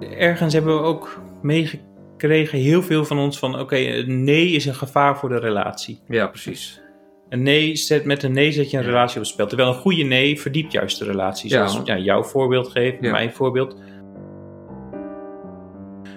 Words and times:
Ergens 0.00 0.52
hebben 0.52 0.74
we 0.76 0.82
ook 0.82 1.20
meegekregen, 1.42 2.58
heel 2.58 2.82
veel 2.82 3.04
van 3.04 3.18
ons, 3.18 3.38
van 3.38 3.58
oké, 3.60 3.76
een 3.76 4.24
nee 4.24 4.50
is 4.50 4.66
een 4.66 4.74
gevaar 4.74 5.18
voor 5.18 5.28
de 5.28 5.38
relatie. 5.38 6.00
Ja, 6.08 6.26
precies. 6.26 6.80
Een 7.28 7.42
nee 7.42 7.76
zet, 7.76 8.04
met 8.04 8.22
een 8.22 8.32
nee 8.32 8.52
zet 8.52 8.70
je 8.70 8.76
een 8.76 8.82
relatie 8.84 9.16
op 9.16 9.22
het 9.22 9.32
spel. 9.32 9.46
Terwijl 9.46 9.68
een 9.68 9.74
goede 9.74 10.02
nee 10.02 10.40
verdiept 10.40 10.72
juist 10.72 10.98
de 10.98 11.04
relatie. 11.04 11.50
Zoals 11.50 11.80
ja, 11.84 11.98
jouw 11.98 12.22
voorbeeld 12.22 12.68
geeft, 12.68 12.96
Ja. 13.00 13.10
mijn 13.10 13.32
voorbeeld. 13.32 13.76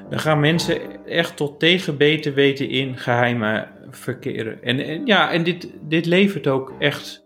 Dan 0.10 0.20
gaan 0.20 0.40
mensen 0.40 1.06
echt 1.06 1.38
tot 1.38 1.60
tegen 1.60 1.98
beter 1.98 2.34
weten 2.34 2.70
in 2.70 2.98
geheimen 2.98 3.68
verkeren. 3.90 4.64
En, 4.64 4.80
en 4.80 5.06
ja, 5.06 5.32
en 5.32 5.44
dit, 5.44 5.74
dit 5.82 6.06
levert 6.06 6.48
ook 6.48 6.74
echt 6.80 7.26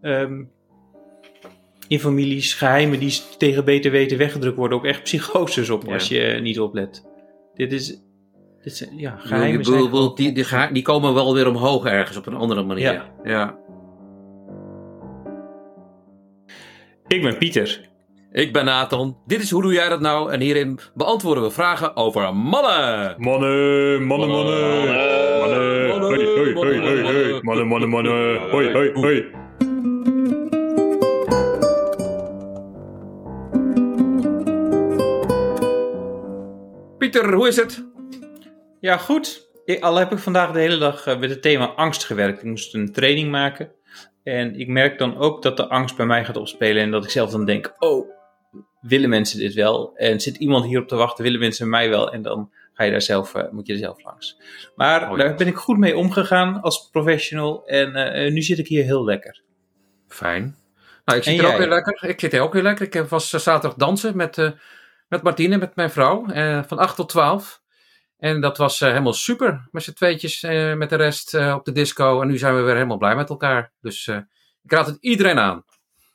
ehm, 0.00 0.42
in 1.88 2.00
families 2.00 2.54
geheimen 2.54 2.98
die 2.98 3.20
tegen 3.38 3.64
beter 3.64 3.90
weten 3.90 4.18
weggedrukt 4.18 4.56
worden, 4.56 4.78
ook 4.78 4.84
echt 4.84 5.02
psychoses 5.02 5.70
op 5.70 5.86
Ja. 5.86 5.92
als 5.92 6.08
je 6.08 6.38
niet 6.42 6.60
oplet. 6.60 7.06
Dit 7.54 7.72
is, 7.72 8.02
dit 8.62 8.76
zijn, 8.76 8.98
ja, 8.98 9.16
geheimen 9.18 9.58
bedoel, 9.58 9.90
zijn 9.90 10.34
die, 10.34 10.44
die, 10.44 10.72
die 10.72 10.82
komen 10.82 11.14
wel 11.14 11.34
weer 11.34 11.48
omhoog 11.48 11.84
ergens 11.84 12.16
op 12.16 12.26
een 12.26 12.34
andere 12.34 12.62
manier. 12.62 12.92
Ja. 12.92 13.12
ja. 13.24 13.58
Ik 17.06 17.22
ben 17.22 17.38
Pieter. 17.38 17.88
Ik 18.32 18.52
ben 18.52 18.64
Nathan. 18.64 19.16
Dit 19.26 19.42
is 19.42 19.50
Hoe 19.50 19.62
Doe 19.62 19.72
Jij 19.72 19.88
Dat 19.88 20.00
Nou? 20.00 20.32
En 20.32 20.40
hierin 20.40 20.78
beantwoorden 20.94 21.42
we 21.42 21.50
vragen 21.50 21.96
over 21.96 22.34
mannen. 22.34 23.14
Mannen, 23.18 24.06
mannen, 24.06 24.28
mannen. 24.28 24.60
Mannen, 25.38 25.88
Mannen, 25.88 26.06
hoi, 26.06 26.24
hoi, 26.24 26.34
hoi, 26.34 26.54
mannen, 26.54 26.80
hoi, 26.80 27.02
hoi. 27.02 27.40
mannen. 27.42 27.44
Mannen, 27.44 27.66
mannen, 27.66 27.88
mannen. 27.88 28.50
Hoi, 28.50 28.72
hoi, 28.72 28.92
hoi. 28.92 29.47
Pieter, 36.98 37.32
hoe 37.32 37.48
is 37.48 37.56
het? 37.56 37.84
Ja, 38.80 38.96
goed. 38.96 39.48
Ik, 39.64 39.82
al 39.82 39.96
heb 39.96 40.12
ik 40.12 40.18
vandaag 40.18 40.52
de 40.52 40.58
hele 40.58 40.78
dag 40.78 41.06
eh, 41.06 41.18
met 41.18 41.30
het 41.30 41.42
thema 41.42 41.66
angst 41.66 42.04
gewerkt. 42.04 42.38
Ik 42.38 42.44
moest 42.44 42.74
een 42.74 42.92
training 42.92 43.30
maken. 43.30 43.72
En 44.22 44.58
ik 44.58 44.68
merk 44.68 44.98
dan 44.98 45.16
ook 45.16 45.42
dat 45.42 45.56
de 45.56 45.68
angst 45.68 45.96
bij 45.96 46.06
mij 46.06 46.24
gaat 46.24 46.36
opspelen. 46.36 46.82
En 46.82 46.90
dat 46.90 47.04
ik 47.04 47.10
zelf 47.10 47.30
dan 47.30 47.44
denk, 47.44 47.74
oh, 47.78 48.10
willen 48.80 49.08
mensen 49.08 49.38
dit 49.38 49.54
wel? 49.54 49.96
En 49.96 50.20
zit 50.20 50.36
iemand 50.36 50.64
hierop 50.64 50.88
te 50.88 50.96
wachten? 50.96 51.24
Willen 51.24 51.40
mensen 51.40 51.68
mij 51.68 51.88
wel? 51.88 52.12
En 52.12 52.22
dan 52.22 52.50
ga 52.72 52.84
je 52.84 52.90
daar 52.90 53.02
zelf, 53.02 53.34
eh, 53.34 53.50
moet 53.50 53.66
je 53.66 53.72
er 53.72 53.78
zelf 53.78 54.04
langs. 54.04 54.38
Maar 54.76 55.10
Oh 55.10 55.16
ja. 55.16 55.24
daar 55.24 55.34
ben 55.34 55.46
ik 55.46 55.56
goed 55.56 55.78
mee 55.78 55.96
omgegaan 55.96 56.60
als 56.60 56.88
professional. 56.90 57.66
En 57.66 57.94
eh, 57.94 58.26
eh, 58.26 58.32
nu 58.32 58.42
zit 58.42 58.58
ik 58.58 58.66
hier 58.68 58.84
heel 58.84 59.04
lekker. 59.04 59.42
Fijn. 60.08 60.56
Nou, 61.04 61.18
ik 61.18 61.24
zit 61.24 61.38
En 61.38 61.44
er 61.44 61.52
ook 61.52 61.58
weer 61.58 61.68
lekker. 61.68 62.08
Ik 62.08 62.20
zit 62.20 62.32
er 62.32 62.40
ook 62.40 62.52
weer 62.52 62.62
lekker. 62.62 62.86
Ik 62.86 63.08
was 63.08 63.30
zaterdag 63.30 63.74
dansen 63.74 64.16
met, 64.16 64.54
met 65.08 65.22
Martine, 65.22 65.56
met 65.58 65.76
mijn 65.76 65.90
vrouw. 65.90 66.26
eh, 66.26 66.62
van 66.66 66.78
8 66.78 66.96
tot 66.96 67.08
12. 67.08 67.60
En 68.16 68.40
dat 68.40 68.56
was 68.58 68.80
eh, 68.80 68.88
helemaal 68.88 69.12
super. 69.12 69.68
Met 69.70 69.82
z'n 69.82 69.92
tweetjes 69.92 70.42
eh, 70.42 70.74
met 70.74 70.90
de 70.90 70.96
rest 70.96 71.34
eh, 71.34 71.54
op 71.54 71.64
de 71.64 71.72
disco. 71.72 72.20
En 72.20 72.28
nu 72.28 72.38
zijn 72.38 72.54
we 72.56 72.60
weer 72.60 72.74
helemaal 72.74 72.96
blij 72.98 73.16
met 73.16 73.28
elkaar. 73.28 73.72
Dus 73.80 74.06
eh, 74.06 74.16
ik 74.62 74.72
raad 74.72 74.86
het 74.86 74.96
iedereen 75.00 75.38
aan. 75.38 75.64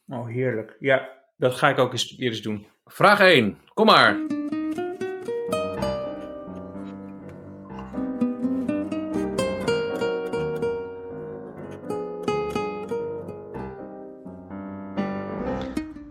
Oh, 0.08 0.28
heerlijk. 0.28 0.76
Ja, 0.80 1.10
dat 1.38 1.56
ga 1.56 1.70
ik 1.70 1.78
ook 1.80 1.92
eens, 1.92 2.18
eens 2.18 2.42
doen. 2.42 2.68
Vraag 2.86 3.20
1. 3.20 3.58
Kom 3.74 3.86
maar. 3.86 4.16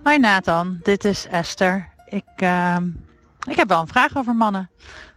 Hoi 0.03 0.19
Nathan, 0.19 0.79
dit 0.83 1.05
is 1.05 1.27
Esther. 1.27 1.92
Ik, 2.13 2.25
ehm, 2.37 2.87
ik 3.49 3.57
heb 3.57 3.69
wel 3.69 3.81
een 3.81 3.87
vraag 3.87 4.17
over 4.17 4.35
mannen. 4.35 4.71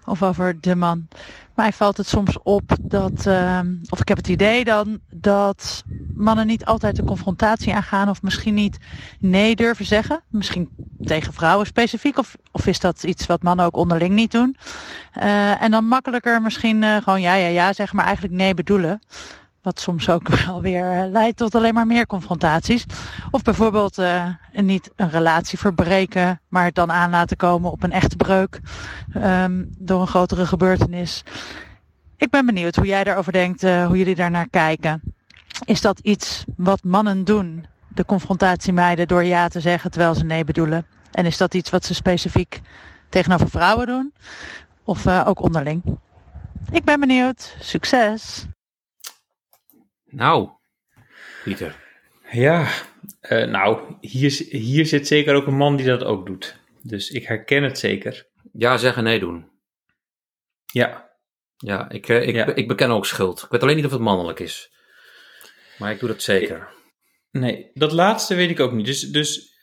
Of 0.06 0.24
over 0.24 0.62
de 0.62 0.76
man. 0.76 1.08
Mij 1.56 1.74
valt 1.74 1.98
het 1.98 2.08
soms 2.08 2.38
op 2.44 2.78
dat, 2.88 3.26
ehm, 3.26 3.76
of 3.90 4.00
ik 4.00 4.08
heb 4.08 4.18
het 4.18 4.28
idee 4.28 4.64
dan, 4.64 5.00
dat 5.10 5.84
mannen 6.16 6.48
niet 6.48 6.66
altijd 6.66 6.96
de 6.96 7.04
confrontatie 7.04 7.74
aangaan. 7.74 8.10
Of 8.10 8.22
misschien 8.22 8.54
niet 8.54 8.78
nee 9.20 9.56
durven 9.56 9.86
zeggen. 9.86 10.24
Misschien 10.30 10.70
tegen 11.04 11.34
vrouwen 11.34 11.66
specifiek. 11.66 12.18
Of, 12.18 12.36
of 12.52 12.68
is 12.68 12.80
dat 12.80 13.04
iets 13.04 13.26
wat 13.26 13.44
mannen 13.44 13.66
ook 13.66 13.78
onderling 13.78 14.14
niet 14.14 14.32
doen. 14.32 14.58
Eh, 15.12 15.62
en 15.62 15.72
dan 15.72 15.86
makkelijker 15.86 16.42
misschien 16.42 16.84
eh, 16.84 16.98
gewoon 16.98 17.22
ja, 17.22 17.34
ja, 17.34 17.48
ja 17.48 17.74
zeggen, 17.74 17.96
maar 17.96 18.06
eigenlijk 18.06 18.36
nee 18.36 18.54
bedoelen. 18.54 19.02
Wat 19.66 19.80
soms 19.80 20.10
ook 20.10 20.28
wel 20.46 20.62
weer 20.62 20.92
eh, 20.92 21.10
leidt 21.10 21.38
tot 21.38 21.56
alleen 21.56 21.74
maar 21.74 21.88
meer 21.88 22.08
confrontaties. 22.08 22.86
Of 23.32 23.42
bijvoorbeeld 23.42 23.98
eh, 23.98 24.26
niet 24.52 24.92
een 24.96 25.10
relatie 25.10 25.60
verbreken, 25.60 26.42
maar 26.48 26.66
het 26.66 26.76
dan 26.76 26.92
aan 26.92 27.10
laten 27.10 27.38
komen 27.38 27.72
op 27.72 27.84
een 27.84 27.92
echte 27.92 28.16
breuk 28.16 28.60
ehm, 29.14 29.64
door 29.78 30.02
een 30.02 30.08
grotere 30.08 30.46
gebeurtenis. 30.46 31.24
Ik 32.18 32.30
ben 32.30 32.46
benieuwd 32.46 32.76
hoe 32.76 32.86
jij 32.86 33.04
daarover 33.04 33.32
denkt, 33.32 33.64
eh, 33.64 33.86
hoe 33.86 33.98
jullie 33.98 34.16
daarnaar 34.16 34.50
kijken. 34.50 35.02
Is 35.64 35.82
dat 35.82 36.00
iets 36.00 36.44
wat 36.58 36.84
mannen 36.84 37.24
doen, 37.24 37.66
de 37.88 38.06
confrontatie 38.06 38.74
mijden 38.74 39.08
door 39.08 39.24
ja 39.24 39.48
te 39.48 39.60
zeggen 39.60 39.92
terwijl 39.92 40.16
ze 40.16 40.26
nee 40.26 40.44
bedoelen? 40.44 40.86
En 41.12 41.26
is 41.26 41.38
dat 41.38 41.54
iets 41.54 41.70
wat 41.70 41.86
ze 41.86 41.94
specifiek 41.94 42.62
tegenover 43.10 43.50
vrouwen 43.50 43.88
doen? 43.88 44.14
Of 44.84 45.08
ook 45.08 45.42
onderling? 45.42 45.84
Ik 46.72 46.84
ben 46.84 47.00
benieuwd. 47.00 47.56
Succes! 47.60 48.48
Nou, 50.16 50.50
Pieter. 51.44 51.76
Ja, 52.32 52.72
eh, 53.20 53.48
nou, 53.48 53.96
hier, 54.02 54.32
hier 54.50 54.86
zit 54.86 55.08
zeker 55.08 55.36
ook 55.36 55.48
een 55.48 55.58
man 55.58 55.76
die 55.76 55.86
dat 55.86 56.04
ook 56.04 56.26
doet. 56.26 56.60
Dus 56.82 57.10
ik 57.10 57.26
herken 57.26 57.64
het 57.64 57.80
zeker. 57.80 58.28
Ja 58.54 58.78
zeggen, 58.78 59.04
nee 59.04 59.20
doen. 59.20 59.50
Ja, 60.66 61.04
Ja, 61.58 61.90
ik, 61.90 62.10
eh, 62.10 62.28
ik, 62.28 62.36
Ja. 62.36 62.46
ik 62.56 62.68
beken 62.68 62.90
ook 62.90 63.06
schuld. 63.06 63.44
Ik 63.44 63.50
weet 63.50 63.62
alleen 63.62 63.76
niet 63.76 63.86
of 63.86 63.92
het 63.92 64.02
mannelijk 64.02 64.40
is. 64.40 64.72
Maar 65.78 65.92
ik 65.92 66.00
doe 66.00 66.10
dat 66.10 66.22
zeker. 66.22 66.68
nee, 67.32 67.72
dat 67.74 67.92
laatste 67.92 68.36
weet 68.36 68.50
ik 68.50 68.60
ook 68.60 68.72
niet. 68.72 68.86
Dus, 68.86 69.02
dus 69.02 69.54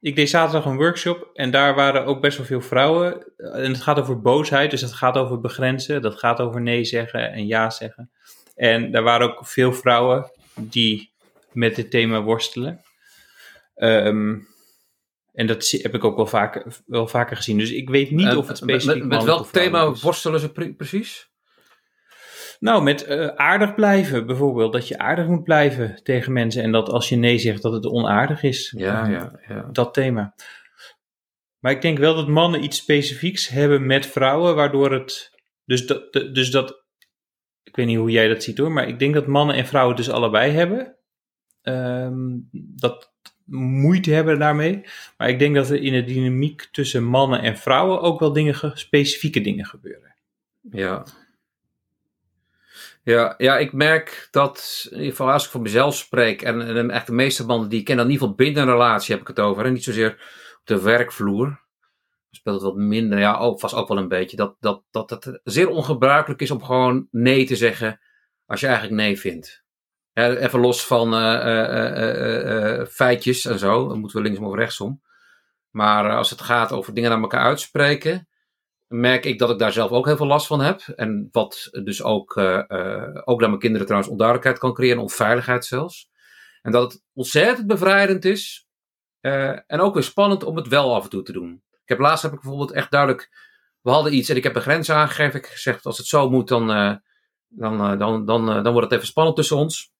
ik 0.00 0.16
deed 0.16 0.30
zaterdag 0.30 0.64
een 0.64 0.76
workshop 0.76 1.30
en 1.32 1.50
daar 1.50 1.74
waren 1.74 2.04
ook 2.04 2.20
best 2.20 2.36
wel 2.36 2.46
veel 2.46 2.60
vrouwen. 2.60 3.34
En 3.36 3.72
het 3.72 3.82
gaat 3.82 3.98
over 3.98 4.20
boosheid, 4.20 4.70
dus 4.70 4.80
het 4.80 4.92
gaat 4.92 5.16
over 5.16 5.40
begrenzen. 5.40 6.02
Dat 6.02 6.18
gaat 6.18 6.40
over 6.40 6.60
nee 6.60 6.84
zeggen 6.84 7.32
en 7.32 7.46
ja 7.46 7.70
zeggen. 7.70 8.10
En 8.60 8.90
daar 8.90 9.02
waren 9.02 9.26
ook 9.30 9.46
veel 9.46 9.72
vrouwen 9.72 10.30
die 10.54 11.10
met 11.52 11.76
dit 11.76 11.90
thema 11.90 12.22
worstelen. 12.22 12.82
Ehm, 13.74 14.36
en 15.32 15.46
dat 15.46 15.70
heb 15.70 15.94
ik 15.94 16.04
ook 16.04 16.16
wel 16.16 16.26
vaker, 16.26 16.76
wel 16.86 17.06
vaker 17.08 17.36
gezien. 17.36 17.58
Dus 17.58 17.70
ik 17.70 17.88
weet 17.88 18.10
niet 18.10 18.26
En 18.26 18.36
of 18.36 18.48
het 18.48 18.56
specifiek 18.56 18.98
Met, 19.04 19.08
met 19.08 19.22
welk 19.24 19.46
thema 19.46 19.90
is. 19.90 20.02
worstelen 20.02 20.40
ze 20.40 20.52
pre- 20.52 20.72
precies? 20.74 21.28
Nou, 22.58 22.82
met 22.82 23.04
eh, 23.04 23.26
aardig 23.26 23.74
blijven 23.74 24.26
bijvoorbeeld. 24.26 24.72
Dat 24.72 24.88
je 24.88 24.98
aardig 24.98 25.26
moet 25.26 25.44
blijven 25.44 26.00
tegen 26.02 26.32
mensen. 26.32 26.62
En 26.62 26.72
dat 26.72 26.88
als 26.88 27.08
je 27.08 27.16
nee 27.16 27.38
zegt, 27.38 27.62
dat 27.62 27.72
het 27.72 27.86
onaardig 27.86 28.42
is. 28.42 28.74
Ja, 28.76 29.04
Eh, 29.04 29.10
ja, 29.12 29.40
ja. 29.48 29.68
Dat 29.72 29.94
thema. 29.94 30.34
Maar 31.58 31.72
ik 31.72 31.82
denk 31.82 31.98
wel 31.98 32.14
dat 32.14 32.28
mannen 32.28 32.64
iets 32.64 32.76
specifieks 32.76 33.48
hebben 33.48 33.86
met 33.86 34.06
vrouwen, 34.06 34.54
waardoor 34.54 34.92
het. 34.92 35.30
Dus 35.64 35.86
dat, 35.86 36.12
dus 36.12 36.50
dat. 36.50 36.78
Ik 37.70 37.76
weet 37.76 37.86
niet 37.86 37.96
hoe 37.96 38.10
jij 38.10 38.28
dat 38.28 38.42
ziet 38.42 38.58
hoor, 38.58 38.72
maar 38.72 38.88
ik 38.88 38.98
denk 38.98 39.14
dat 39.14 39.26
mannen 39.26 39.56
en 39.56 39.66
vrouwen 39.66 39.96
dus 39.96 40.10
allebei 40.10 40.52
hebben. 40.52 40.94
Ehm, 41.62 42.28
dat 42.52 43.12
moeite 43.44 44.10
hebben 44.10 44.38
daarmee. 44.38 44.82
Maar 45.16 45.28
ik 45.28 45.38
denk 45.38 45.54
dat 45.54 45.70
er 45.70 45.82
in 45.82 45.92
de 45.92 46.04
dynamiek 46.04 46.68
tussen 46.72 47.04
mannen 47.04 47.40
en 47.40 47.56
vrouwen 47.56 48.00
ook 48.00 48.20
wel 48.20 48.32
dingen, 48.32 48.54
ge- 48.54 48.70
specifieke 48.74 49.40
dingen 49.40 49.66
gebeuren. 49.66 50.14
Ja. 50.70 51.04
Ja, 53.02 53.34
ja, 53.38 53.58
ik 53.58 53.72
merk 53.72 54.28
dat, 54.30 54.86
in 54.90 54.96
ieder 54.96 55.10
geval 55.10 55.30
als 55.32 55.44
ik 55.44 55.50
voor 55.50 55.60
mezelf 55.60 55.96
spreek, 55.96 56.42
en, 56.42 56.76
en 56.76 56.90
echt 56.90 57.06
de 57.06 57.12
meeste 57.12 57.46
mannen 57.46 57.68
die 57.68 57.78
ik 57.78 57.84
ken, 57.84 57.96
dan 57.96 58.04
in 58.06 58.10
ieder 58.12 58.28
geval 58.28 58.44
binnen 58.44 58.62
een 58.62 58.72
relatie 58.72 59.12
heb 59.12 59.22
ik 59.22 59.28
het 59.28 59.40
over, 59.40 59.64
en 59.64 59.72
niet 59.72 59.84
zozeer 59.84 60.10
op 60.60 60.60
de 60.64 60.80
werkvloer. 60.82 61.60
Speelt 62.30 62.62
wat 62.62 62.76
minder, 62.76 63.18
ja, 63.18 63.36
ook, 63.36 63.60
vast 63.60 63.74
ook 63.74 63.88
wel 63.88 63.98
een 63.98 64.08
beetje, 64.08 64.36
dat, 64.36 64.56
dat, 64.60 64.82
dat 64.90 65.10
het 65.10 65.40
zeer 65.44 65.68
ongebruikelijk 65.68 66.40
is 66.40 66.50
om 66.50 66.64
gewoon 66.64 67.08
nee 67.10 67.46
te 67.46 67.56
zeggen 67.56 68.00
als 68.46 68.60
je 68.60 68.66
eigenlijk 68.66 68.96
nee 68.96 69.18
vindt. 69.18 69.64
Ja, 70.12 70.30
even 70.30 70.60
los 70.60 70.86
van 70.86 71.14
eh, 71.14 71.40
eh, 71.40 72.80
eh, 72.80 72.86
feitjes 72.86 73.44
en 73.44 73.58
zo, 73.58 73.88
dan 73.88 73.98
moeten 73.98 74.18
we 74.18 74.24
linksom 74.24 74.46
of 74.46 74.54
rechtsom. 74.54 75.02
Maar 75.70 76.16
als 76.16 76.30
het 76.30 76.40
gaat 76.40 76.72
over 76.72 76.94
dingen 76.94 77.10
naar 77.10 77.20
elkaar 77.20 77.44
uitspreken, 77.44 78.28
merk 78.86 79.24
ik 79.24 79.38
dat 79.38 79.50
ik 79.50 79.58
daar 79.58 79.72
zelf 79.72 79.90
ook 79.90 80.06
heel 80.06 80.16
veel 80.16 80.26
last 80.26 80.46
van 80.46 80.60
heb. 80.60 80.80
En 80.80 81.28
wat 81.32 81.68
dus 81.84 82.02
ook, 82.02 82.36
ook 83.24 83.40
naar 83.40 83.48
mijn 83.48 83.58
kinderen 83.58 83.86
trouwens 83.86 84.12
onduidelijkheid 84.12 84.58
kan 84.58 84.74
creëren, 84.74 85.02
onveiligheid 85.02 85.64
zelfs. 85.64 86.10
En 86.62 86.72
dat 86.72 86.92
het 86.92 87.02
ontzettend 87.12 87.66
bevrijdend 87.66 88.24
is 88.24 88.68
en 89.20 89.80
ook 89.80 89.94
weer 89.94 90.02
spannend 90.02 90.44
om 90.44 90.56
het 90.56 90.68
wel 90.68 90.94
af 90.94 91.04
en 91.04 91.10
toe 91.10 91.22
te 91.22 91.32
doen. 91.32 91.62
Ik 91.90 91.96
heb 91.96 92.04
laatst 92.04 92.22
heb 92.22 92.32
ik 92.32 92.40
bijvoorbeeld 92.40 92.72
echt 92.72 92.90
duidelijk, 92.90 93.30
we 93.80 93.90
hadden 93.90 94.14
iets 94.14 94.28
en 94.28 94.36
ik 94.36 94.42
heb 94.42 94.56
een 94.56 94.62
grens 94.62 94.90
aangegeven. 94.90 95.38
Ik 95.38 95.44
heb 95.44 95.52
gezegd, 95.52 95.86
als 95.86 95.98
het 95.98 96.06
zo 96.06 96.30
moet, 96.30 96.48
dan, 96.48 96.70
eh, 96.70 96.94
dan, 97.48 97.80
eh, 97.80 97.98
dan, 97.98 98.24
dan, 98.24 98.48
eh, 98.48 98.62
dan 98.62 98.72
wordt 98.72 98.88
het 98.88 98.92
even 98.92 99.06
spannend 99.06 99.36
tussen 99.36 99.56
ons. 99.56 99.90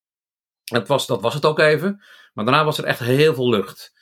Het 0.65 0.89
was, 0.89 1.07
dat 1.07 1.21
was 1.21 1.35
het 1.35 1.45
ook 1.45 1.59
even. 1.59 2.05
Maar 2.33 2.45
daarna 2.45 2.65
was 2.65 2.79
er 2.79 2.85
echt 2.85 2.99
heel 2.99 3.35
veel 3.35 3.51
lucht. 3.51 3.93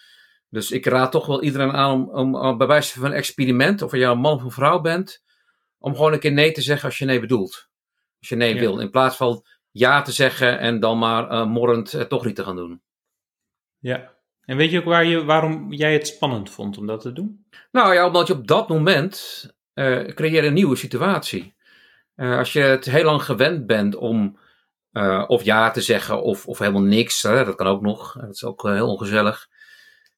Dus 0.48 0.70
ik 0.70 0.86
raad 0.86 1.12
toch 1.12 1.26
wel 1.26 1.42
iedereen 1.42 1.72
aan 1.72 1.92
om, 1.92 2.10
om, 2.10 2.36
om 2.36 2.58
bij 2.58 2.66
wijze 2.66 2.98
van 2.98 3.10
een 3.10 3.16
experiment, 3.16 3.82
of 3.82 3.92
je 3.92 4.04
een 4.04 4.18
man 4.18 4.34
of 4.34 4.42
een 4.42 4.50
vrouw 4.50 4.80
bent, 4.80 5.22
om 5.78 5.94
gewoon 5.94 6.12
een 6.12 6.20
keer 6.20 6.32
nee 6.32 6.52
te 6.52 6.62
zeggen 6.62 6.88
als 6.88 6.98
je 6.98 7.04
nee 7.04 7.20
bedoelt. 7.20 7.68
Als 8.18 8.28
je 8.28 8.36
nee 8.36 8.54
Ja. 8.54 8.60
wil. 8.60 8.78
In 8.78 8.90
plaats 8.90 9.16
van 9.16 9.44
ja 9.70 10.02
te 10.02 10.12
zeggen 10.12 10.58
en 10.58 10.80
dan 10.80 10.98
maar 10.98 11.48
morrend 11.48 12.08
toch 12.08 12.24
niet 12.24 12.36
te 12.36 12.44
gaan 12.44 12.56
doen. 12.56 12.82
Ja. 13.78 14.17
En 14.48 14.56
weet 14.56 14.70
je 14.70 14.78
ook 14.78 14.84
waar 14.84 15.04
je, 15.04 15.24
waarom 15.24 15.72
jij 15.72 15.92
het 15.92 16.06
spannend 16.06 16.50
vond 16.50 16.78
om 16.78 16.86
dat 16.86 17.00
te 17.00 17.12
doen? 17.12 17.46
Nou 17.70 17.94
ja, 17.94 18.06
omdat 18.06 18.26
je 18.26 18.32
op 18.32 18.46
dat 18.46 18.68
moment 18.68 19.46
eh 19.74 20.06
creëer 20.06 20.44
een 20.44 20.52
nieuwe 20.52 20.76
situatie. 20.76 21.54
Eh, 22.14 22.38
als 22.38 22.52
je 22.52 22.60
het 22.60 22.84
heel 22.84 23.04
lang 23.04 23.22
gewend 23.22 23.66
bent 23.66 23.94
om 23.96 24.38
eh, 24.92 25.24
of 25.26 25.42
ja 25.42 25.70
te 25.70 25.80
zeggen 25.80 26.22
of, 26.22 26.46
of 26.46 26.58
helemaal 26.58 26.82
niks, 26.82 27.22
hè, 27.22 27.44
dat 27.44 27.54
kan 27.54 27.66
ook 27.66 27.80
nog. 27.80 28.12
Dat 28.20 28.30
is 28.30 28.44
ook 28.44 28.62
heel 28.62 28.88
ongezellig. 28.88 29.48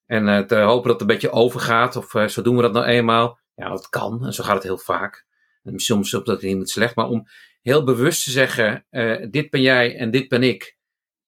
En 0.06 0.46
te 0.46 0.56
hopen 0.56 0.90
dat 0.90 1.00
het 1.00 1.00
een 1.00 1.16
beetje 1.16 1.30
overgaat 1.30 1.96
of 1.96 2.30
zo 2.30 2.42
doen 2.42 2.56
we 2.56 2.62
dat 2.62 2.72
nou 2.72 2.86
eenmaal. 2.86 3.38
Ja, 3.54 3.68
dat 3.68 3.88
kan 3.88 4.24
en 4.26 4.32
zo 4.32 4.44
gaat 4.44 4.54
het 4.54 4.62
heel 4.62 4.78
vaak. 4.78 5.26
En 5.62 5.78
soms 5.78 6.14
op 6.14 6.26
dat 6.26 6.42
niet 6.42 6.70
slecht, 6.70 6.94
maar 6.94 7.08
om 7.08 7.26
heel 7.62 7.84
bewust 7.84 8.24
te 8.24 8.30
zeggen, 8.30 8.86
dit 9.30 9.50
ben 9.50 9.60
jij 9.60 9.96
en 9.96 10.10
dit 10.10 10.28
ben 10.28 10.42
ik. 10.42 10.76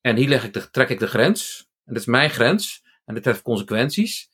En 0.00 0.16
hier 0.16 0.28
leg 0.28 0.44
ik 0.44 0.52
de, 0.52 0.70
trek 0.70 0.88
ik 0.88 0.98
de 0.98 1.06
grens. 1.06 1.68
En 1.84 1.92
dit 1.92 2.02
is 2.02 2.08
mijn 2.08 2.30
grens. 2.30 2.81
En 3.04 3.14
dit 3.14 3.24
heeft 3.24 3.42
consequenties 3.42 4.30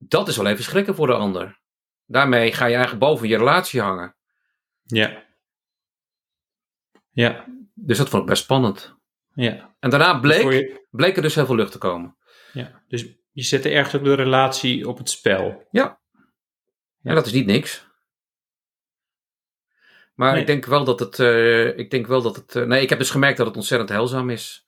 dat 0.00 0.28
is 0.28 0.36
wel 0.36 0.46
even 0.46 0.64
schrikken 0.64 0.94
voor 0.94 1.06
de 1.06 1.12
ander. 1.14 1.60
Daarmee 2.06 2.52
ga 2.52 2.64
je 2.66 2.74
eigenlijk 2.74 3.04
boven 3.04 3.28
je 3.28 3.36
relatie 3.36 3.80
hangen. 3.80 4.16
Ja. 4.82 5.24
Ja. 7.10 7.44
Dus 7.74 7.98
dat 7.98 8.08
vond 8.08 8.22
ik 8.22 8.28
best 8.28 8.42
spannend. 8.42 8.96
Ja. 9.34 9.74
En 9.80 9.90
daarna 9.90 10.10
Voor 10.12 10.20
bleek, 10.20 10.42
je- 10.52 10.86
bleek 10.90 11.16
er 11.16 11.22
dus 11.22 11.34
heel 11.34 11.46
veel 11.46 11.54
lucht 11.54 11.72
te 11.72 11.78
komen. 11.78 12.16
ja. 12.52 12.82
Dus 12.88 13.06
je 13.32 13.42
zette 13.42 13.68
ergens 13.70 13.94
ook 13.94 14.04
de 14.04 14.14
relatie 14.14 14.88
op 14.88 14.98
het 14.98 15.10
spel. 15.10 15.66
Ja. 15.70 16.00
En 17.02 17.14
dat 17.14 17.26
is 17.26 17.32
niet 17.32 17.46
niks. 17.46 17.86
Maar 20.14 20.32
Nee. 20.32 20.40
ik 20.40 20.46
denk 20.46 20.64
wel 20.64 20.84
dat 20.84 20.98
het. 21.00 21.18
eh, 21.18 21.78
ik 21.78 21.90
denk 21.90 22.06
wel 22.06 22.22
dat 22.22 22.36
het. 22.36 22.54
eh, 22.56 22.64
nee, 22.64 22.82
ik 22.82 22.88
heb 22.88 22.98
dus 22.98 23.10
gemerkt 23.10 23.36
dat 23.36 23.46
het 23.46 23.56
ontzettend 23.56 23.90
heilzaam 23.90 24.30
is. 24.30 24.66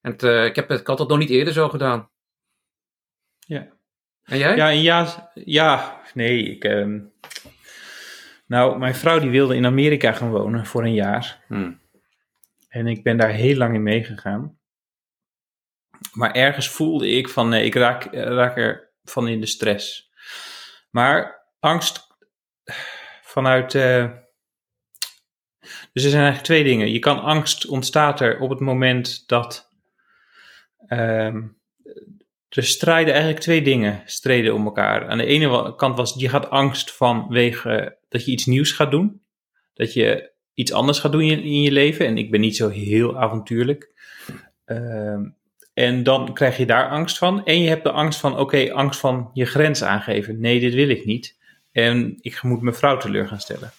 En 0.00 0.12
het, 0.12 0.22
eh, 0.22 0.44
ik, 0.44 0.56
heb, 0.56 0.68
het- 0.68 0.80
ik 0.80 0.86
had 0.86 0.98
het 0.98 1.08
nog 1.08 1.18
niet 1.18 1.30
eerder 1.30 1.52
zo 1.52 1.68
gedaan. 1.68 2.10
Ja. 3.46 3.66
En 4.24 4.38
jij? 4.38 4.56
Ja, 4.56 4.70
en 4.70 4.82
ja, 4.82 5.30
ja, 5.34 6.00
nee, 6.14 6.42
ik. 6.42 6.64
ehm, 6.64 7.00
nou, 8.46 8.78
mijn 8.78 8.94
vrouw 8.94 9.18
die 9.18 9.30
wilde 9.30 9.56
in 9.56 9.66
Amerika 9.66 10.12
gaan 10.12 10.30
wonen 10.30 10.66
voor 10.66 10.84
een 10.84 10.94
jaar. 10.94 11.42
Hm. 11.46 11.72
En 12.68 12.86
ik 12.86 13.02
ben 13.02 13.16
daar 13.16 13.30
heel 13.30 13.56
lang 13.56 13.74
in 13.74 13.82
meegegaan. 13.82 14.58
Maar 16.12 16.32
ergens 16.32 16.68
voelde 16.68 17.08
ik 17.08 17.28
van 17.28 17.48
nee, 17.48 17.64
ik 17.64 17.74
raak, 17.74 18.04
raak 18.14 18.56
er 18.56 18.90
van 19.04 19.28
in 19.28 19.40
de 19.40 19.46
stress. 19.46 20.10
Maar 20.90 21.46
angst 21.60 22.06
vanuit. 23.22 23.74
eh, 23.74 24.10
dus 25.92 26.04
er 26.04 26.10
zijn 26.10 26.22
eigenlijk 26.22 26.44
twee 26.44 26.64
dingen. 26.64 26.92
Je 26.92 26.98
kan 26.98 27.20
angst 27.22 27.66
ontstaat 27.66 28.20
er 28.20 28.38
op 28.38 28.50
het 28.50 28.60
moment 28.60 29.28
dat. 29.28 29.70
ehm, 30.86 31.48
er 32.56 32.64
strijden 32.64 33.12
eigenlijk 33.12 33.42
twee 33.42 33.62
dingen 33.62 34.02
streden 34.04 34.54
om 34.54 34.64
elkaar. 34.64 35.08
Aan 35.08 35.18
de 35.18 35.26
ene 35.26 35.74
kant 35.76 35.96
was, 35.96 36.14
je 36.16 36.28
gaat 36.28 36.50
angst 36.50 36.92
vanwege 36.92 37.98
dat 38.08 38.24
je 38.24 38.30
iets 38.30 38.46
nieuws 38.46 38.72
gaat 38.72 38.90
doen. 38.90 39.20
Dat 39.74 39.92
je 39.92 40.30
iets 40.54 40.72
anders 40.72 40.98
gaat 40.98 41.12
doen 41.12 41.20
in, 41.20 41.42
in 41.42 41.62
je 41.62 41.72
leven. 41.72 42.06
En 42.06 42.18
ik 42.18 42.30
ben 42.30 42.40
niet 42.40 42.56
zo 42.56 42.68
heel 42.68 43.18
avontuurlijk. 43.18 43.90
Ehm, 44.64 45.24
en 45.74 46.02
dan 46.02 46.34
krijg 46.34 46.56
je 46.56 46.66
daar 46.66 46.88
angst 46.88 47.18
van. 47.18 47.44
En 47.44 47.62
je 47.62 47.68
hebt 47.68 47.84
de 47.84 47.90
angst 47.90 48.20
van, 48.20 48.38
oké, 48.38 48.72
angst 48.72 49.00
van 49.00 49.30
je 49.32 49.44
grens 49.44 49.82
aangeven. 49.82 50.40
Nee, 50.40 50.60
dit 50.60 50.74
wil 50.74 50.88
ik 50.88 51.04
niet. 51.04 51.38
En 51.72 52.18
ik 52.20 52.42
moet 52.42 52.60
mijn 52.60 52.76
vrouw 52.76 52.96
teleur 52.96 53.28
gaan 53.28 53.40
stellen. 53.40 53.72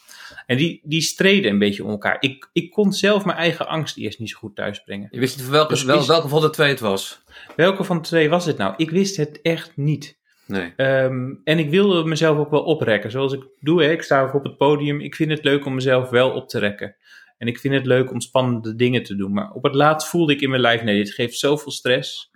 En 0.45 0.57
die, 0.57 0.81
die 0.83 1.01
streden 1.01 1.51
een 1.51 1.59
beetje 1.59 1.83
om 1.83 1.89
elkaar. 1.89 2.17
Ik, 2.19 2.49
ik 2.53 2.71
kon 2.71 2.93
zelf 2.93 3.25
mijn 3.25 3.37
eigen 3.37 3.67
angst 3.67 3.97
eerst 3.97 4.19
niet 4.19 4.29
zo 4.29 4.37
goed 4.37 4.55
thuisbrengen. 4.55 5.07
Je 5.11 5.19
wist 5.19 5.37
niet 5.37 5.49
welke, 5.49 5.73
Dus 5.73 5.83
wel, 5.83 6.05
welke 6.05 6.27
van 6.27 6.41
de 6.41 6.49
twee 6.49 6.69
het 6.69 6.79
was. 6.79 7.23
Welke 7.55 7.83
van 7.83 7.97
de 7.97 8.03
twee 8.03 8.29
was 8.29 8.45
het 8.45 8.57
nou? 8.57 8.73
Ik 8.77 8.89
wist 8.89 9.17
het 9.17 9.41
echt 9.41 9.71
niet. 9.75 10.19
Nee. 10.47 10.73
Ehm, 10.75 11.33
en 11.43 11.59
ik 11.59 11.69
wilde 11.69 12.03
mezelf 12.03 12.37
ook 12.37 12.51
wel 12.51 12.63
oprekken. 12.63 13.11
Zoals 13.11 13.33
ik 13.33 13.43
doe, 13.59 13.83
hè. 13.83 13.91
ik 13.91 14.01
sta 14.01 14.21
ook 14.21 14.33
op 14.33 14.43
het 14.43 14.57
podium. 14.57 15.01
Ik 15.01 15.15
vind 15.15 15.31
het 15.31 15.43
leuk 15.43 15.65
om 15.65 15.73
mezelf 15.73 16.09
wel 16.09 16.31
op 16.31 16.49
te 16.49 16.59
rekken. 16.59 16.95
En 17.37 17.47
ik 17.47 17.59
vind 17.59 17.73
het 17.73 17.85
leuk 17.85 18.11
om 18.11 18.21
spannende 18.21 18.75
dingen 18.75 19.03
te 19.03 19.15
doen. 19.15 19.33
Maar 19.33 19.51
op 19.51 19.63
het 19.63 19.75
laatst 19.75 20.07
voelde 20.07 20.33
ik 20.33 20.41
in 20.41 20.49
mijn 20.49 20.61
lijf, 20.61 20.83
nee, 20.83 21.03
dit 21.03 21.13
geeft 21.13 21.37
zoveel 21.37 21.71
stress. 21.71 22.31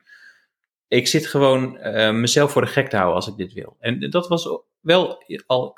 Ik 0.87 1.07
zit 1.07 1.27
gewoon 1.27 1.77
eh, 1.77 2.13
mezelf 2.13 2.51
voor 2.51 2.61
de 2.61 2.67
gek 2.67 2.89
te 2.89 2.95
houden 2.95 3.15
als 3.15 3.27
ik 3.27 3.37
dit 3.37 3.53
wil. 3.53 3.75
En 3.79 4.09
dat 4.09 4.27
was 4.27 4.49
wel 4.79 5.23
al, 5.45 5.77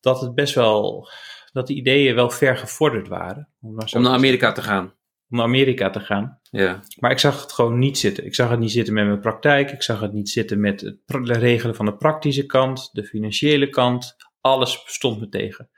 dat 0.00 0.20
het 0.20 0.34
best 0.34 0.54
wel, 0.54 1.08
dat 1.56 1.66
de 1.66 1.74
ideeën 1.74 2.14
wel 2.14 2.30
ver 2.30 2.56
gevorderd 2.56 3.08
waren. 3.08 3.48
Om 3.60 3.74
naar, 3.74 3.92
Om 3.96 4.06
Amerika 4.06 4.52
te 4.52 4.62
gaan. 4.62 4.84
om 5.30 5.36
naar 5.36 5.46
Amerika 5.46 5.90
te 5.90 6.00
gaan. 6.00 6.40
Ja. 6.50 6.80
Maar 6.98 7.10
ik 7.10 7.18
zag 7.18 7.42
het 7.42 7.52
gewoon 7.52 7.78
niet 7.78 7.98
zitten. 7.98 8.24
Ik 8.26 8.34
zag 8.34 8.50
het 8.50 8.58
niet 8.58 8.70
zitten 8.70 8.94
met 8.94 9.06
mijn 9.06 9.20
praktijk. 9.20 9.70
Ik 9.70 9.82
zag 9.82 10.00
het 10.00 10.12
niet 10.12 10.28
zitten 10.28 10.60
met 10.60 10.80
het 10.80 10.98
regelen 11.36 11.74
van 11.74 11.86
de 11.86 11.96
praktische 11.96 12.46
kant, 12.46 12.90
de 12.92 13.04
financiële 13.04 13.68
kant. 13.68 14.16
Alles 14.40 14.82
stond 14.84 15.20
me 15.20 15.28
tegen. 15.28 15.70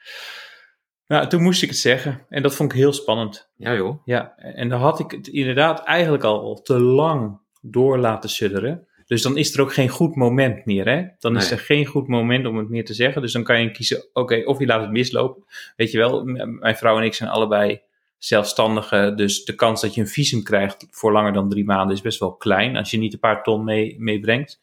Nou, 1.06 1.26
toen 1.28 1.42
moest 1.42 1.62
ik 1.62 1.68
het 1.68 1.78
zeggen. 1.78 2.26
En 2.28 2.42
dat 2.42 2.54
vond 2.54 2.72
ik 2.72 2.78
heel 2.78 2.92
spannend. 2.92 3.50
Ja 3.56 3.74
joh. 3.74 4.02
Ja, 4.04 4.36
en 4.36 4.68
dan 4.68 4.80
had 4.80 5.00
ik 5.00 5.10
het 5.10 5.28
inderdaad 5.28 5.84
eigenlijk 5.84 6.24
al 6.24 6.62
te 6.62 6.80
lang 6.80 7.40
door 7.60 7.98
laten 7.98 8.30
sudderen. 8.30 8.87
Dus 9.08 9.22
dan 9.22 9.36
is 9.36 9.54
er 9.54 9.60
ook 9.60 9.72
geen 9.72 9.88
goed 9.88 10.16
moment 10.16 10.64
meer. 10.64 10.88
Hè? 10.88 11.04
Dan 11.18 11.36
is 11.36 11.50
er 11.50 11.58
geen 11.58 11.86
goed 11.86 12.08
moment 12.08 12.46
om 12.46 12.56
het 12.56 12.68
meer 12.68 12.84
te 12.84 12.94
zeggen. 12.94 13.22
Dus 13.22 13.32
dan 13.32 13.42
kan 13.42 13.62
je 13.62 13.70
kiezen, 13.70 14.08
oké, 14.12 14.42
of 14.44 14.58
je 14.58 14.66
laat 14.66 14.80
het 14.80 14.90
mislopen. 14.90 15.44
Weet 15.76 15.90
je 15.90 15.98
wel, 15.98 16.24
mijn 16.24 16.76
vrouw 16.76 16.98
en 16.98 17.04
ik 17.04 17.14
zijn 17.14 17.30
allebei 17.30 17.80
zelfstandigen. 18.18 19.16
Dus 19.16 19.44
de 19.44 19.54
kans 19.54 19.80
dat 19.80 19.94
je 19.94 20.00
een 20.00 20.06
visum 20.08 20.42
krijgt 20.42 20.86
voor 20.90 21.12
langer 21.12 21.32
dan 21.32 21.48
drie 21.48 21.64
maanden 21.64 21.96
is 21.96 22.02
best 22.02 22.18
wel 22.18 22.34
klein. 22.34 22.76
Als 22.76 22.90
je 22.90 22.98
niet 22.98 23.12
een 23.12 23.18
paar 23.18 23.42
ton 23.42 23.64
mee, 23.64 23.96
meebrengt. 23.98 24.60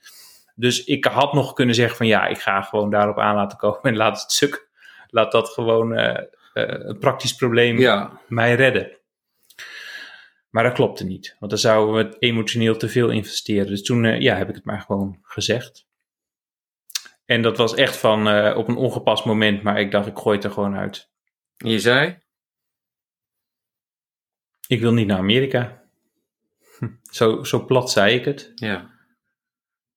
Dus 0.56 0.84
ik 0.84 1.06
had 1.06 1.34
nog 1.34 1.54
kunnen 1.54 1.76
zeggen 1.76 1.98
van 1.98 2.08
ja, 2.08 2.28
ik 2.28 2.38
ga 2.38 2.62
gewoon 2.62 2.90
daarop 2.90 3.20
aan 3.20 3.36
laten 3.36 3.58
komen 3.58 3.82
en 3.82 3.96
laat 3.96 4.22
het 4.22 4.32
stuk. 4.32 4.68
Laat 5.10 5.32
dat 5.32 5.50
gewoon 5.50 5.94
eh, 5.94 6.10
eh, 6.54 6.80
een 6.88 6.98
praktisch 6.98 7.36
probleem 7.36 7.80
Ja. 7.80 8.20
mij 8.28 8.56
redden. 8.56 8.98
Maar 10.56 10.64
dat 10.64 10.74
klopte 10.74 11.06
niet, 11.06 11.36
want 11.40 11.52
dan 11.52 11.60
zouden 11.60 11.96
we 11.96 12.20
emotioneel 12.20 12.78
te 12.78 12.90
veel 12.90 13.10
investeren. 13.10 13.68
Dus 13.68 13.84
toen 13.84 14.06
eh, 14.06 14.20
ja, 14.20 14.36
heb 14.36 14.50
ik 14.50 14.56
het 14.56 14.66
maar 14.66 14.82
gewoon 14.82 15.20
gezegd. 15.22 15.88
En 17.26 17.42
dat 17.42 17.58
was 17.58 17.74
echt 17.74 17.98
van 17.98 18.28
eh, 18.28 18.58
op 18.58 18.68
een 18.68 18.76
ongepast 18.76 19.26
moment, 19.26 19.64
maar 19.64 19.80
ik 19.80 19.92
dacht, 19.92 20.08
ik 20.08 20.18
gooi 20.18 20.36
het 20.36 20.46
er 20.46 20.52
gewoon 20.52 20.76
uit. 20.76 21.10
En 21.58 21.70
je 21.70 21.80
zei? 21.80 22.18
Ik 24.68 24.80
wil 24.80 24.94
niet 24.94 25.08
naar 25.08 25.18
Amerika. 25.18 25.84
Hm, 26.78 26.90
Zo, 27.18 27.44
zo 27.44 27.66
plat 27.66 27.92
zei 27.92 28.16
ik 28.16 28.26
het. 28.26 28.52
Ja. 28.56 28.90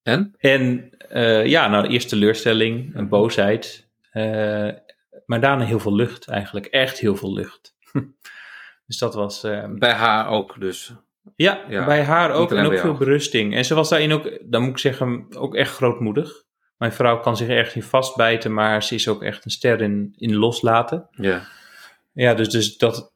En? 0.02 0.34
En 0.38 0.90
eh, 1.08 1.46
ja, 1.46 1.68
nou, 1.68 1.86
eerst 1.86 2.08
teleurstelling, 2.08 2.94
een 2.94 3.08
boosheid. 3.08 3.88
maar 5.26 5.40
daarna 5.40 5.64
heel 5.64 5.80
veel 5.80 5.94
lucht 5.94 6.28
eigenlijk. 6.28 6.66
Echt 6.66 6.98
heel 6.98 7.16
veel 7.16 7.32
lucht. 7.32 7.76
dus 8.88 8.98
dat 8.98 9.14
was... 9.14 9.44
eh, 9.44 9.64
Bij 9.70 9.92
haar 9.92 10.28
ook 10.28 10.60
dus. 10.60 10.92
Ja, 11.36 11.64
Ja, 11.68 11.84
bij 11.84 12.02
haar 12.04 12.32
ook 12.32 12.52
en 12.52 12.66
ook 12.66 12.78
veel 12.78 12.94
berusting. 12.96 13.54
En 13.54 13.64
ze 13.64 13.74
was 13.74 13.88
daarin 13.88 14.12
ook, 14.12 14.38
dan 14.44 14.62
moet 14.62 14.70
ik 14.70 14.78
zeggen, 14.78 15.26
ook 15.36 15.54
echt 15.54 15.74
grootmoedig. 15.74 16.42
Mijn 16.76 16.92
vrouw 16.92 17.20
kan 17.20 17.36
zich 17.36 17.48
ergens 17.48 17.74
in 17.74 17.82
vastbijten, 17.82 18.54
maar 18.54 18.82
ze 18.82 18.94
is 18.94 19.08
ook 19.08 19.22
echt 19.22 19.44
een 19.44 19.50
ster 19.50 19.80
in, 19.80 20.14
in 20.16 20.34
loslaten. 20.36 21.08
Ja. 21.10 21.42
Ja, 22.12 22.34
dus, 22.34 22.48
dus 22.48 22.76
dat, 22.76 23.12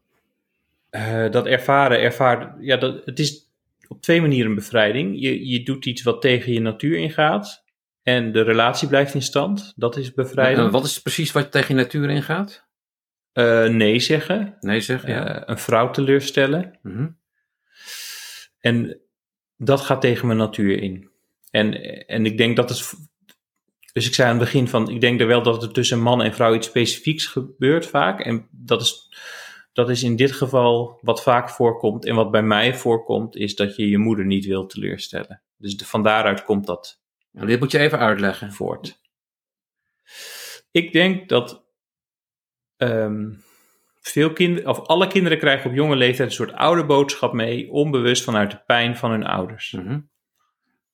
eh, 0.91 1.31
dat 1.31 1.47
ervaren, 1.47 2.00
ervaren, 2.00 2.55
ja, 2.61 2.76
dat, 2.76 3.05
het 3.05 3.19
is 3.19 3.50
op 3.88 4.02
twee 4.02 4.21
manieren 4.21 4.49
een 4.49 4.55
bevrijding. 4.57 5.21
Je, 5.21 5.49
je 5.49 5.62
doet 5.62 5.87
iets 5.87 6.02
wat 6.02 6.21
tegen 6.21 6.52
je 6.52 6.61
natuur 6.61 6.97
ingaat 6.99 7.64
en 8.02 8.33
de 8.33 8.43
relatie 8.43 8.88
blijft 8.88 9.14
in 9.14 9.23
stand. 9.23 9.73
Dat 9.76 9.97
is 9.97 10.14
bevrijding. 10.14 10.67
En 10.67 10.71
wat 10.71 10.85
is 10.85 11.02
precies 11.02 11.33
wat 11.33 11.52
tegen 11.52 11.75
je 11.76 11.83
natuur 11.83 12.11
ingaat? 12.11 12.67
Eh, 13.33 13.67
nee 13.67 14.01
zeggen, 14.01 14.57
Nee 14.61 14.81
zeg, 14.81 15.07
ja. 15.07 15.27
eh, 15.27 15.43
een 15.47 15.59
vrouw 15.59 15.91
teleurstellen. 15.91 16.79
Mhm. 16.83 17.09
En 18.61 19.01
dat 19.57 19.81
gaat 19.81 20.01
tegen 20.01 20.27
mijn 20.27 20.39
natuur 20.39 20.83
in. 20.83 21.11
En, 21.51 21.83
en 22.07 22.27
ik 22.27 22.37
denk 22.37 22.57
dat 22.57 22.69
het. 22.69 22.95
Dus 23.93 24.07
ik 24.07 24.15
zei 24.15 24.29
aan 24.29 24.37
het 24.37 24.45
begin 24.45 24.69
van, 24.69 24.89
ik 24.89 25.01
denk 25.01 25.21
er 25.21 25.27
wel 25.27 25.43
dat 25.43 25.62
er 25.62 25.73
tussen 25.73 26.01
man 26.01 26.23
en 26.23 26.35
vrouw 26.35 26.55
iets 26.55 26.67
specifieks 26.67 27.27
gebeurt 27.27 27.87
vaak. 27.87 28.21
En 28.21 28.49
dat 28.51 28.81
is, 28.81 29.15
dat 29.73 29.91
is 29.91 30.03
in 30.03 30.17
dit 30.17 30.33
geval 30.33 30.99
wat 31.03 31.23
vaak 31.23 31.51
voorkomt. 31.51 32.05
En 32.05 32.15
wat 32.15 32.31
bij 32.31 32.43
mij 32.43 32.75
voorkomt, 32.75 33.37
is 33.37 33.55
dat 33.55 33.77
je 33.77 33.89
je 33.89 33.99
moeder 33.99 34.25
niet 34.25 34.47
wil 34.47 34.67
teleurstellen. 34.67 35.43
Dus 35.57 35.77
de, 35.77 35.85
van 35.85 36.03
daaruit 36.03 36.45
komt 36.45 36.67
dat 36.67 37.03
Nou, 37.33 37.47
dit 37.47 37.61
moet 37.61 37.71
je 37.71 37.79
even 37.79 37.99
uitleggen. 37.99 38.53
voort. 38.53 39.01
Ik 40.71 40.93
denk 40.93 41.29
dat 41.29 41.62
ehm, 42.89 43.31
veel 44.01 44.33
kinderen, 44.33 44.71
of 44.71 44.87
alle 44.87 45.07
kinderen 45.07 45.39
krijgen 45.39 45.71
op 45.71 45.77
jonge 45.77 45.97
leeftijd 45.97 46.29
een 46.29 46.35
soort 46.35 46.53
oude 46.53 46.85
boodschap 46.85 47.33
mee, 47.33 47.71
onbewust 47.71 48.25
vanuit 48.25 48.51
de 48.51 48.62
pijn 48.67 48.97
van 48.97 49.11
hun 49.11 49.25
ouders. 49.25 49.73
Mhm. 49.73 50.01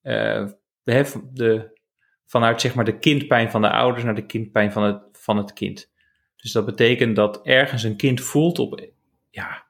Eh, 0.02 0.46
de, 0.82 1.28
de, 1.32 1.78
vanuit 2.26 2.60
zeg 2.60 2.74
maar 2.74 2.84
de 2.84 2.98
kindpijn 2.98 3.50
van 3.50 3.62
de 3.62 3.70
ouders 3.70 4.04
naar 4.04 4.14
de 4.14 4.26
kindpijn 4.26 4.72
van 4.72 4.82
het, 4.82 5.02
van 5.12 5.36
het 5.36 5.52
kind. 5.52 5.92
Dus 6.36 6.52
dat 6.52 6.64
betekent 6.64 7.16
dat 7.16 7.46
ergens 7.46 7.82
een 7.82 7.96
kind 7.96 8.20
voelt 8.20 8.58
op 8.58 8.88
ja, 9.30 9.66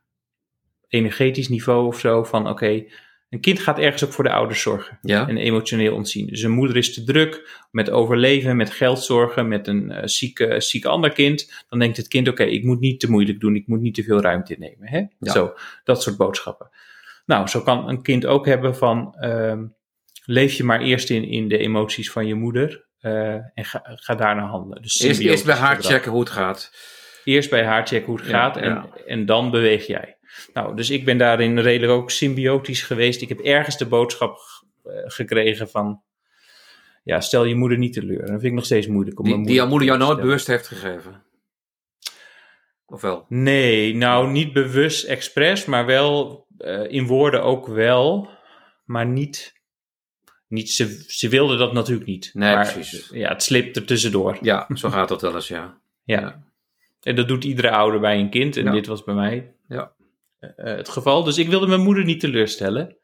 energetisch 0.88 1.48
niveau 1.48 1.86
of 1.86 1.98
zo 1.98 2.24
van 2.24 2.48
oké, 2.48 2.84
een 3.30 3.40
kind 3.40 3.58
gaat 3.60 3.78
ergens 3.78 4.04
ook 4.04 4.12
voor 4.12 4.24
de 4.24 4.32
ouders 4.32 4.60
zorgen 4.62 4.98
Ja. 5.02 5.28
en 5.28 5.36
emotioneel 5.36 5.94
ontzien. 5.94 6.26
Dus 6.26 6.42
een 6.42 6.50
moeder 6.50 6.76
is 6.76 6.94
te 6.94 7.04
druk 7.04 7.66
met 7.70 7.90
overleven, 7.90 8.56
met 8.56 8.70
geld 8.70 9.02
zorgen, 9.04 9.48
met 9.48 9.66
een 9.66 9.90
eh, 9.90 10.02
zieke, 10.06 10.60
ziek 10.60 10.84
ander 10.84 11.12
kind. 11.12 11.64
Dan 11.68 11.78
denkt 11.78 11.96
het 11.96 12.08
kind, 12.08 12.28
oké, 12.28 12.42
ik 12.44 12.64
moet 12.64 12.80
niet 12.80 13.00
te 13.00 13.10
moeilijk 13.10 13.40
doen, 13.40 13.56
ik 13.56 13.66
moet 13.66 13.80
niet 13.80 13.94
te 13.94 14.02
veel 14.02 14.20
ruimte 14.20 14.54
innemen. 14.54 14.88
Hè? 14.88 14.98
Ja. 15.18 15.32
Zo, 15.32 15.54
dat 15.84 16.02
soort 16.02 16.16
boodschappen. 16.16 16.70
Nou, 17.26 17.46
zo 17.48 17.60
kan 17.60 17.88
een 17.88 18.02
kind 18.02 18.26
ook 18.26 18.46
hebben 18.46 18.76
van, 18.76 19.14
ehm, 19.20 19.64
leef 20.24 20.52
je 20.54 20.64
maar 20.64 20.80
eerst 20.80 21.10
in, 21.10 21.24
in 21.24 21.48
de 21.48 21.58
emoties 21.58 22.10
van 22.10 22.26
je 22.26 22.34
moeder 22.34 22.86
eh, 22.98 23.32
en 23.32 23.64
ga, 23.64 23.82
ga 23.84 24.14
daarna 24.14 24.46
handelen. 24.46 24.82
Dus 24.82 25.00
Eerst, 25.00 25.20
eerst 25.20 25.44
bij 25.44 25.54
haar 25.54 25.74
gedrag. 25.76 25.92
checken 25.92 26.10
hoe 26.10 26.20
het 26.20 26.30
gaat. 26.30 26.72
Eerst 27.24 27.50
bij 27.50 27.64
haar 27.64 27.86
checken 27.86 28.06
hoe 28.06 28.16
het 28.16 28.26
Ja, 28.26 28.30
gaat 28.32 28.56
en, 28.56 28.84
en 29.06 29.26
dan 29.26 29.50
beweeg 29.50 29.86
jij. 29.86 30.16
Nou, 30.54 30.76
dus 30.76 30.90
ik 30.90 31.04
ben 31.04 31.18
daarin 31.18 31.58
redelijk 31.58 31.92
ook 31.92 32.10
symbiotisch 32.10 32.82
geweest. 32.82 33.22
Ik 33.22 33.28
heb 33.28 33.38
ergens 33.40 33.78
de 33.78 33.86
boodschap 33.86 34.38
eh, 34.84 34.92
gekregen 35.04 35.68
van, 35.68 36.02
ja, 37.04 37.20
stel 37.20 37.44
je 37.44 37.54
moeder 37.54 37.78
niet 37.78 37.92
teleur. 37.92 38.20
En 38.20 38.26
dat 38.26 38.40
vind 38.40 38.44
ik 38.44 38.52
nog 38.52 38.64
steeds 38.64 38.86
moeilijk 38.86 39.18
om 39.18 39.24
Die, 39.24 39.34
mijn 39.34 39.46
die 39.46 39.54
jouw 39.56 39.68
moeder 39.68 39.88
jou 39.88 39.98
nooit 40.00 40.20
bewust 40.20 40.46
heeft 40.46 40.66
gegeven. 40.66 41.22
Of 42.86 43.00
wel? 43.00 43.26
Nee, 43.28 43.94
nou 43.94 44.30
niet 44.30 44.52
bewust 44.52 45.04
expres, 45.04 45.64
maar 45.64 45.86
wel 45.86 46.46
eh, 46.58 46.92
in 46.92 47.06
woorden 47.06 47.42
ook 47.42 47.66
wel, 47.66 48.28
maar 48.84 49.06
niet, 49.06 49.52
niet 50.46 50.70
ze, 50.70 51.04
ze 51.06 51.28
wilde 51.28 51.56
dat 51.56 51.72
natuurlijk 51.72 52.06
niet. 52.06 52.30
Nee, 52.34 52.54
maar, 52.54 52.72
precies. 52.72 53.08
Ja, 53.12 53.28
het 53.28 53.42
slipt 53.42 53.76
er 53.76 53.84
tussendoor. 53.86 54.38
Ja, 54.40 54.66
zo 54.74 54.90
gaat 54.90 55.08
dat 55.08 55.22
wel 55.22 55.34
eens, 55.34 55.48
ja. 55.48 55.78
Ja. 56.04 56.20
Ja. 56.20 56.46
En 57.02 57.16
dat 57.16 57.28
doet 57.28 57.44
iedere 57.44 57.70
ouder 57.70 58.00
bij 58.00 58.18
een 58.18 58.30
kind. 58.30 58.56
En 58.56 58.64
Ja. 58.64 58.70
dit 58.72 58.86
was 58.86 59.04
bij 59.04 59.14
mij 59.14 59.54
Ja. 59.68 59.92
Eh, 60.38 60.76
het 60.76 60.88
geval. 60.88 61.24
Dus 61.24 61.38
ik 61.38 61.48
wilde 61.48 61.66
mijn 61.66 61.80
moeder 61.80 62.04
niet 62.04 62.20
teleurstellen. 62.20 62.96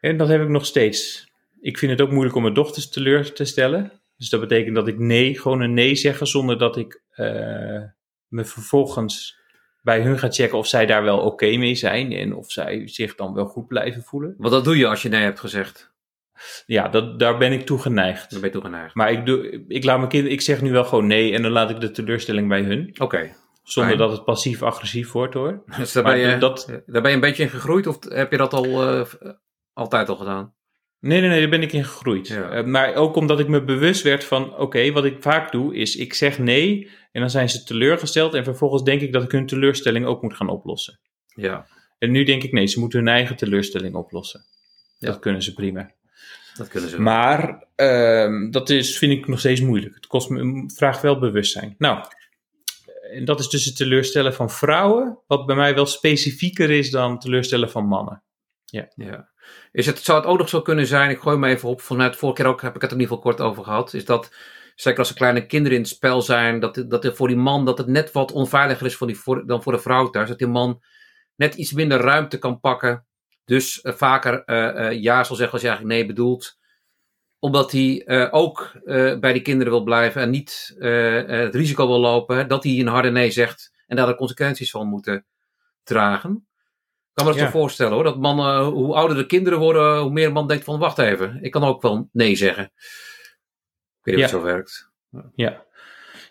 En 0.00 0.16
dat 0.16 0.28
heb 0.28 0.42
ik 0.42 0.48
nog 0.48 0.66
steeds. 0.66 1.28
Ik 1.60 1.78
vind 1.78 1.90
het 1.92 2.00
ook 2.00 2.10
moeilijk 2.10 2.36
om 2.36 2.42
mijn 2.42 2.54
dochters 2.54 2.88
teleur 2.88 3.32
te 3.32 3.44
stellen. 3.44 3.92
Dus 4.16 4.28
dat 4.28 4.40
betekent 4.40 4.74
dat 4.74 4.88
ik 4.88 4.98
nee, 4.98 5.38
gewoon 5.38 5.60
een 5.60 5.74
nee 5.74 5.94
zeggen 5.94 6.26
zonder 6.26 6.58
dat 6.58 6.76
ik 6.76 7.02
eh, 7.10 7.82
me 8.28 8.44
vervolgens 8.44 9.38
bij 9.82 10.00
hun 10.00 10.18
ga 10.18 10.30
checken 10.30 10.58
of 10.58 10.66
zij 10.66 10.86
daar 10.86 11.02
wel 11.02 11.18
oké 11.18 11.56
mee 11.56 11.74
zijn 11.74 12.12
en 12.12 12.34
of 12.34 12.50
zij 12.52 12.88
zich 12.88 13.14
dan 13.14 13.34
wel 13.34 13.46
goed 13.46 13.66
blijven 13.66 14.02
voelen. 14.02 14.34
Want 14.38 14.52
dat 14.52 14.64
doe 14.64 14.76
je 14.76 14.86
als 14.86 15.02
je 15.02 15.08
nee 15.08 15.22
hebt 15.22 15.40
gezegd. 15.40 15.92
Ja, 16.66 16.88
dat, 16.88 17.18
daar 17.18 17.38
ben 17.38 17.52
ik 17.52 17.66
toe 17.66 17.78
geneigd. 17.78 18.30
Dan 18.30 18.40
ben 18.40 18.48
je 18.48 18.54
toegeneigd. 18.54 18.94
Maar 18.94 19.12
ik, 19.12 19.26
doe, 19.26 19.64
ik 19.68 19.84
laat 19.84 19.98
mijn 19.98 20.08
kinderen, 20.08 20.36
ik 20.36 20.40
zeg 20.40 20.62
nu 20.62 20.72
wel 20.72 20.84
gewoon 20.84 21.06
nee 21.06 21.34
en 21.34 21.42
dan 21.42 21.50
laat 21.50 21.70
ik 21.70 21.80
de 21.80 21.90
teleurstelling 21.90 22.48
bij 22.48 22.62
hun. 22.62 22.94
Oké. 22.98 23.34
Zonder 23.70 23.92
Fijn. 23.96 24.08
dat 24.08 24.16
het 24.16 24.24
passief-agressief 24.24 25.12
wordt 25.12 25.34
hoor. 25.34 25.62
Dus 25.78 25.92
daar 25.92 26.02
ben, 26.02 26.18
je, 26.18 26.38
dat- 26.38 26.66
daar 26.86 27.02
ben 27.02 27.10
je 27.10 27.14
een 27.16 27.20
beetje 27.22 27.42
in 27.42 27.48
gegroeid 27.50 27.86
of 27.86 27.98
heb 28.08 28.30
je 28.30 28.36
dat 28.36 28.52
al 28.52 28.82
eh, 28.82 29.06
altijd 29.72 30.08
al 30.08 30.16
gedaan? 30.16 30.54
Nee, 31.00 31.20
nee, 31.20 31.28
nee, 31.30 31.40
daar 31.40 31.48
ben 31.48 31.62
ik 31.62 31.72
in 31.72 31.84
gegroeid. 31.84 32.28
Ja. 32.28 32.50
Eh, 32.50 32.64
maar 32.64 32.94
ook 32.94 33.16
omdat 33.16 33.40
ik 33.40 33.48
me 33.48 33.64
bewust 33.64 34.02
werd 34.02 34.24
van, 34.24 34.56
oké, 34.56 34.92
wat 34.92 35.04
ik 35.04 35.16
vaak 35.22 35.52
doe 35.52 35.74
is, 35.76 35.96
ik 35.96 36.14
zeg 36.14 36.38
nee 36.38 36.90
en 37.12 37.20
dan 37.20 37.30
zijn 37.30 37.48
ze 37.48 37.64
teleurgesteld 37.64 38.34
en 38.34 38.44
vervolgens 38.44 38.82
denk 38.82 39.00
ik 39.00 39.12
dat 39.12 39.22
ik 39.22 39.30
hun 39.32 39.46
teleurstelling 39.46 40.06
ook 40.06 40.22
moet 40.22 40.36
gaan 40.36 40.48
oplossen. 40.48 41.00
Ja, 41.26 41.66
En 41.98 42.10
nu 42.10 42.24
denk 42.24 42.42
ik, 42.42 42.52
nee, 42.52 42.66
ze 42.66 42.80
moeten 42.80 42.98
hun 42.98 43.08
eigen 43.08 43.36
teleurstelling 43.36 43.94
oplossen. 43.94 44.40
Ja. 44.98 45.08
Dat 45.08 45.18
kunnen 45.18 45.42
ze 45.42 45.54
prima. 45.54 45.90
dat 46.56 46.68
kunnen 46.68 46.90
ze. 46.90 47.00
Maar 47.00 47.66
ehm, 47.76 48.50
dat 48.50 48.70
is, 48.70 48.98
vind 48.98 49.12
ik 49.12 49.26
nog 49.26 49.38
steeds 49.38 49.60
moeilijk. 49.60 49.94
Het 49.94 50.06
kost 50.06 50.28
me, 50.28 50.70
vraagt 50.74 51.02
wel 51.02 51.18
bewustzijn. 51.18 51.74
Nou, 51.78 52.04
en 53.12 53.24
dat 53.24 53.40
is 53.40 53.48
dus 53.48 53.64
het 53.64 53.76
teleurstellen 53.76 54.34
van 54.34 54.50
vrouwen, 54.50 55.18
wat 55.26 55.46
bij 55.46 55.56
mij 55.56 55.74
wel 55.74 55.86
specifieker 55.86 56.70
is 56.70 56.90
dan 56.90 57.18
teleurstellen 57.18 57.70
van 57.70 57.86
mannen. 57.86 58.22
Ja. 58.64 59.28
Is 59.72 59.86
het, 59.86 59.98
zou 59.98 60.18
het 60.18 60.28
ook 60.28 60.38
nog 60.38 60.48
zo 60.48 60.62
kunnen 60.62 60.86
zijn, 60.86 61.10
ik 61.10 61.18
gooi 61.18 61.36
me 61.36 61.48
even 61.48 61.68
op, 61.68 61.80
vanuit 61.80 62.16
vorige 62.16 62.42
keer 62.42 62.50
ook 62.50 62.62
heb 62.62 62.74
ik 62.74 62.82
het 62.82 62.90
er 62.90 62.96
in 62.96 63.02
ieder 63.02 63.16
geval 63.16 63.32
kort 63.32 63.48
over 63.48 63.64
gehad, 63.64 63.94
is 63.94 64.04
dat, 64.04 64.34
zeker 64.74 64.98
als 64.98 65.08
er 65.08 65.14
kleine 65.14 65.46
kinderen 65.46 65.76
in 65.76 65.82
het 65.82 65.92
spel 65.92 66.22
zijn, 66.22 66.60
dat, 66.60 66.84
dat 66.88 67.16
voor 67.16 67.28
die 67.28 67.36
man, 67.36 67.64
dat 67.64 67.78
het 67.78 67.86
net 67.86 68.12
wat 68.12 68.32
onveiliger 68.32 68.86
is 68.86 68.96
voor 68.96 69.06
die, 69.06 69.44
dan 69.46 69.62
voor 69.62 69.72
de 69.72 69.78
vrouw 69.78 70.10
thuis, 70.10 70.28
dat 70.28 70.38
die 70.38 70.46
man 70.46 70.82
net 71.36 71.54
iets 71.54 71.72
minder 71.72 72.00
ruimte 72.00 72.38
kan 72.38 72.60
pakken, 72.60 73.06
dus 73.44 73.80
eh, 73.80 73.92
vaker 73.92 74.44
eh, 74.44 74.86
eh, 74.86 75.02
ja 75.02 75.24
zal 75.24 75.36
zeggen 75.36 75.52
als 75.52 75.62
je 75.62 75.68
eigenlijk 75.68 75.98
nee 75.98 76.06
bedoelt, 76.06 76.58
omdat 77.40 77.72
hij 77.72 78.02
eh, 78.06 78.28
ook 78.30 78.72
eh, 78.84 79.18
bij 79.18 79.32
die 79.32 79.42
kinderen 79.42 79.72
wil 79.72 79.82
blijven 79.82 80.22
en 80.22 80.30
niet 80.30 80.76
eh, 80.78 81.26
het 81.26 81.54
risico 81.54 81.86
wil 81.86 82.00
lopen 82.00 82.36
hè, 82.36 82.46
dat 82.46 82.64
hij 82.64 82.78
een 82.78 82.86
harde 82.86 83.10
nee 83.10 83.30
zegt 83.30 83.72
en 83.86 83.96
daar 83.96 84.06
de 84.06 84.14
consequenties 84.14 84.70
van 84.70 84.86
moeten 84.86 85.26
dragen. 85.82 86.30
Ik 87.10 87.16
kan 87.16 87.24
me 87.26 87.32
dat 87.32 87.40
Ja. 87.40 87.46
zo 87.46 87.58
voorstellen 87.58 87.92
hoor. 87.92 88.04
Dat 88.04 88.18
mannen, 88.18 88.64
hoe 88.64 88.94
ouder 88.94 89.16
de 89.16 89.26
kinderen 89.26 89.58
worden, 89.58 90.00
hoe 90.00 90.10
meer 90.10 90.26
een 90.26 90.32
man 90.32 90.48
denkt 90.48 90.64
van 90.64 90.78
wacht 90.78 90.98
even, 90.98 91.38
ik 91.42 91.50
kan 91.50 91.64
ook 91.64 91.82
wel 91.82 92.08
nee 92.12 92.34
zeggen. 92.34 92.64
Ik 92.64 94.06
weet 94.06 94.14
niet 94.14 94.24
of 94.24 94.30
het 94.30 94.40
zo 94.40 94.46
werkt. 94.46 94.90
Ja, 95.34 95.64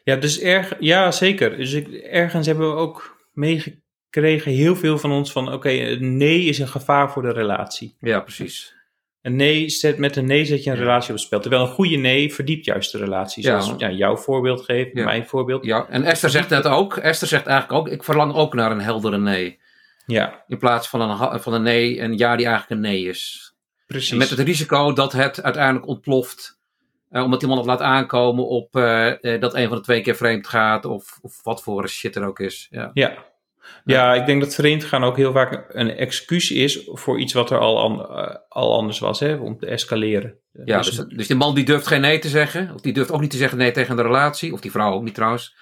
ja 0.03 0.15
dus 0.15 0.39
erg, 0.39 0.75
ja 0.79 1.11
zeker. 1.11 1.57
Dus 1.57 1.73
ik, 1.73 1.87
ergens 1.87 2.47
hebben 2.47 2.69
we 2.69 2.75
ook 2.75 3.27
meegekregen, 3.31 4.51
heel 4.51 4.75
veel 4.75 4.97
van 4.97 5.11
ons, 5.11 5.31
van 5.31 5.53
oké, 5.53 5.69
nee 5.99 6.43
is 6.43 6.59
een 6.59 6.67
gevaar 6.67 7.11
voor 7.11 7.21
de 7.21 7.31
relatie. 7.31 7.95
Ja, 7.99 8.19
precies. 8.19 8.78
Een 9.21 9.35
nee 9.35 9.69
zet, 9.69 9.97
met 9.97 10.15
een 10.15 10.25
nee 10.25 10.45
zet 10.45 10.63
je 10.63 10.69
een 10.69 10.75
Ja. 10.75 10.81
relatie 10.81 11.09
op 11.09 11.15
het 11.15 11.25
spel. 11.25 11.39
Terwijl 11.39 11.61
een 11.61 11.67
goede 11.67 11.95
nee 11.95 12.33
verdiept 12.33 12.65
juist 12.65 12.91
de 12.91 12.97
relatie. 12.97 13.43
Ja. 13.43 13.59
Zoals 13.61 13.79
ja, 13.79 13.91
jouw 13.91 14.17
voorbeeld 14.17 14.61
geeft, 14.61 14.89
Ja. 14.93 15.03
mijn 15.03 15.25
voorbeeld. 15.27 15.65
Ja, 15.65 15.85
en 15.89 16.03
Esther 16.03 16.29
zegt 16.29 16.49
net 16.49 16.67
ook, 16.67 16.97
Esther 16.97 17.27
zegt 17.27 17.45
eigenlijk 17.45 17.79
ook, 17.79 17.93
ik 17.93 18.03
verlang 18.03 18.33
ook 18.33 18.53
naar 18.53 18.71
een 18.71 18.81
heldere 18.81 19.17
nee. 19.17 19.59
Ja, 20.05 20.43
In 20.47 20.57
plaats 20.57 20.87
van 20.89 21.01
een, 21.01 21.39
van 21.41 21.53
een 21.53 21.61
nee, 21.63 21.99
een 22.01 22.17
ja 22.17 22.35
die 22.35 22.45
eigenlijk 22.45 22.69
een 22.69 22.89
nee 22.91 23.03
is. 23.03 23.53
precies. 23.87 24.11
En 24.11 24.17
met 24.17 24.29
het 24.29 24.39
risico 24.39 24.93
dat 24.93 25.11
het 25.11 25.43
uiteindelijk 25.43 25.87
ontploft. 25.87 26.57
eh, 27.09 27.23
omdat 27.23 27.41
iemand 27.41 27.59
het 27.59 27.69
laat 27.69 27.81
aankomen 27.81 28.47
op 28.47 28.75
eh, 28.75 29.33
eh, 29.33 29.41
dat 29.41 29.55
een 29.55 29.67
van 29.67 29.77
de 29.77 29.83
twee 29.83 30.01
keer 30.01 30.15
vreemd 30.15 30.47
gaat. 30.47 30.85
Of, 30.85 31.17
of 31.21 31.43
wat 31.43 31.63
voor 31.63 31.87
shit 31.89 32.15
er 32.15 32.25
ook 32.27 32.39
is. 32.39 32.67
Ja. 32.69 32.91
Ja. 32.93 33.13
Ja, 33.85 34.13
ik 34.13 34.25
denk 34.25 34.41
dat 34.41 34.55
vreemd 34.55 34.83
gaan 34.83 35.03
ook 35.03 35.17
heel 35.17 35.31
vaak 35.31 35.65
een 35.67 35.95
excuus 35.95 36.51
is 36.51 36.81
voor 36.85 37.19
iets 37.19 37.33
wat 37.33 37.51
er 37.51 37.57
al, 37.59 37.79
an- 37.79 38.05
eh, 38.17 38.35
al 38.49 38.73
anders 38.73 38.99
was, 38.99 39.19
hè, 39.19 39.33
om 39.35 39.57
te 39.57 39.65
escaleren. 39.65 40.37
Ja, 40.65 40.77
Dus- 40.77 40.95
dus, 40.95 41.05
dus 41.15 41.27
die 41.27 41.35
man 41.35 41.55
die 41.55 41.65
durft 41.65 41.87
geen 41.87 42.01
nee 42.01 42.19
te 42.19 42.27
zeggen. 42.29 42.71
Of 42.73 42.81
die 42.81 42.93
durft 42.93 43.11
ook 43.11 43.21
niet 43.21 43.31
te 43.31 43.37
zeggen 43.37 43.57
nee 43.57 43.71
tegen 43.71 43.95
de 43.95 44.01
relatie. 44.01 44.53
Of 44.53 44.61
die 44.61 44.71
vrouw 44.71 44.93
ook 44.93 45.03
niet 45.03 45.15
trouwens. 45.15 45.55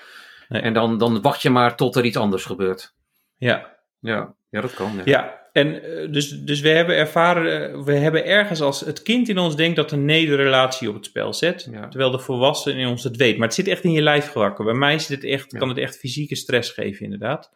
Nee. 0.48 0.62
En 0.62 0.74
dan, 0.74 0.98
dan 0.98 1.22
wacht 1.22 1.42
je 1.42 1.50
maar 1.50 1.76
tot 1.76 1.96
er 1.96 2.06
iets 2.06 2.18
anders 2.18 2.46
gebeurt. 2.46 2.94
ja. 3.38 3.76
Ja, 4.00 4.36
ja 4.50 4.62
dat 4.62 4.74
kan. 4.74 4.92
Ja. 4.96 5.02
Ja, 5.06 5.48
en 5.52 5.84
eh, 5.84 6.12
dus, 6.12 6.30
dus 6.30 6.60
we 6.62 6.70
hebben 6.70 6.96
ervaren, 6.96 7.72
eh, 7.74 7.84
we 7.84 7.94
hebben 7.94 8.26
ergens 8.26 8.62
als 8.62 8.80
het 8.80 9.02
kind 9.02 9.30
in 9.30 9.38
ons 9.38 9.56
denkt 9.56 9.76
dat 9.76 9.92
een 9.92 10.06
nee 10.06 10.26
de 10.26 10.36
relatie 10.36 10.90
op 10.90 10.96
het 10.96 11.06
spel 11.06 11.34
zet, 11.34 11.68
Ja. 11.72 11.88
terwijl 11.88 12.12
de 12.12 12.20
volwassene 12.20 12.80
in 12.80 12.88
ons 12.88 13.04
het 13.04 13.16
weet. 13.16 13.38
Maar 13.38 13.46
het 13.48 13.56
zit 13.56 13.68
echt 13.68 13.84
in 13.84 13.92
je 13.92 14.02
lijf 14.02 14.32
gewakken. 14.32 14.66
Bij 14.66 14.74
mij 14.74 15.00
zit 15.00 15.22
het 15.22 15.24
echt, 15.32 15.52
Ja. 15.52 15.58
kan 15.60 15.70
het 15.70 15.78
echt 15.78 15.98
fysieke 15.98 16.36
stress 16.36 16.72
geven, 16.72 17.04
inderdaad. 17.04 17.52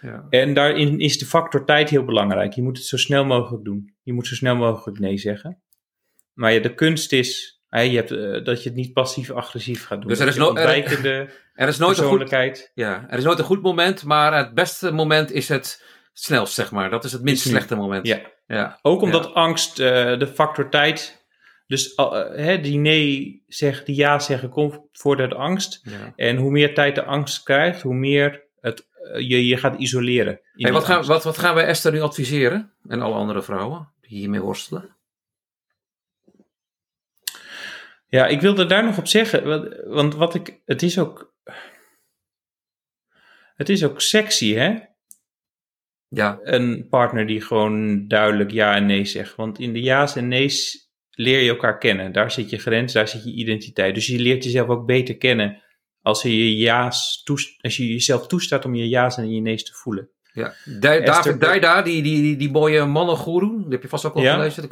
Ja. 0.00 0.26
En 0.30 0.54
daarin 0.54 0.98
is 0.98 1.18
de 1.18 1.26
factor 1.26 1.64
tijd 1.64 1.90
heel 1.90 2.04
belangrijk. 2.04 2.52
Je 2.52 2.62
moet 2.62 2.76
het 2.76 2.86
zo 2.86 2.96
snel 2.96 3.24
mogelijk 3.24 3.64
doen. 3.64 3.94
Je 4.02 4.12
moet 4.12 4.26
zo 4.26 4.34
snel 4.34 4.56
mogelijk 4.56 4.98
nee 4.98 5.18
zeggen. 5.18 5.62
Maar 6.32 6.52
ja, 6.52 6.60
de 6.60 6.74
kunst 6.74 7.12
is 7.12 7.60
hè, 7.68 7.80
je 7.80 7.96
hebt, 7.96 8.10
eh, 8.10 8.44
dat 8.44 8.62
je 8.62 8.68
het 8.68 8.78
niet 8.78 8.92
passief-agressief 8.92 9.84
gaat 9.86 10.00
doen. 10.00 10.08
Dus 10.10 10.18
er 10.18 10.26
is 10.28 10.36
no- 10.36 10.42
er- 10.44 10.48
ontwijkende 10.50 11.28
Er, 11.54 11.68
is 11.68 11.78
nooit 11.78 11.98
een 11.98 12.04
goed, 12.04 12.18
persoonlijkheid. 12.18 12.70
ja, 12.74 13.06
er 13.08 13.18
is 13.18 13.24
nooit 13.24 13.38
een 13.38 13.44
goed 13.44 13.62
moment. 13.62 14.04
Maar 14.04 14.36
het 14.36 14.54
beste 14.54 14.90
moment 14.90 15.30
is 15.32 15.48
het 15.48 15.84
snelst, 16.12 16.54
zeg 16.54 16.70
maar. 16.70 16.90
Dat 16.90 17.04
is 17.04 17.12
het 17.12 17.22
minst 17.22 17.46
slechte 17.48 17.74
moment. 17.74 18.06
Ja. 18.06 18.20
Ja. 18.46 18.78
Ook 18.82 19.02
omdat 19.02 19.24
Ja. 19.24 19.30
angst, 19.30 19.78
eh, 19.80 20.18
de 20.18 20.26
factor 20.26 20.70
tijd. 20.70 21.26
Dus 21.66 21.94
eh, 21.94 22.10
hè, 22.34 22.60
die 22.60 22.78
nee 22.78 23.42
zeggen, 23.46 23.84
die 23.84 23.96
ja 23.96 24.18
zeggen, 24.18 24.48
komt 24.48 24.78
voort 24.92 25.20
uit 25.20 25.34
angst. 25.34 25.80
Ja. 25.82 26.12
En 26.16 26.36
hoe 26.36 26.50
meer 26.50 26.74
tijd 26.74 26.94
de 26.94 27.04
angst 27.04 27.42
krijgt, 27.42 27.82
hoe 27.82 27.94
meer 27.94 28.44
het, 28.60 28.86
je 29.12 29.46
je 29.46 29.56
gaat 29.56 29.78
isoleren. 29.78 30.40
Hey, 30.52 30.72
wat, 30.72 30.84
gaan, 30.84 31.04
wat, 31.04 31.24
wat 31.24 31.38
gaan 31.38 31.54
wij 31.54 31.66
Esther 31.66 31.92
nu 31.92 32.00
adviseren? 32.00 32.72
En 32.88 33.02
alle 33.02 33.14
andere 33.14 33.42
vrouwen 33.42 33.92
die 34.00 34.18
hiermee 34.18 34.40
worstelen? 34.40 34.96
Ja, 38.08 38.26
ik 38.26 38.40
wilde 38.40 38.66
daar 38.66 38.84
nog 38.84 38.98
op 38.98 39.06
zeggen, 39.06 39.44
want, 39.44 39.76
want 39.84 40.14
wat 40.14 40.34
ik, 40.34 40.60
het 40.64 40.82
is 40.82 40.98
ook, 40.98 41.34
het 43.54 43.68
is 43.68 43.84
ook 43.84 44.00
sexy, 44.00 44.54
hè? 44.54 44.78
Ja, 46.08 46.38
Een 46.42 46.86
partner 46.88 47.26
die 47.26 47.40
gewoon 47.40 48.08
duidelijk 48.08 48.50
ja 48.50 48.74
en 48.74 48.86
nee 48.86 49.04
zegt. 49.04 49.34
Want 49.34 49.58
in 49.58 49.72
de 49.72 49.80
ja's 49.80 50.16
en 50.16 50.28
nee's 50.28 50.90
leer 51.10 51.40
je 51.40 51.50
elkaar 51.50 51.78
kennen. 51.78 52.12
Daar 52.12 52.30
zit 52.30 52.50
je 52.50 52.58
grens, 52.58 52.92
daar 52.92 53.08
zit 53.08 53.24
je 53.24 53.32
identiteit. 53.32 53.94
Dus 53.94 54.06
je 54.06 54.18
leert 54.18 54.44
jezelf 54.44 54.68
ook 54.68 54.86
beter 54.86 55.16
kennen 55.16 55.62
als 56.06 56.22
je 56.22 56.38
je 56.48 56.56
ja's 56.56 57.22
toest, 57.24 57.54
als 57.62 57.76
je 57.76 57.86
jezelf 57.86 58.26
toestaat 58.26 58.64
om 58.64 58.74
je 58.74 58.88
ja's 58.88 59.16
en 59.16 59.30
je 59.30 59.40
nee's 59.40 59.64
te 59.64 59.72
voelen. 59.74 60.08
Ja, 60.32 60.54
Da- 60.64 61.00
David 61.00 61.40
Dijda, 61.40 61.82
die, 61.82 62.02
die, 62.02 62.22
die, 62.22 62.36
die 62.36 62.50
mooie 62.50 62.84
mannengoeroe, 62.84 63.62
die 63.62 63.70
heb 63.72 63.82
je 63.82 63.88
vast 63.88 64.04
ook 64.04 64.14
al 64.14 64.22
Ja. 64.22 64.34
gelezen. 64.34 64.68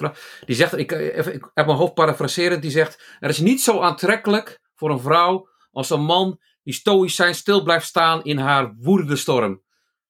Die 0.46 0.56
zegt, 0.56 0.76
ik, 0.78 0.92
even, 0.92 1.34
ik 1.34 1.50
heb 1.54 1.66
mijn 1.66 1.78
hoofd 1.78 1.94
parafraserend, 1.94 2.62
die 2.62 2.70
zegt, 2.70 3.16
er 3.20 3.28
is 3.28 3.38
niet 3.38 3.60
zo 3.62 3.80
aantrekkelijk 3.80 4.60
voor 4.74 4.90
een 4.90 5.00
vrouw 5.00 5.48
als 5.72 5.90
een 5.90 6.04
man 6.04 6.38
die 6.62 6.74
stoïcijn 6.74 7.34
stil 7.34 7.62
blijft 7.62 7.86
staan 7.86 8.24
in 8.24 8.38
haar 8.38 8.74
woedende 8.80 9.16
storm. 9.16 9.52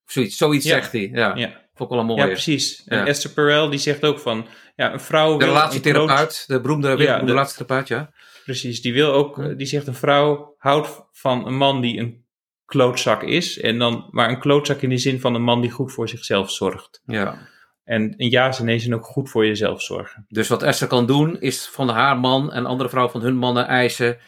Of 0.07 0.13
zoiets, 0.13 0.37
zoiets 0.37 0.65
Ja. 0.65 0.75
zegt 0.75 0.93
hij. 0.93 1.11
Ja, 1.13 1.35
Ja, 1.37 1.49
vond 1.75 1.91
ik 1.91 1.97
wel 1.97 2.09
een 2.09 2.17
ja 2.17 2.27
precies. 2.27 2.83
En. 2.87 3.07
Esther 3.07 3.31
Perel 3.31 3.71
die 3.71 3.79
zegt 3.79 4.05
ook 4.05 4.19
van, 4.19 4.47
ja, 4.77 4.93
een 4.93 5.01
vrouw 5.01 5.37
de 5.39 5.45
relatietherapeut, 5.45 6.45
de 6.47 6.61
beroemde, 6.61 6.97
de- 6.97 7.05
relatietherapeut, 7.05 7.89
ja. 7.89 8.11
Precies, 8.45 8.83
die 8.83 8.93
wil 8.93 9.13
ook, 9.13 9.59
die 9.59 9.67
zegt 9.67 9.87
een 9.87 9.95
vrouw 9.95 10.55
houdt 10.59 11.07
van 11.13 11.47
een 11.47 11.57
man 11.57 11.81
die 11.81 11.99
een 11.99 12.27
klootzak 12.65 13.23
is. 13.23 13.61
En 13.61 13.79
dan, 13.79 14.09
maar 14.11 14.29
een 14.29 14.41
klootzak 14.41 14.81
in 14.81 14.89
de 14.89 14.99
zin 14.99 15.21
van 15.21 15.35
een 15.35 15.43
man 15.43 15.61
die 15.61 15.71
goed 15.71 15.93
voor 15.93 16.09
zichzelf 16.09 16.51
zorgt. 16.51 17.03
ja. 17.07 17.53
En 17.85 18.15
een 18.17 18.31
ja 18.31 18.59
en 18.59 18.65
nee 18.65 18.79
zijn 18.79 18.95
ook 18.95 19.05
goed 19.05 19.31
voor 19.31 19.47
jezelf 19.47 19.83
zorgen. 19.83 20.25
Dus 20.29 20.49
wat 20.49 20.63
Esther 20.63 20.89
kan 20.89 21.07
doen, 21.07 21.41
is 21.41 21.69
van 21.69 21.89
haar 21.89 22.19
man 22.19 22.53
en 22.53 22.67
andere 22.67 22.89
vrouwen 22.89 23.13
van 23.13 23.23
hun 23.23 23.37
mannen 23.37 23.67
eisen. 23.67 24.19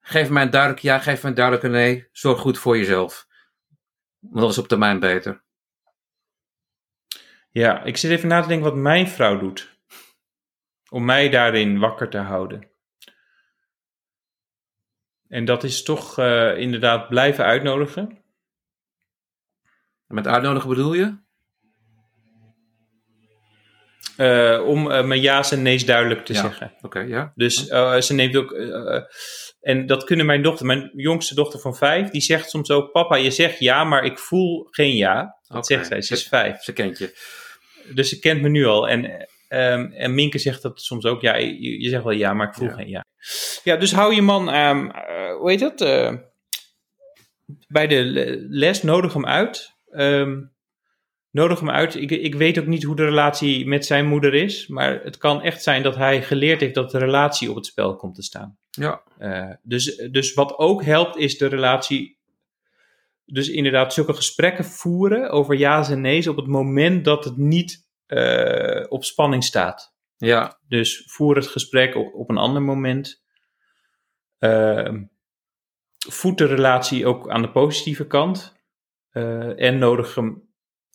Geef 0.00 0.30
mij 0.30 0.42
een 0.42 0.50
duidelijk 0.50 0.82
ja, 0.82 0.98
geef 0.98 1.22
mij 1.22 1.30
een 1.30 1.36
duidelijke 1.36 1.68
nee. 1.68 2.08
Zorg 2.12 2.40
goed 2.40 2.58
voor 2.58 2.76
jezelf. 2.76 3.26
Want 4.18 4.40
dat 4.40 4.50
is 4.50 4.58
op 4.58 4.68
termijn 4.68 5.00
beter. 5.00 5.42
Ja, 7.50 7.82
ik 7.82 7.96
zit 7.96 8.10
even 8.10 8.28
na 8.28 8.40
te 8.40 8.48
denken 8.48 8.70
wat 8.70 8.76
mijn 8.76 9.08
vrouw 9.08 9.38
doet. 9.38 9.78
Om 10.90 11.04
mij 11.04 11.28
daarin 11.28 11.78
wakker 11.78 12.08
te 12.08 12.18
houden. 12.18 12.73
En 15.34 15.44
dat 15.44 15.64
is 15.64 15.82
toch 15.82 16.18
eh, 16.18 16.58
inderdaad 16.58 17.08
blijven 17.08 17.44
uitnodigen. 17.44 18.18
En 20.08 20.14
met 20.14 20.26
uitnodigen 20.26 20.68
bedoel 20.68 20.92
je? 20.94 21.22
eh, 24.16 24.66
om 24.66 24.90
eh, 24.90 25.04
mijn 25.04 25.20
ja's 25.20 25.52
en 25.52 25.62
nee's 25.62 25.84
duidelijk 25.86 26.24
te 26.24 26.32
Ja. 26.32 26.40
zeggen. 26.40 26.72
Oké, 26.82 27.00
ja. 27.00 27.32
Dus 27.34 27.66
ze 28.06 28.14
neemt 28.14 28.36
ook. 28.36 28.52
en 29.60 29.86
dat 29.86 30.04
kunnen 30.04 30.26
mijn 30.26 30.42
dochter, 30.42 30.66
mijn 30.66 30.90
jongste 30.94 31.34
dochter 31.34 31.60
van 31.60 31.76
vijf, 31.76 32.08
die 32.10 32.20
zegt 32.20 32.50
soms 32.50 32.70
ook: 32.70 32.92
Papa, 32.92 33.16
je 33.16 33.30
zegt 33.30 33.58
ja, 33.58 33.84
maar 33.84 34.04
ik 34.04 34.18
voel 34.18 34.66
geen 34.70 34.96
ja. 34.96 35.38
Dat 35.48 35.66
zegt 35.66 35.86
zij, 35.86 36.02
ze 36.02 36.12
is 36.14 36.28
vijf. 36.28 36.62
Ze 36.62 36.72
kent 36.72 36.98
je. 36.98 37.18
Dus 37.94 38.08
ze 38.08 38.18
kent 38.18 38.42
me 38.42 38.48
nu 38.48 38.64
al. 38.66 38.88
En, 38.88 39.26
ehm, 39.48 39.92
en 39.92 40.14
Minke 40.14 40.38
zegt 40.38 40.62
dat 40.62 40.80
soms 40.80 41.04
ook: 41.04 41.20
Ja, 41.20 41.36
je, 41.36 41.80
je 41.82 41.88
zegt 41.88 42.02
wel 42.04 42.12
ja, 42.12 42.32
maar 42.34 42.48
ik 42.48 42.54
voel 42.54 42.68
Ja. 42.68 42.74
geen 42.74 42.88
ja. 42.88 43.04
Ja, 43.64 43.76
dus 43.76 43.92
hou 43.92 44.14
je 44.14 44.22
man, 44.22 44.50
eh, 44.50 44.80
hoe 45.38 45.50
heet 45.50 45.60
dat? 45.60 45.80
eh, 45.80 46.12
bij 47.68 47.86
de 47.86 48.02
le- 48.04 48.36
les, 48.48 48.82
nodig 48.82 49.12
hem 49.12 49.26
uit. 49.26 49.74
Ehm, 49.90 50.42
nodig 51.30 51.58
hem 51.60 51.70
uit. 51.70 51.94
Ik, 51.94 52.10
ik 52.10 52.34
weet 52.34 52.58
ook 52.58 52.66
niet 52.66 52.82
hoe 52.82 52.96
de 52.96 53.04
relatie 53.04 53.66
met 53.66 53.86
zijn 53.86 54.06
moeder 54.06 54.34
is. 54.34 54.66
Maar 54.66 55.00
het 55.02 55.18
kan 55.18 55.42
echt 55.42 55.62
zijn 55.62 55.82
dat 55.82 55.96
hij 55.96 56.22
geleerd 56.22 56.60
heeft 56.60 56.74
dat 56.74 56.90
de 56.90 56.98
relatie 56.98 57.50
op 57.50 57.56
het 57.56 57.66
spel 57.66 57.96
komt 57.96 58.14
te 58.14 58.22
staan. 58.22 58.58
Ja. 58.70 59.02
Eh, 59.18 59.50
dus, 59.62 59.96
dus 60.10 60.34
wat 60.34 60.58
ook 60.58 60.84
helpt 60.84 61.16
is 61.16 61.38
de 61.38 61.46
relatie. 61.46 62.18
Dus 63.24 63.48
inderdaad, 63.48 63.92
zulke 63.94 64.14
gesprekken 64.14 64.64
voeren 64.64 65.30
over 65.30 65.54
ja's 65.54 65.90
en 65.90 66.00
nee's 66.00 66.26
op 66.26 66.36
het 66.36 66.46
moment 66.46 67.04
dat 67.04 67.24
het 67.24 67.36
niet 67.36 67.82
op 68.88 69.04
spanning 69.04 69.44
staat. 69.44 69.93
Ja. 70.24 70.58
Dus 70.68 71.04
voer 71.06 71.36
het 71.36 71.46
gesprek 71.46 71.94
op, 71.94 72.14
op 72.14 72.30
een 72.30 72.38
ander 72.38 72.62
moment. 72.62 73.22
Ehm 74.38 75.02
voed 76.08 76.38
de 76.38 76.46
relatie 76.46 77.06
ook 77.06 77.28
aan 77.28 77.42
de 77.42 77.50
positieve 77.50 78.06
kant. 78.06 78.56
Eh, 79.10 79.60
en 79.62 79.78
nodig 79.78 80.14
hem 80.14 80.42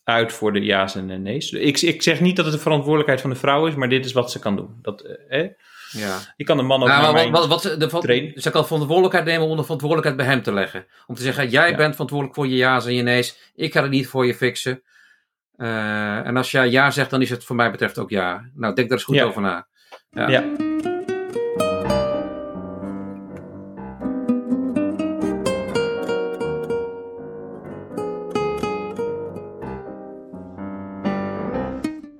uit 0.04 0.32
voor 0.32 0.52
de 0.52 0.60
ja's 0.60 0.94
en 0.94 1.06
de 1.06 1.14
nee's. 1.14 1.50
Ik, 1.52 1.80
ik 1.80 2.02
zeg 2.02 2.20
niet 2.20 2.36
dat 2.36 2.44
het 2.44 2.54
de 2.54 2.60
verantwoordelijkheid 2.60 3.20
van 3.20 3.30
de 3.30 3.36
vrouw 3.36 3.66
is, 3.66 3.74
maar 3.74 3.88
dit 3.88 4.04
is 4.04 4.12
wat 4.12 4.30
ze 4.30 4.38
kan 4.38 4.56
doen. 4.56 4.78
Dat, 4.82 5.00
eh, 5.28 5.48
ja. 5.90 6.18
Je 6.36 6.44
kan 6.44 6.56
de 6.56 6.62
man 6.62 6.82
ook 6.82 6.88
Nou, 6.88 7.12
maar 7.14 7.30
wat, 7.30 7.46
wat, 7.46 7.62
wat, 7.64 7.80
de, 7.80 7.98
trainen. 7.98 8.42
ze 8.42 8.50
kan 8.50 8.66
verantwoordelijkheid 8.66 9.24
nemen 9.24 9.46
om 9.46 9.56
de 9.56 9.62
verantwoordelijkheid 9.62 10.20
bij 10.20 10.26
hem 10.34 10.42
te 10.42 10.52
leggen. 10.52 10.86
Om 11.06 11.14
te 11.14 11.22
zeggen, 11.22 11.48
jij 11.48 11.70
Ja. 11.70 11.76
bent 11.76 11.92
verantwoordelijk 11.92 12.36
voor 12.38 12.46
je 12.48 12.56
ja's 12.56 12.86
en 12.86 12.94
je 12.94 13.02
nee's. 13.02 13.52
Ik 13.54 13.72
ga 13.72 13.82
het 13.82 13.90
niet 13.90 14.06
voor 14.06 14.26
je 14.26 14.34
fixen. 14.34 14.82
Eh, 15.60 16.26
en 16.26 16.36
als 16.36 16.50
jij 16.50 16.70
ja 16.70 16.90
zegt, 16.90 17.10
dan 17.10 17.22
is 17.22 17.30
het 17.30 17.44
voor 17.44 17.56
mij 17.56 17.70
betreft 17.70 17.98
ook 17.98 18.10
ja. 18.10 18.50
Nou, 18.54 18.74
denk 18.74 18.88
daar 18.88 18.98
eens 18.98 19.06
goed 19.06 19.14
Ja. 19.16 19.24
over 19.24 19.42
na. 19.42 19.66
Ja. 20.10 20.28
Ja. 20.28 20.44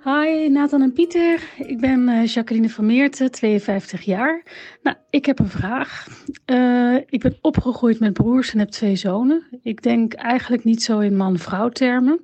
Hi, 0.05 0.49
Nathan 0.49 0.83
en 0.83 0.93
Pieter. 0.93 1.41
Ik 1.59 1.81
ben 1.81 2.09
eh, 2.09 2.27
Jacqueline 2.27 2.69
van 2.71 2.87
Meerten, 2.87 3.31
52 3.31 4.03
jaar. 4.03 4.43
Nou, 4.83 4.97
ik 5.11 5.27
heb 5.27 5.39
een 5.39 5.49
vraag. 5.49 6.07
Eh, 6.45 6.95
ik 7.07 7.21
ben 7.21 7.39
opgegroeid 7.41 8.01
met 8.01 8.13
broers 8.13 8.53
en 8.53 8.59
heb 8.59 8.69
twee 8.69 8.97
zonen. 8.97 9.61
Ik 9.63 9.83
denk 9.83 10.13
eigenlijk 10.15 10.65
niet 10.65 10.83
zo 10.83 10.99
in 10.99 11.17
man-vrouw 11.17 11.69
termen. 11.69 12.21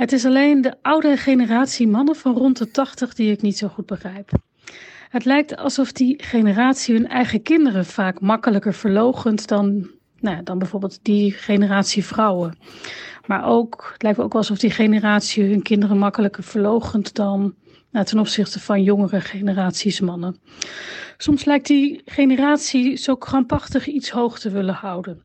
Het 0.00 0.12
is 0.12 0.24
alleen 0.24 0.60
de 0.60 0.74
oude 0.82 1.16
generatie 1.16 1.88
mannen 1.88 2.16
van 2.16 2.34
rond 2.34 2.58
de 2.58 2.70
80 2.70 3.14
die 3.14 3.30
ik 3.30 3.42
niet 3.42 3.58
zo 3.58 3.68
goed 3.68 3.86
begrijp. 3.86 4.30
Het 5.08 5.24
lijkt 5.24 5.56
alsof 5.56 5.92
die 5.92 6.22
generatie 6.22 6.94
hun 6.94 7.08
eigen 7.08 7.42
kinderen 7.42 7.86
vaak 7.86 8.20
makkelijker 8.20 8.74
verlogent 8.74 9.48
dan, 9.48 9.90
nou, 10.20 10.42
dan 10.42 10.58
bijvoorbeeld 10.58 10.98
die 11.02 11.32
generatie 11.32 12.04
vrouwen. 12.04 12.58
Maar 13.26 13.44
ook, 13.44 13.90
het 13.92 14.02
lijkt 14.02 14.18
ook 14.18 14.34
alsof 14.34 14.58
die 14.58 14.70
generatie 14.70 15.44
hun 15.44 15.62
kinderen 15.62 15.98
makkelijker 15.98 16.42
verlogent 16.42 17.14
dan 17.14 17.54
nou, 17.90 18.04
ten 18.06 18.18
opzichte 18.18 18.60
van 18.60 18.82
jongere 18.82 19.20
generaties 19.20 20.00
mannen. 20.00 20.36
Soms 21.16 21.44
lijkt 21.44 21.66
die 21.66 22.02
generatie 22.04 22.96
zo 22.96 23.16
krampachtig 23.16 23.86
iets 23.86 24.10
hoog 24.10 24.38
te 24.38 24.50
willen 24.50 24.74
houden. 24.74 25.22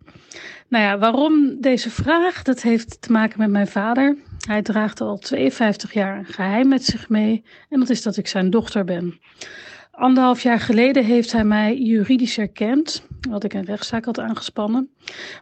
Nou 0.67 0.83
ja, 0.83 0.97
waarom 0.97 1.57
deze 1.61 1.89
vraag? 1.89 2.41
Dat 2.41 2.61
heeft 2.61 3.01
te 3.01 3.11
maken 3.11 3.39
met 3.39 3.49
mijn 3.49 3.67
vader. 3.67 4.17
Hij 4.45 4.61
draagt 4.61 5.01
al 5.01 5.17
52 5.17 5.93
jaar 5.93 6.17
een 6.17 6.25
geheim 6.25 6.67
met 6.67 6.85
zich 6.85 7.09
mee 7.09 7.43
en 7.69 7.79
dat 7.79 7.89
is 7.89 8.01
dat 8.01 8.17
ik 8.17 8.27
zijn 8.27 8.49
dochter 8.49 8.83
ben. 8.83 9.19
Anderhalf 9.91 10.41
jaar 10.41 10.59
geleden 10.59 11.05
heeft 11.05 11.31
hij 11.31 11.43
mij 11.43 11.77
juridisch 11.77 12.37
erkend, 12.37 13.05
wat 13.29 13.43
ik 13.43 13.53
een 13.53 13.65
rechtszaak 13.65 14.05
had 14.05 14.19
aangespannen. 14.19 14.89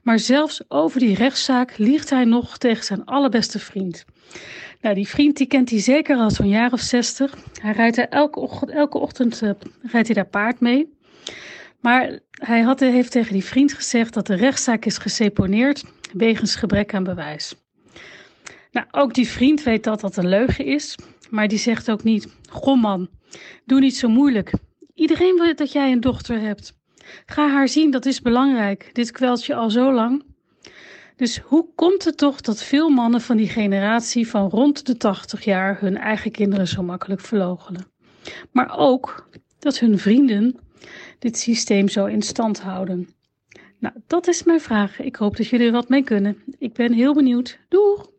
Maar 0.04 0.20
zelfs 0.20 0.64
over 0.68 1.00
die 1.00 1.16
rechtszaak 1.16 1.78
liegt 1.78 2.10
hij 2.10 2.26
nog 2.26 2.58
tegen 2.58 2.84
zijn 2.84 3.06
allerbeste 3.06 3.60
vriend. 3.60 4.06
Nou, 4.82 4.96
die 4.96 5.08
vriend 5.08 5.38
die 5.38 5.48
kent 5.48 5.70
hij 5.70 5.80
zeker 5.80 6.18
al 6.18 6.32
zo'n 6.32 6.50
jaar 6.50 6.74
of 6.74 6.80
zestig. 6.80 7.38
Hij 7.62 7.72
rijdt 7.72 7.98
er 7.98 8.10
elke 8.10 8.40
ochtend, 8.40 8.72
elke 8.72 8.98
ochtend 8.98 9.42
eh, 9.42 9.50
rijdt 9.82 10.08
hij 10.08 10.16
daar 10.16 10.26
paard 10.26 10.60
mee. 10.60 10.94
Maar 11.80 12.20
hij 12.32 12.62
had, 12.62 12.80
heeft 12.80 13.12
tegen 13.12 13.34
die 13.34 13.46
vriend 13.46 13.74
gezegd 13.74 14.14
dat 14.14 14.28
de 14.28 14.36
rechtszaak 14.36 14.86
is 14.86 14.98
geseponeerd 14.98 15.84
wegens 16.14 16.56
gebrek 16.56 16.94
aan 16.94 17.04
bewijs. 17.04 17.63
Nou, 18.74 18.88
ook 18.92 19.14
die 19.14 19.28
vriend 19.28 19.64
weet 19.64 19.84
dat 19.84 20.02
dat 20.02 20.18
een 20.18 20.28
leugen 20.28 20.66
is, 20.66 20.98
maar 21.30 21.48
die 21.48 21.58
zegt 21.58 21.92
ook 21.92 22.04
niet: 22.04 22.28
Goh 22.50 22.82
man, 22.82 23.10
doe 23.66 23.80
niet 23.80 23.98
zo 23.98 24.10
moeilijk. 24.10 24.54
Iedereen 24.94 25.36
wil 25.36 25.56
dat 25.56 25.72
jij 25.72 25.92
een 25.92 26.00
dochter 26.00 26.40
hebt. 26.40 26.74
Ga 27.26 27.50
haar 27.50 27.68
zien, 27.68 27.92
dat 27.92 28.06
is 28.06 28.22
belangrijk. 28.22 28.90
Dit 28.94 29.12
kwelt 29.12 29.46
je 29.46 29.56
al 29.56 29.70
zo 29.70 29.94
lang. 29.94 30.24
Dus 31.16 31.38
hoe 31.38 31.68
komt 31.76 32.04
het 32.04 32.18
toch 32.18 32.42
dat 32.42 32.64
veel 32.64 32.90
mannen 32.90 33.22
van 33.22 33.38
die 33.38 33.50
generatie 33.50 34.28
van 34.28 34.50
rond 34.50 34.86
de 34.86 34.98
80 34.98 35.44
jaar 35.44 35.80
hun 35.80 35.98
eigen 35.98 36.32
kinderen 36.32 36.68
zo 36.68 36.84
makkelijk 36.84 37.22
verloochenen? 37.22 37.86
Maar 38.52 38.78
ook 38.78 39.30
dat 39.60 39.80
hun 39.80 40.00
vrienden 40.00 40.60
dit 41.20 41.38
systeem 41.38 41.88
zo 41.88 42.06
in 42.06 42.22
stand 42.22 42.62
houden. 42.62 43.10
Nou, 43.80 43.96
dat 44.08 44.28
is 44.28 44.44
mijn 44.44 44.62
vraag. 44.62 45.00
Ik 45.00 45.16
hoop 45.16 45.38
dat 45.38 45.48
jullie 45.48 45.66
er 45.66 45.72
wat 45.72 45.90
mee 45.90 46.04
kunnen. 46.04 46.38
Ik 46.58 46.74
ben 46.74 46.94
heel 46.94 47.14
benieuwd. 47.14 47.60
Doeg! 47.70 48.12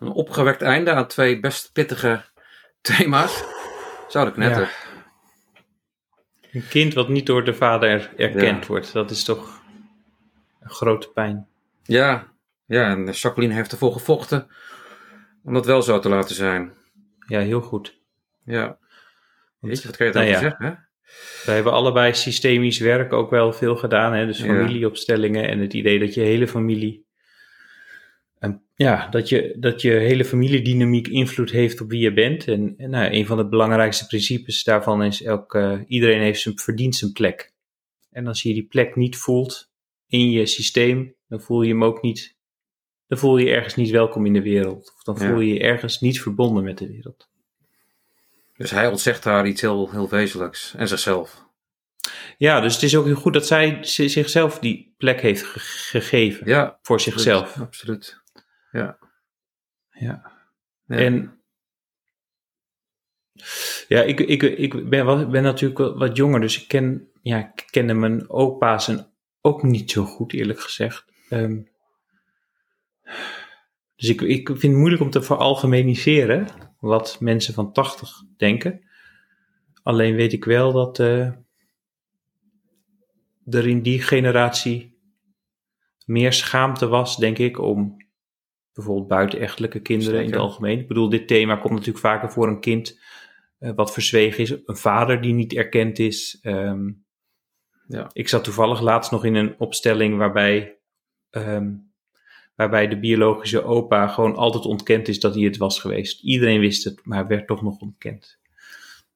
Een 0.00 0.12
opgewekt 0.12 0.62
einde 0.62 0.90
aan 0.90 1.06
twee 1.06 1.40
best 1.40 1.72
pittige 1.72 2.24
thema's. 2.80 3.44
Zou 4.08 4.28
ik 4.28 4.36
net. 4.36 4.56
Ja. 4.56 4.68
Een 6.52 6.68
kind 6.68 6.94
wat 6.94 7.08
niet 7.08 7.26
door 7.26 7.44
de 7.44 7.54
vader 7.54 8.10
erkend 8.16 8.60
Ja. 8.60 8.66
wordt, 8.66 8.92
dat 8.92 9.10
is 9.10 9.24
toch 9.24 9.62
een 10.60 10.70
grote 10.70 11.08
pijn. 11.08 11.48
Ja, 11.82 12.26
ja, 12.64 12.90
en 12.90 13.10
Jacqueline 13.10 13.54
heeft 13.54 13.72
ervoor 13.72 13.92
gevochten 13.92 14.48
om 15.44 15.54
dat 15.54 15.66
wel 15.66 15.82
zo 15.82 15.98
te 15.98 16.08
laten 16.08 16.34
zijn. 16.34 16.72
Ja, 17.26 17.40
heel 17.40 17.60
goed. 17.60 17.98
Ja. 18.44 18.78
Weet 19.60 19.82
je, 19.82 19.88
wat 19.88 19.96
kan 19.96 20.06
je 20.06 20.12
Nou 20.12 20.26
daarover 20.26 20.48
ja. 20.48 20.56
zeggen? 20.58 20.66
Hè? 20.66 20.88
Wij 21.46 21.54
hebben 21.54 21.72
allebei 21.72 22.14
systemisch 22.14 22.78
werk 22.78 23.12
ook 23.12 23.30
wel 23.30 23.52
veel 23.52 23.76
gedaan. 23.76 24.12
Hè? 24.12 24.26
Dus 24.26 24.40
familieopstellingen 24.40 25.48
en 25.48 25.58
het 25.58 25.72
idee 25.72 25.98
dat 25.98 26.14
je 26.14 26.20
hele 26.20 26.48
familie. 26.48 27.04
Ja, 28.82 29.08
dat 29.08 29.28
je, 29.28 29.54
dat 29.58 29.82
je 29.82 29.90
hele 29.90 30.24
familiedynamiek 30.24 31.08
invloed 31.08 31.50
heeft 31.50 31.80
op 31.80 31.90
wie 31.90 32.00
je 32.00 32.12
bent. 32.12 32.48
En, 32.48 32.74
en 32.76 32.90
nou, 32.90 33.12
een 33.12 33.26
van 33.26 33.36
de 33.36 33.48
belangrijkste 33.48 34.06
principes 34.06 34.64
daarvan 34.64 35.02
is: 35.02 35.22
elk, 35.22 35.54
iedereen 35.86 36.20
heeft 36.20 36.40
zijn, 36.40 36.58
verdient 36.58 36.96
zijn 36.96 37.12
plek. 37.12 37.52
En 38.10 38.26
als 38.26 38.42
je 38.42 38.52
die 38.54 38.66
plek 38.66 38.96
niet 38.96 39.16
voelt 39.16 39.70
in 40.08 40.30
je 40.30 40.46
systeem, 40.46 41.14
dan 41.28 41.40
voel 41.40 41.62
je 41.62 41.70
hem 41.72 41.84
ook 41.84 42.02
niet. 42.02 42.36
Dan 43.08 43.18
voel 43.18 43.36
je 43.38 43.46
je 43.46 43.52
ergens 43.54 43.74
niet 43.74 43.90
welkom 43.90 44.26
in 44.26 44.32
de 44.32 44.42
wereld. 44.42 44.92
Of 44.96 45.02
dan 45.02 45.16
Ja. 45.18 45.28
voel 45.30 45.40
je 45.40 45.52
je 45.54 45.60
ergens 45.60 46.00
niet 46.00 46.20
verbonden 46.20 46.64
met 46.64 46.78
de 46.78 46.86
wereld. 46.88 47.28
Dus 48.56 48.70
hij 48.70 48.86
ontzegt 48.88 49.24
haar 49.24 49.46
iets 49.46 49.60
heel, 49.60 49.90
heel 49.90 50.08
wezenlijks. 50.08 50.74
En 50.76 50.88
zichzelf. 50.88 51.44
Ja, 52.38 52.60
dus 52.60 52.74
het 52.74 52.82
is 52.82 52.96
ook 52.96 53.04
heel 53.04 53.14
goed 53.14 53.32
dat 53.32 53.46
zij 53.46 53.78
zi- 53.80 54.08
zichzelf 54.08 54.58
die 54.58 54.94
plek 54.98 55.20
heeft 55.20 55.42
ge- 55.44 55.58
gegeven. 55.60 56.46
Ja, 56.48 56.78
Voor 56.82 57.00
zichzelf. 57.00 57.56
Absoluut. 57.60 58.19
Ja. 58.72 58.98
Ja. 59.90 60.32
En 60.86 61.40
ja, 63.88 64.02
ik, 64.02 64.20
ik, 64.20 64.42
ik 64.42 64.88
ben, 64.88 65.30
ben 65.30 65.42
natuurlijk 65.42 65.98
wat 65.98 66.16
jonger, 66.16 66.40
dus 66.40 66.62
ik 66.62 66.68
ken, 66.68 67.08
ja, 67.22 67.38
ik 67.38 67.66
kende 67.70 67.94
mijn 67.94 68.30
opa's 68.30 68.88
en 68.88 69.06
ook 69.40 69.62
niet 69.62 69.90
zo 69.90 70.04
goed, 70.04 70.32
eerlijk 70.32 70.60
gezegd. 70.60 71.04
Ehm, 71.28 71.60
dus 73.96 74.08
ik, 74.08 74.20
ik 74.20 74.46
vind 74.48 74.62
het 74.62 74.72
moeilijk 74.72 75.02
om 75.02 75.10
te 75.10 75.22
veralgemeniseren 75.22 76.46
wat 76.80 77.16
mensen 77.20 77.54
van 77.54 77.72
80 77.72 78.22
denken. 78.36 78.88
Alleen 79.82 80.14
weet 80.14 80.32
ik 80.32 80.44
wel 80.44 80.72
dat 80.72 80.98
eh, 80.98 81.32
er 83.50 83.66
in 83.66 83.82
die 83.82 84.02
generatie 84.02 84.98
meer 86.04 86.32
schaamte 86.32 86.88
was, 86.88 87.16
denk 87.16 87.38
ik, 87.38 87.58
om 87.58 87.99
bijvoorbeeld 88.74 89.08
buitenechtelijke 89.08 89.80
kinderen 89.80 90.20
in 90.24 90.30
het 90.30 90.40
algemeen. 90.40 90.78
Ik 90.78 90.88
bedoel, 90.88 91.08
dit 91.08 91.28
thema 91.28 91.56
komt 91.56 91.72
natuurlijk 91.72 91.98
vaker 91.98 92.30
voor 92.30 92.48
een 92.48 92.60
kind 92.60 92.98
eh, 93.58 93.70
wat 93.74 93.92
verzwegen 93.92 94.38
is, 94.42 94.50
een 94.50 94.76
vader 94.76 95.20
die 95.20 95.32
niet 95.34 95.52
erkend 95.54 95.98
is. 95.98 96.38
Ehm, 96.42 96.90
Ja. 97.86 98.10
Ik 98.12 98.28
zat 98.28 98.44
toevallig 98.44 98.80
laatst 98.80 99.10
nog 99.10 99.24
in 99.24 99.34
een 99.34 99.54
opstelling 99.58 100.16
waarbij, 100.16 100.78
ehm, 101.30 101.72
waarbij 102.54 102.88
de 102.88 102.98
biologische 102.98 103.62
opa 103.64 104.06
gewoon 104.08 104.36
altijd 104.36 104.64
ontkend 104.64 105.08
is 105.08 105.20
dat 105.20 105.34
hij 105.34 105.42
het 105.44 105.56
was 105.56 105.80
geweest. 105.80 106.22
Iedereen 106.22 106.60
wist 106.60 106.84
het, 106.84 107.00
maar 107.04 107.26
werd 107.26 107.46
toch 107.46 107.62
nog 107.62 107.78
ontkend. 107.78 108.38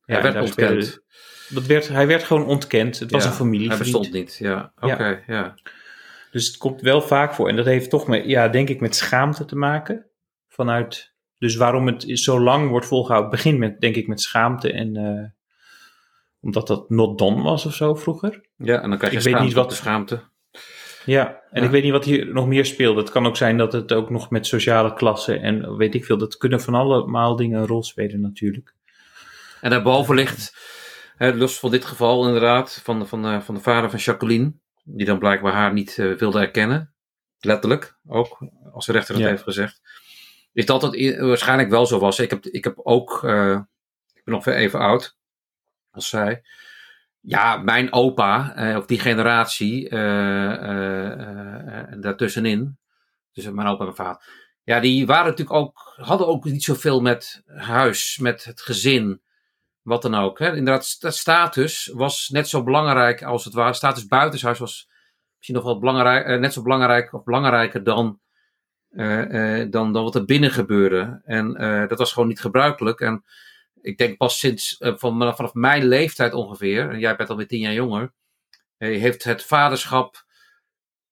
Hij 0.05 0.17
en 0.17 0.23
werd 0.23 0.35
ontkend. 0.41 0.85
speelde- 0.85 1.03
dat 1.49 1.67
werd, 1.67 1.89
hij 1.89 2.07
werd 2.07 2.23
gewoon 2.23 2.47
ontkend. 2.47 2.99
Het 2.99 3.11
was 3.11 3.23
Ja, 3.25 3.29
een 3.31 3.35
familie. 3.37 3.69
Hij 3.69 3.79
bestond 3.79 4.13
niet. 4.13 4.37
Ja, 4.39 4.73
oké. 4.81 5.23
ja. 5.27 5.55
Dus 6.35 6.47
het 6.47 6.57
komt 6.57 6.81
wel 6.81 7.01
vaak 7.03 7.35
voor. 7.35 7.49
En 7.49 7.57
dat 7.57 7.65
heeft 7.65 7.91
toch, 7.91 8.07
met, 8.07 8.25
ja, 8.27 8.49
denk 8.49 8.69
ik, 8.69 8.81
met 8.81 8.97
schaamte 8.97 9.45
te 9.45 9.57
maken. 9.57 10.07
Vanuit, 10.49 11.15
dus 11.39 11.57
waarom 11.57 11.87
het 11.87 12.05
zo 12.19 12.41
lang 12.41 12.69
wordt 12.69 12.87
volgehouden, 12.87 13.31
begint 13.31 13.59
met, 13.59 13.81
denk 13.81 13.97
ik, 13.97 14.07
met 14.07 14.21
schaamte. 14.21 14.73
En 14.73 14.97
eh, 14.97 15.25
omdat 16.41 16.67
dat 16.67 16.91
not 16.91 17.19
done 17.19 17.43
was 17.43 17.67
of 17.67 17.75
zo 17.75 17.95
vroeger. 17.95 18.45
Ja, 18.57 18.81
en 18.83 18.89
dan 18.89 18.99
krijg 18.99 19.13
je 19.13 19.19
Ik 19.19 19.35
weet 19.35 19.43
niet 19.45 19.53
wat- 19.53 19.69
de 19.71 19.75
schaamte. 19.77 20.23
Ja, 21.05 21.41
en 21.51 21.61
Ja. 21.61 21.67
ik 21.67 21.71
weet 21.73 21.83
niet 21.83 21.93
wat 21.93 22.05
hier 22.05 22.33
nog 22.33 22.47
meer 22.47 22.65
speelt. 22.67 22.97
Het 22.97 23.11
kan 23.11 23.27
ook 23.27 23.37
zijn 23.37 23.57
dat 23.57 23.73
het 23.73 23.93
ook 23.93 24.11
nog 24.11 24.31
met 24.31 24.47
sociale 24.47 24.95
klassen 24.95 25.41
en 25.43 25.77
weet 25.77 25.95
ik 25.95 26.05
veel. 26.05 26.19
Dat 26.19 26.37
kunnen 26.37 26.61
van 26.61 26.75
allemaal 26.75 27.37
dingen 27.37 27.61
een 27.61 27.67
rol 27.67 27.83
spelen 27.83 28.21
natuurlijk. 28.21 28.75
En 29.61 29.71
daarboven 29.71 30.15
ligt, 30.15 30.57
hè, 31.17 31.35
los 31.35 31.59
van 31.59 31.71
dit 31.71 31.85
geval 31.85 32.27
inderdaad, 32.27 32.81
van, 32.83 33.07
van, 33.09 33.23
de, 33.23 33.41
van 33.41 33.55
de 33.55 33.61
vader 33.61 33.91
van 33.91 33.99
Jacqueline, 33.99 34.53
die 34.85 35.07
dan 35.07 35.19
blijkbaar 35.19 35.53
haar 35.53 35.73
niet 35.73 35.99
eh, 35.99 36.13
wilde 36.13 36.41
erkennen, 36.41 36.95
letterlijk 37.41 37.99
ook, 38.07 38.39
als 38.73 38.87
de 38.87 38.93
rechter 38.93 39.15
het 39.15 39.23
Ja. 39.25 39.31
heeft 39.31 39.43
gezegd, 39.43 39.81
is 40.53 40.67
dat 40.67 40.83
het 40.83 41.17
waarschijnlijk 41.19 41.71
wel 41.71 41.87
zo 41.87 41.99
was. 41.99 42.19
Ik 42.19 42.31
heb, 42.31 42.47
ik 42.47 42.65
heb 42.65 42.81
ook, 42.83 43.25
eh, 43.25 43.61
ik 44.15 44.25
ben 44.25 44.35
nog 44.35 44.45
weer 44.45 44.55
even 44.55 44.81
oud 44.81 45.17
als 45.91 46.09
zij. 46.09 46.43
Ja, 47.21 47.57
mijn 47.57 47.93
opa, 47.93 48.55
eh, 48.55 48.77
of 48.77 48.87
die 48.87 48.99
generatie, 48.99 49.89
en 49.89 49.99
daartussenin, 52.01 52.79
tussen 53.33 53.55
mijn 53.55 53.69
opa 53.69 53.79
en 53.79 53.85
mijn 53.85 53.97
vader, 53.97 54.23
ja, 54.63 54.81
die 54.81 55.07
waren 55.07 55.25
natuurlijk 55.31 55.57
ook, 55.57 55.93
hadden 55.97 56.27
ook 56.27 56.45
niet 56.45 56.65
zoveel 56.65 57.01
met 57.01 57.43
huis, 57.47 58.19
met 58.19 58.45
het 58.45 58.61
gezin, 58.61 59.23
wat 59.85 60.03
dan 60.03 60.15
ook. 60.15 60.39
Hè. 60.39 60.49
Inderdaad, 60.49 60.85
sta- 60.85 61.11
status 61.11 61.91
was 61.95 62.29
net 62.29 62.49
zo 62.49 62.63
belangrijk 62.63 63.23
als 63.23 63.45
het 63.45 63.55
ware. 63.55 63.73
Status 63.73 64.07
buitenshuis 64.07 64.59
was 64.59 64.89
misschien 65.37 65.55
nog 65.55 65.65
wel 65.65 65.79
belangrijk, 65.79 66.27
eh, 66.27 66.39
net 66.39 66.53
zo 66.53 66.63
belangrijk 66.63 67.13
of 67.13 67.25
belangrijker 67.25 67.85
dan, 67.85 68.21
eh, 68.91 69.61
eh, 69.61 69.71
dan, 69.71 69.93
dan 69.93 70.05
wat 70.05 70.15
er 70.15 70.25
binnen 70.25 70.51
gebeurde. 70.51 71.21
En 71.25 71.57
eh, 71.57 71.89
dat 71.89 71.99
was 71.99 72.13
gewoon 72.13 72.29
niet 72.29 72.41
gebruikelijk. 72.41 73.01
En 73.01 73.25
ik 73.81 73.99
denk 73.99 74.17
pas 74.17 74.39
sinds, 74.39 74.77
eh, 74.77 74.93
van, 74.97 75.35
vanaf 75.37 75.55
mijn 75.55 75.85
leeftijd 75.85 76.33
ongeveer, 76.33 76.91
en 76.91 76.99
jij 76.99 77.17
bent 77.17 77.31
alweer 77.31 77.47
tien 77.47 77.61
jaar 77.61 77.73
jonger, 77.73 78.13
heeft 78.79 79.25
het 79.25 79.45
vaderschap 79.45 80.25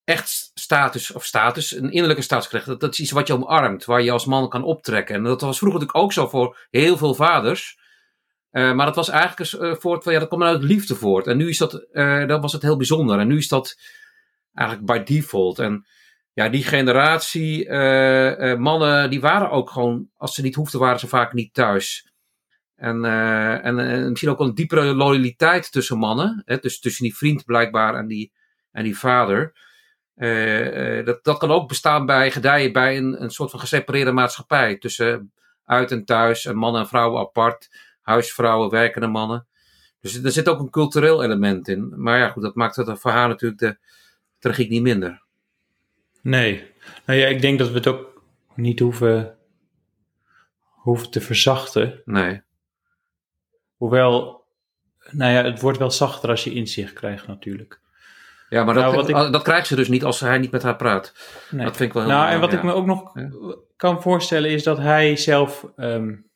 echt 0.05 0.51
status, 0.55 1.13
of 1.13 1.25
status, 1.25 1.77
een 1.77 1.91
innerlijke 1.93 2.23
status 2.23 2.45
gekregen. 2.45 2.69
Dat, 2.71 2.81
dat 2.81 2.93
is 2.93 3.01
iets 3.01 3.11
wat 3.11 3.27
je 3.27 3.33
omarmt, 3.35 3.85
waar 3.85 4.03
je 4.03 4.11
als 4.11 4.27
man 4.27 4.49
kan 4.49 4.63
optrekken. 4.63 5.15
En 5.15 5.23
dat 5.23 5.41
was 5.41 5.59
vroeger 5.59 5.81
natuurlijk 5.81 6.05
ook 6.05 6.13
zo 6.13 6.29
voor 6.29 6.67
heel 6.71 6.97
veel 6.97 7.15
vaders. 7.15 7.79
Eh, 8.53 8.73
maar 8.73 8.87
dat 8.87 8.97
was 8.97 9.09
eigenlijk 9.09 9.53
een 9.53 9.69
uh, 9.69 9.75
voort 9.77 10.03
van, 10.03 10.13
ja, 10.13 10.19
dat 10.19 10.29
kwam 10.29 10.43
uit 10.43 10.63
liefde 10.63 10.95
voort. 10.95 11.27
En 11.27 11.37
nu 11.37 11.49
is 11.49 11.59
dat, 11.59 11.87
uh, 11.93 12.27
dat 12.27 12.41
was 12.41 12.53
het 12.53 12.63
heel 12.63 12.77
bijzonder. 12.77 13.19
En 13.19 13.27
nu 13.27 13.37
is 13.37 13.49
dat 13.49 13.81
eigenlijk 14.55 14.87
by 14.87 15.15
default. 15.15 15.59
En 15.59 15.87
ja, 16.33 16.49
die 16.49 16.65
generatie 16.65 17.71
mannen, 18.57 19.11
die 19.11 19.21
waren 19.21 19.51
ook 19.51 19.71
gewoon, 19.71 20.09
als 20.17 20.35
ze 20.35 20.43
niet 20.43 20.55
hoefden, 20.55 20.81
waren 20.81 20.99
ze 20.99 21.09
vaak 21.09 21.33
niet 21.33 21.55
thuis. 21.55 22.13
En, 22.77 23.05
en, 23.05 23.79
en, 23.79 24.09
misschien 24.09 24.31
ook 24.31 24.41
een 24.41 24.55
diepere 24.55 24.95
loyaliteit 24.95 25.73
tussen 25.73 25.99
mannen. 25.99 26.43
Hè, 26.45 26.59
dus 26.59 26.81
tussen 26.81 27.05
die 27.05 27.17
vriend 27.17 27.45
blijkbaar 27.45 27.95
en 27.95 28.07
die, 28.07 28.33
en 28.71 28.85
die 28.85 28.99
vader. 28.99 29.53
Dat, 31.05 31.25
dat 31.25 31.39
kan 31.39 31.51
ook 31.51 31.69
bestaan 31.69 32.07
bij 32.07 32.31
gedijen 32.31 32.73
bij 32.73 32.97
een, 32.97 33.23
een 33.23 33.31
soort 33.31 33.51
van 33.51 33.61
gesepareerde 33.61 34.13
maatschappij. 34.13 34.79
Tussen 34.79 35.33
uit 35.65 35.91
en 35.91 36.05
thuis 36.05 36.45
en 36.45 36.57
mannen 36.57 36.81
en 36.81 36.89
vrouwen 36.89 37.21
apart. 37.21 37.69
Huisvrouwen, 38.03 38.71
werkende 38.71 39.07
mannen. 39.07 39.47
Dus 40.01 40.23
er 40.23 40.33
zit 40.33 40.49
ook 40.49 40.61
een 40.61 40.71
cultureel 40.71 41.23
element 41.23 41.69
in. 41.69 41.93
Maar 41.97 42.19
ja, 42.19 42.29
goed, 42.29 42.43
dat 42.43 42.55
maakt 42.55 42.77
het 42.77 43.01
voor 43.01 43.11
haar 43.11 43.29
natuurlijk 43.29 43.61
de 43.61 43.77
tragiek 44.39 44.69
niet 44.69 44.83
minder. 44.83 45.23
Nee. 46.23 46.71
Nou 47.07 47.19
ja, 47.19 47.27
ik 47.27 47.41
denk 47.41 47.59
dat 47.59 47.69
we 47.69 47.75
het 47.75 47.87
ook 47.87 48.23
niet 48.55 48.79
hoeven, 48.79 49.37
hoeven 50.63 51.11
te 51.11 51.21
verzachten. 51.21 52.03
Nee. 52.05 52.43
Hoewel, 53.77 54.45
nou 55.11 55.33
ja, 55.33 55.45
het 55.45 55.61
wordt 55.61 55.79
wel 55.79 55.91
zachter 55.91 56.29
als 56.31 56.45
je 56.45 56.53
inzicht 56.53 56.93
krijgt 56.93 57.27
natuurlijk. 57.27 57.81
Ja, 58.49 58.65
maar 58.65 58.75
dat, 58.75 59.09
nou, 59.09 59.27
ik, 59.27 59.33
dat 59.33 59.43
krijgt 59.43 59.67
ze 59.67 59.77
dus 59.77 59.89
niet 59.89 60.05
als 60.05 60.21
hij 60.21 60.39
niet 60.39 60.51
met 60.51 60.63
haar 60.63 60.77
praat. 60.77 61.13
Nee. 61.51 61.65
Dat 61.65 61.77
vind 61.77 61.89
ik 61.89 61.95
wel 61.95 62.03
heel 62.03 62.13
Nou, 62.13 62.31
en 62.31 62.41
wat 62.41 62.51
ja. 62.51 62.57
ik 62.57 62.63
me 62.63 62.73
ook 62.73 62.87
nog 62.87 63.11
ja. 63.15 63.31
kan 63.77 64.03
voorstellen 64.03 64.51
is 64.51 64.63
dat 64.63 64.79
hij 64.79 65.17
zelf. 65.17 65.67
Um, 65.77 66.31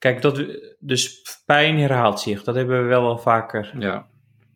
kijk, 0.00 0.22
dat, 0.22 0.44
dus 0.78 1.22
pijn 1.46 1.78
herhaalt 1.78 2.20
zich. 2.20 2.42
Dat 2.42 2.54
hebben 2.54 2.82
we 2.82 2.88
wel 2.88 3.06
al 3.06 3.18
vaker. 3.18 3.74
Ja. 3.78 4.08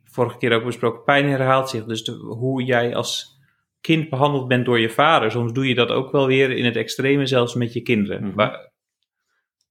Vorige 0.04 0.38
keer 0.38 0.52
ook 0.52 0.64
besproken. 0.64 1.04
Pijn 1.04 1.28
herhaalt 1.28 1.70
zich. 1.70 1.84
Dus 1.84 2.04
de, 2.04 2.12
hoe 2.12 2.62
jij 2.62 2.94
als 2.94 3.40
kind 3.80 4.08
behandeld 4.08 4.48
bent 4.48 4.64
door 4.64 4.80
je 4.80 4.90
vader. 4.90 5.30
Soms 5.30 5.52
doe 5.52 5.68
je 5.68 5.74
dat 5.74 5.88
ook 5.88 6.12
wel 6.12 6.26
weer 6.26 6.50
in 6.50 6.64
het 6.64 6.76
extreme, 6.76 7.26
zelfs 7.26 7.54
met 7.54 7.72
je 7.72 7.80
kinderen. 7.80 8.26
Mhm. 8.26 8.50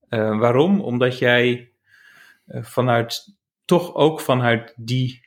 Uh, 0.10 0.40
waarom? 0.40 0.82
Omdat 0.82 1.18
jij 1.18 1.72
uh, 2.48 2.64
vanuit, 2.64 3.38
toch 3.66 3.96
ook 3.96 4.22
vanuit 4.22 4.74
die 4.76 5.26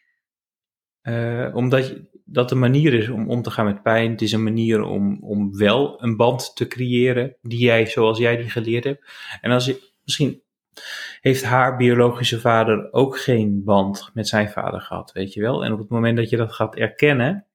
uh, 1.02 1.54
omdat 1.54 1.94
dat 2.24 2.50
een 2.50 2.58
manier 2.58 2.94
is 2.94 3.08
om 3.08 3.30
om 3.30 3.42
te 3.42 3.50
gaan 3.50 3.64
met 3.64 3.82
pijn. 3.82 4.10
Het 4.10 4.22
is 4.22 4.32
een 4.32 4.42
manier 4.42 4.82
om, 4.82 5.18
om 5.22 5.56
wel 5.56 6.02
een 6.02 6.16
band 6.16 6.56
te 6.56 6.66
creëren 6.66 7.36
die 7.42 7.58
jij, 7.58 7.86
zoals 7.86 8.18
jij 8.18 8.36
die 8.36 8.50
geleerd 8.50 8.84
hebt. 8.84 9.04
En 9.40 9.50
als 9.50 9.66
je, 9.66 9.92
misschien 10.06 10.42
heeft 11.20 11.44
haar 11.44 11.76
biologische 11.76 12.40
vader 12.40 12.92
ook 12.92 13.18
geen 13.18 13.64
band 13.64 14.10
met 14.14 14.28
zijn 14.28 14.50
vader 14.50 14.80
gehad, 14.80 15.12
weet 15.12 15.32
je 15.32 15.40
wel. 15.40 15.64
En 15.64 15.72
op 15.72 15.78
het 15.78 15.88
moment 15.88 16.16
dat 16.16 16.30
je 16.30 16.36
dat 16.36 16.52
gaat 16.52 16.76
erkennen, 16.76 17.46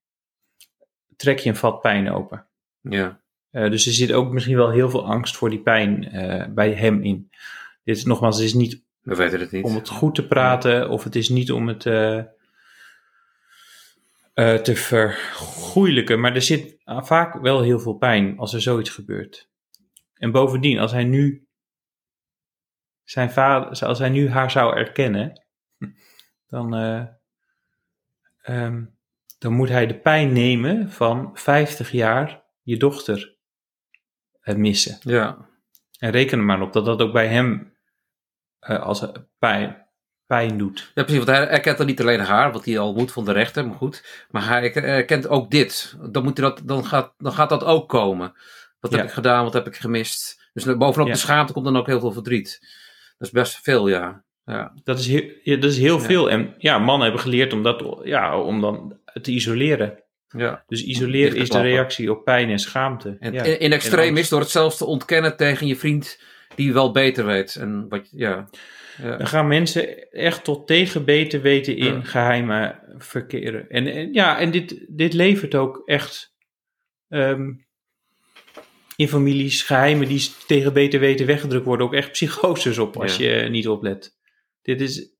trek 1.16 1.38
je 1.38 1.48
een 1.48 1.56
vat 1.56 1.80
pijn 1.80 2.10
open. 2.10 2.46
Ja. 2.80 3.20
Uh, 3.50 3.70
dus 3.70 3.86
er 3.86 3.92
zit 3.92 4.12
ook 4.12 4.32
misschien 4.32 4.56
wel 4.56 4.70
heel 4.70 4.90
veel 4.90 5.06
angst 5.06 5.36
voor 5.36 5.50
die 5.50 5.62
pijn 5.62 6.16
uh, 6.16 6.46
bij 6.48 6.72
hem 6.72 7.02
in. 7.02 7.30
Dit 7.84 7.96
is 7.96 8.04
nogmaals, 8.04 8.36
het 8.36 8.44
is 8.44 8.54
niet, 8.54 8.82
We 9.00 9.14
weten 9.14 9.40
het 9.40 9.50
niet 9.50 9.64
om 9.64 9.74
het 9.74 9.88
goed 9.88 10.14
te 10.14 10.26
praten, 10.26 10.88
of 10.88 11.04
het 11.04 11.16
is 11.16 11.28
niet 11.28 11.52
om 11.52 11.68
het 11.68 11.84
uh, 11.84 12.24
te 14.34 14.76
vergoeilijken, 14.76 16.20
maar 16.20 16.34
er 16.34 16.42
zit 16.42 16.76
vaak 16.84 17.34
wel 17.34 17.62
heel 17.62 17.80
veel 17.80 17.94
pijn 17.94 18.38
als 18.38 18.54
er 18.54 18.60
zoiets 18.60 18.90
gebeurt. 18.90 19.50
En 20.14 20.30
bovendien, 20.30 20.78
als 20.78 20.92
hij 20.92 21.04
nu 21.04 21.46
zijn 23.12 23.30
vader, 23.30 23.86
als 23.86 23.98
hij 23.98 24.08
nu 24.08 24.30
haar 24.30 24.50
zou 24.50 24.76
erkennen, 24.76 25.42
dan, 26.46 26.74
uh, 26.74 27.04
um, 28.48 28.98
dan 29.38 29.52
moet 29.52 29.68
hij 29.68 29.86
de 29.86 29.98
pijn 29.98 30.32
nemen 30.32 30.90
van 30.90 31.30
50 31.34 31.90
jaar 31.90 32.42
je 32.62 32.76
dochter 32.76 33.36
uh, 34.42 34.54
missen. 34.54 34.98
Ja. 35.00 35.48
En 35.98 36.10
reken 36.10 36.38
er 36.38 36.44
maar 36.44 36.60
op 36.60 36.72
dat 36.72 36.84
dat 36.84 37.02
ook 37.02 37.12
bij 37.12 37.26
hem 37.26 37.76
uh, 38.68 38.80
als 38.80 39.06
pijn, 39.38 39.86
pijn 40.26 40.58
doet. 40.58 40.90
Ja, 40.94 41.02
precies, 41.02 41.24
want 41.24 41.36
hij 41.36 41.48
erkent 41.48 41.78
dan 41.78 41.86
niet 41.86 42.00
alleen 42.00 42.20
haar, 42.20 42.52
wat 42.52 42.64
hij 42.64 42.78
al 42.78 42.94
moet 42.94 43.12
van 43.12 43.24
de 43.24 43.32
rechter, 43.32 43.66
maar 43.66 43.76
goed. 43.76 44.26
Maar 44.30 44.48
hij 44.48 44.72
erkent 44.74 45.28
ook 45.28 45.50
dit. 45.50 45.96
Dan, 46.10 46.22
moet 46.22 46.38
hij 46.38 46.48
dat, 46.48 46.62
dan, 46.64 46.86
gaat, 46.86 47.14
dan 47.18 47.32
gaat 47.32 47.48
dat 47.48 47.64
ook 47.64 47.88
komen. 47.88 48.34
Wat 48.80 48.92
heb 48.92 49.04
ik 49.04 49.10
gedaan, 49.10 49.44
wat 49.44 49.52
heb 49.52 49.66
ik 49.66 49.76
gemist? 49.76 50.50
Dus 50.52 50.64
bovenop 50.64 51.06
Ja. 51.06 51.12
de 51.12 51.18
schaamte 51.18 51.52
komt 51.52 51.64
dan 51.64 51.76
ook 51.76 51.86
heel 51.86 52.00
veel 52.00 52.12
verdriet. 52.12 52.80
Dat 53.22 53.32
is 53.34 53.40
best 53.42 53.58
veel, 53.62 53.88
ja. 53.88 54.24
ja. 54.44 54.72
Dat 54.84 54.98
is 54.98 55.06
heel, 55.06 55.30
ja, 55.42 55.56
dat 55.56 55.70
is 55.70 55.78
heel 55.78 55.98
Ja. 55.98 56.04
veel. 56.04 56.30
En 56.30 56.54
ja, 56.58 56.78
mannen 56.78 57.02
hebben 57.02 57.20
geleerd 57.20 57.52
om, 57.52 57.62
dat, 57.62 57.98
ja, 58.02 58.40
om 58.40 58.60
dan 58.60 58.98
te 59.22 59.30
isoleren. 59.30 60.02
ja. 60.28 60.64
Dus 60.66 60.84
isoleren 60.84 61.36
is 61.36 61.48
de 61.48 61.60
reactie 61.60 62.10
op 62.10 62.24
pijn 62.24 62.50
en 62.50 62.58
schaamte. 62.58 63.16
En 63.20 63.32
ja. 63.32 63.42
in, 63.42 63.60
in 63.60 63.72
extreem 63.72 64.16
is 64.16 64.28
door 64.28 64.40
het 64.40 64.48
zelfs 64.50 64.76
te 64.76 64.84
ontkennen 64.84 65.36
tegen 65.36 65.66
je 65.66 65.76
vriend 65.76 66.20
die 66.54 66.72
wel 66.72 66.92
beter 66.92 67.26
weet. 67.26 67.56
En 67.56 67.88
wat, 67.88 68.08
ja. 68.10 68.48
ja. 69.02 69.16
Dan 69.16 69.26
gaan 69.26 69.46
mensen 69.48 70.10
echt 70.10 70.44
tot 70.44 70.66
tegen 70.66 71.04
beter 71.04 71.40
weten 71.42 71.76
in 71.76 71.94
Ja. 71.94 72.00
geheimen 72.02 72.78
verkeren. 72.98 73.68
En, 73.70 73.86
en 73.86 74.12
ja, 74.12 74.38
en 74.38 74.50
dit, 74.50 74.84
dit 74.88 75.12
levert 75.12 75.54
ook 75.54 75.82
echt 75.84 76.34
ehm, 77.08 77.50
in 79.02 79.08
families 79.08 79.62
geheimen 79.62 80.08
die 80.08 80.30
tegen 80.46 80.72
beter 80.72 81.00
weten 81.00 81.26
weggedrukt 81.26 81.64
worden, 81.64 81.86
ook 81.86 81.94
echt 81.94 82.12
psychoses 82.12 82.78
op 82.78 82.96
als 83.00 83.16
Ja. 83.16 83.30
je 83.30 83.48
niet 83.48 83.68
oplet. 83.68 84.16
Dit 84.62 84.80
is, 84.80 85.10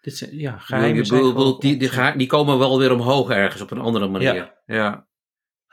dit 0.00 0.16
zijn, 0.16 0.38
ja, 0.38 0.58
geheimen 0.58 1.06
zijn 1.06 1.22
bedoel, 1.22 1.58
die, 1.58 1.76
die, 1.76 1.88
geha- 1.88 2.16
die 2.16 2.26
komen 2.26 2.58
wel 2.58 2.78
weer 2.78 2.92
omhoog 2.92 3.30
ergens 3.30 3.62
op 3.62 3.70
een 3.70 3.80
andere 3.80 4.08
manier. 4.08 4.34
Ja. 4.34 4.54
Ja. 4.66 5.06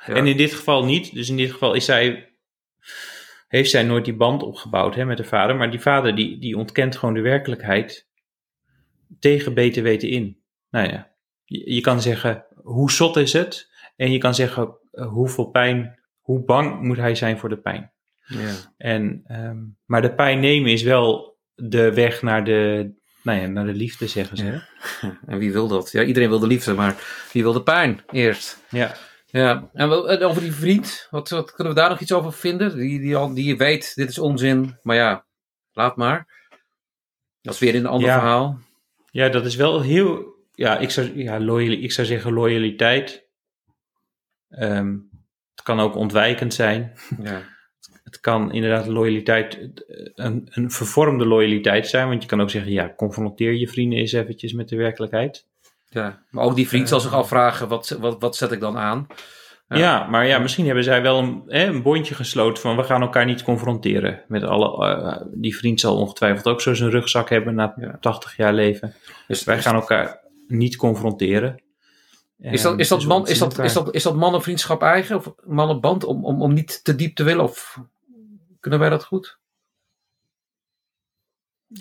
Ja. 0.06 0.14
En 0.14 0.28
in 0.28 0.38
dit 0.38 0.54
geval 0.54 0.86
niet. 0.86 1.14
Dus 1.14 1.30
in 1.30 1.38
dit 1.38 1.52
geval 1.52 1.74
is 1.74 1.86
zij, 1.86 2.34
heeft 3.48 3.70
zij 3.70 3.84
nooit 3.84 4.06
die 4.06 4.16
band 4.16 4.44
opgebouwd 4.44 4.96
hè, 4.96 5.06
met 5.06 5.18
de 5.18 5.24
vader. 5.24 5.56
Maar 5.56 5.72
die 5.72 5.80
vader 5.80 6.16
die, 6.16 6.40
die 6.40 6.58
ontkent 6.58 6.96
gewoon 6.96 7.14
de 7.14 7.22
werkelijkheid 7.22 8.10
tegen 9.20 9.54
beter 9.54 9.84
weten 9.84 10.10
in. 10.10 10.42
Nou 10.70 10.90
ja, 10.90 11.12
je, 11.44 11.74
je 11.74 11.82
kan 11.82 12.02
zeggen, 12.02 12.46
hoe 12.56 12.92
zot 12.92 13.18
is 13.18 13.34
het? 13.34 13.70
En 13.96 14.12
je 14.12 14.18
kan 14.18 14.36
zeggen, 14.36 14.78
eh, 14.92 15.08
hoeveel 15.08 15.46
pijn, 15.50 16.01
hoe 16.32 16.44
bang 16.46 16.82
moet 16.82 16.98
hij 16.98 17.16
zijn 17.16 17.38
voor 17.38 17.50
de 17.50 17.58
pijn? 17.58 17.92
Ja. 18.26 18.54
En, 18.78 19.22
ehm, 19.26 19.58
maar 19.86 20.02
de 20.02 20.14
pijn 20.14 20.40
nemen 20.40 20.72
is 20.72 20.84
wel 20.84 21.38
de 21.56 21.94
weg 21.94 22.22
naar 22.22 22.44
de, 22.44 22.92
nou 23.24 23.40
ja, 23.42 23.48
naar 23.48 23.66
de 23.66 23.74
liefde, 23.74 24.08
zeggen 24.08 24.38
ze. 24.38 24.62
En 25.32 25.38
wie 25.38 25.52
wil 25.52 25.68
dat? 25.68 25.92
Ja, 25.92 26.04
iedereen 26.04 26.30
wil 26.30 26.40
de 26.40 26.48
liefde, 26.48 26.74
maar 26.74 26.96
wie 27.34 27.44
wil 27.44 27.54
de 27.54 27.64
pijn 27.64 28.04
eerst? 28.12 28.64
Ja. 28.70 28.96
Ja, 29.26 29.70
en 29.74 29.92
en 29.92 30.24
over 30.24 30.42
die 30.42 30.52
vriend, 30.52 31.08
wat, 31.10 31.30
wat 31.30 31.52
kunnen 31.54 31.74
we 31.74 31.80
daar 31.80 31.90
nog 31.90 32.00
iets 32.00 32.12
over 32.14 32.34
vinden? 32.34 32.76
Die, 32.78 33.00
die, 33.00 33.16
al, 33.16 33.34
die 33.34 33.58
weet, 33.58 33.96
dit 33.96 34.10
is 34.10 34.20
onzin, 34.20 34.78
maar 34.82 34.96
ja, 34.96 35.26
laat 35.72 35.96
maar. 35.96 36.28
Dat 37.42 37.54
is 37.54 37.60
weer 37.60 37.76
een 37.76 37.86
ander 37.86 38.08
Ja. 38.10 38.20
verhaal. 38.20 38.60
Ja, 39.12 39.30
dat 39.30 39.46
is 39.46 39.56
wel 39.56 39.82
heel. 39.82 40.36
Ja, 40.54 40.78
ik 40.78 40.90
zou, 40.90 41.18
ja 41.18 41.40
loyal, 41.40 41.72
ik 41.72 41.92
zou 41.92 42.08
zeggen 42.08 42.34
loyaliteit. 42.34 43.28
Ehm, 44.50 44.98
het 45.62 45.70
kan 45.70 45.80
ook 45.80 45.96
ontwijkend 45.96 46.54
zijn. 46.54 46.92
Ja. 47.24 47.42
Het 48.04 48.20
kan 48.20 48.52
inderdaad 48.52 48.88
loyaliteit, 48.88 49.56
eh, 49.56 49.66
een, 50.16 50.48
een 50.52 50.72
vervormde 50.72 51.26
loyaliteit 51.26 51.88
zijn. 51.88 52.08
Want 52.08 52.22
je 52.22 52.28
kan 52.30 52.42
ook 52.42 52.50
zeggen, 52.50 52.72
ja, 52.72 52.94
confronteer 52.98 53.54
je 53.54 53.68
vrienden 53.68 54.00
eens 54.00 54.12
eventjes 54.12 54.54
met 54.54 54.70
de 54.70 54.76
werkelijkheid. 54.76 55.48
Ja. 55.90 56.24
Maar 56.30 56.44
ook 56.44 56.56
die 56.56 56.68
vriend 56.68 56.90
zal 56.90 57.00
zich 57.00 57.14
afvragen, 57.14 57.68
wat, 57.68 57.98
wat, 58.00 58.16
wat 58.20 58.36
zet 58.36 58.52
ik 58.52 58.60
dan 58.60 58.78
aan? 58.78 59.08
Ja, 59.68 59.78
Ja. 59.78 60.08
maar 60.08 60.28
ja, 60.28 60.40
misschien 60.40 60.66
hebben 60.66 60.84
zij 60.84 61.02
wel 61.02 61.20
een, 61.20 61.44
hè, 61.48 61.66
een 61.66 61.82
bondje 61.82 62.16
gesloten 62.16 62.62
van 62.62 62.76
we 62.76 62.84
gaan 62.84 63.02
elkaar 63.02 63.26
niet 63.26 63.44
confronteren. 63.44 64.22
Met 64.28 64.44
alle, 64.44 64.86
eh, 64.88 65.22
die 65.34 65.56
vriend 65.58 65.80
zal 65.80 65.98
ongetwijfeld 65.98 66.48
ook 66.48 66.62
zo 66.62 66.74
zijn 66.74 66.90
rugzak 66.90 67.30
hebben 67.30 67.56
na 67.56 67.74
Ja. 67.76 67.98
80 68.00 68.38
jaar 68.38 68.54
leven. 68.54 68.94
Dus, 69.28 69.44
Wij 69.44 69.62
gaan 69.62 69.76
elkaar 69.76 70.20
niet 70.48 70.76
confronteren. 70.76 71.62
Is, 72.42 72.62
dat, 72.62 72.80
is, 72.80 72.88
dat 72.88 73.06
man, 73.06 73.28
is, 73.28 73.38
dat, 73.40 73.60
is, 73.60 73.74
dat, 73.74 73.94
is 73.94 74.04
dat 74.04 74.16
mannenvriendschap 74.16 74.82
eigen? 74.82 75.16
Of 75.16 75.34
mannenband 75.44 76.04
om, 76.04 76.26
om, 76.26 76.42
om 76.42 76.54
niet 76.54 76.84
te 76.84 76.96
diep 76.96 77.16
te 77.16 77.24
willen? 77.24 77.44
Of 77.44 77.80
kunnen 78.60 78.80
wij 78.80 78.90
dat 78.90 79.04
goed? 79.04 79.40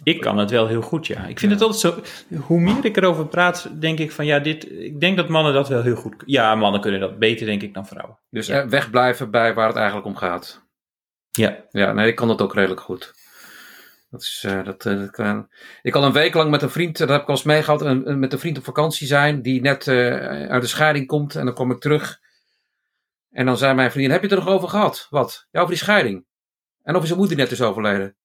Ik 0.03 0.21
kan 0.21 0.39
het 0.39 0.51
wel 0.51 0.67
heel 0.67 0.83
goed, 0.83 1.07
ja. 1.07 1.27
Ik 1.27 1.39
vind 1.39 1.53
het 1.53 1.61
altijd 1.63 1.81
zo. 1.81 2.03
Hoe 2.37 2.61
meer 2.61 2.85
ik 2.85 2.97
erover 2.97 3.27
praat, 3.27 3.81
denk 3.81 3.99
ik 3.99 4.13
van 4.13 4.27
ja, 4.27 4.39
dit. 4.39 4.71
Ik 4.71 5.01
denk 5.01 5.17
dat 5.17 5.29
mannen 5.29 5.53
dat 5.53 5.69
wel 5.69 5.83
heel 5.83 5.97
goed. 5.97 6.15
Ja, 6.27 6.55
mannen 6.55 6.81
kunnen 6.81 7.01
dat 7.01 7.19
beter, 7.19 7.47
denk 7.47 7.63
ik, 7.63 7.75
dan 7.75 7.87
vrouwen. 7.87 8.19
Dus 8.31 8.47
Ja. 8.47 8.69
wegblijven 8.69 9.31
bij 9.31 9.55
waar 9.55 9.67
het 9.67 9.77
eigenlijk 9.77 10.07
om 10.07 10.17
gaat. 10.17 10.69
Ja, 11.31 11.65
Ja, 11.71 11.93
nee, 11.93 12.09
ik 12.09 12.17
kan 12.17 12.29
dat 12.29 12.43
ook 12.43 12.55
redelijk 12.55 12.81
goed. 12.81 13.15
Dat 14.11 14.21
is, 14.21 14.43
eh, 14.47 14.65
dat, 14.65 14.87
eh, 14.87 14.99
dat 14.99 15.11
kan... 15.11 15.49
Ik 15.83 15.93
kan 15.93 16.05
een 16.05 16.13
week 16.13 16.35
lang 16.35 16.51
met 16.51 16.63
een 16.63 16.71
vriend, 16.71 16.99
dat 16.99 17.09
heb 17.09 17.21
ik 17.23 17.27
al 17.29 17.35
eens 17.35 17.43
meegehad, 17.43 17.83
een- 17.83 18.19
met 18.19 18.33
een 18.33 18.39
vriend 18.39 18.59
op 18.59 18.65
vakantie 18.65 19.07
zijn, 19.07 19.43
die 19.43 19.61
net 19.61 19.87
eh, 19.89 20.49
uit 20.49 20.63
de 20.63 20.69
scheiding 20.69 21.07
komt. 21.07 21.35
En 21.37 21.45
dan 21.45 21.55
kom 21.55 21.71
ik 21.71 21.81
terug. 21.81 22.19
En 23.31 23.47
dan 23.47 23.57
zei 23.57 23.75
mijn 23.75 23.91
vriendin, 23.91 24.11
heb 24.13 24.21
je 24.23 24.29
het 24.29 24.39
er 24.39 24.45
nog 24.45 24.55
over 24.55 24.69
gehad? 24.69 25.07
Wat? 25.11 25.47
Ja, 25.51 25.61
over 25.61 25.73
die 25.75 25.83
scheiding. 25.83 26.25
En 26.83 26.95
over 26.95 27.07
zijn 27.07 27.19
moeder 27.19 27.37
net 27.37 27.51
is 27.51 27.63
overleden. 27.63 28.17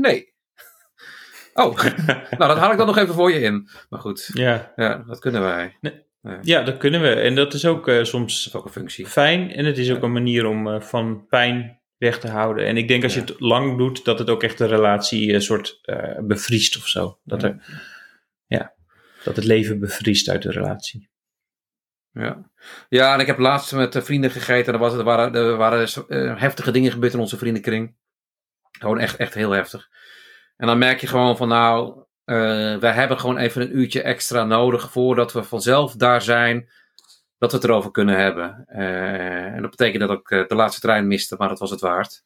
Nee. 0.00 0.26
Oh, 1.54 1.76
nou 2.38 2.38
dat 2.38 2.56
haal 2.58 2.70
ik 2.70 2.76
dan 2.78 2.86
nog 2.86 2.96
even 2.96 3.14
voor 3.14 3.32
je 3.32 3.40
in. 3.40 3.68
Maar 3.88 4.00
goed, 4.00 4.30
ja. 4.32 4.72
ja, 4.76 4.96
dat 5.06 5.18
kunnen 5.18 5.40
wij. 5.40 5.78
ja, 6.42 6.62
dat 6.62 6.76
kunnen 6.76 7.00
we. 7.00 7.14
En 7.14 7.34
dat 7.34 7.54
is 7.54 7.66
ook 7.66 7.90
soms 8.02 8.44
Dat 8.44 8.52
is 8.52 8.54
ook 8.54 8.64
een 8.64 8.72
functie. 8.72 9.06
fijn. 9.06 9.50
En 9.52 9.64
het 9.64 9.78
is 9.78 9.90
ook 9.92 10.02
een 10.02 10.12
manier 10.12 10.46
om 10.46 10.82
van 10.82 11.26
pijn 11.28 11.77
weg 11.98 12.18
te 12.18 12.28
houden. 12.28 12.66
En 12.66 12.76
ik 12.76 12.88
denk 12.88 13.02
als 13.02 13.14
je 13.14 13.20
het 13.20 13.40
lang 13.40 13.78
doet, 13.78 14.04
dat 14.04 14.18
het 14.18 14.30
ook 14.30 14.42
echt 14.42 14.58
de 14.58 14.66
relatie 14.66 15.32
een 15.32 15.42
soort 15.42 15.78
eh, 15.82 16.18
bevriest 16.18 16.76
of 16.76 16.86
zo. 16.86 17.18
Dat, 17.24 17.42
er, 17.42 17.80
ja, 18.46 18.74
dat 19.24 19.36
het 19.36 19.44
leven 19.44 19.80
bevriest 19.80 20.28
uit 20.28 20.42
de 20.42 20.50
relatie. 20.50 21.10
Ja. 22.12 22.50
ja, 22.88 23.14
en 23.14 23.20
ik 23.20 23.26
heb 23.26 23.38
laatst 23.38 23.72
met 23.72 23.94
eh, 23.94 24.02
vrienden 24.02 24.30
gegeten. 24.30 24.66
En 24.66 24.72
er, 24.72 24.78
was, 24.78 24.94
er 24.94 25.04
waren, 25.04 25.34
er 25.34 25.56
waren 25.56 25.88
eh, 26.08 26.40
heftige 26.40 26.70
dingen 26.70 26.92
gebeurd 26.92 27.12
in 27.12 27.20
onze 27.20 27.38
vriendenkring. 27.38 27.96
Gewoon 28.78 28.98
echt, 28.98 29.16
echt 29.16 29.34
heel 29.34 29.50
heftig. 29.50 29.88
En 30.56 30.66
dan 30.66 30.78
merk 30.78 31.00
je 31.00 31.06
gewoon 31.06 31.36
van 31.36 31.48
nou, 31.48 32.04
eh, 32.24 32.76
wij 32.76 32.92
hebben 32.92 33.20
gewoon 33.20 33.38
even 33.38 33.62
een 33.62 33.78
uurtje 33.78 34.02
extra 34.02 34.44
nodig 34.44 34.90
voordat 34.90 35.32
we 35.32 35.42
vanzelf 35.42 35.94
daar 35.94 36.22
zijn. 36.22 36.70
Dat 37.38 37.50
we 37.50 37.56
het 37.56 37.66
erover 37.66 37.90
kunnen 37.90 38.18
hebben. 38.18 38.64
Eh, 38.66 39.44
en 39.54 39.62
dat 39.62 39.70
betekent 39.70 40.08
dat 40.08 40.18
ik 40.18 40.30
eh, 40.30 40.46
de 40.48 40.54
laatste 40.54 40.80
trein 40.80 41.06
miste, 41.06 41.34
maar 41.38 41.48
dat 41.48 41.58
was 41.58 41.70
het 41.70 41.80
waard. 41.80 42.24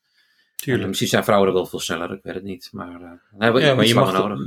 En 0.64 0.86
misschien 0.88 1.08
zijn 1.08 1.24
vrouwen 1.24 1.48
er 1.48 1.54
wel 1.54 1.66
veel 1.66 1.80
sneller, 1.80 2.12
ik 2.12 2.22
weet 2.22 2.34
het 2.34 2.42
niet. 2.42 2.68
Maar 2.72 3.00
eh, 3.00 3.10
hebben 3.38 3.60
we 3.60 3.66
Ja, 3.68 3.74
maar 3.74 3.86
je 3.86 3.94
mag 3.94 4.12
nodig. 4.12 4.38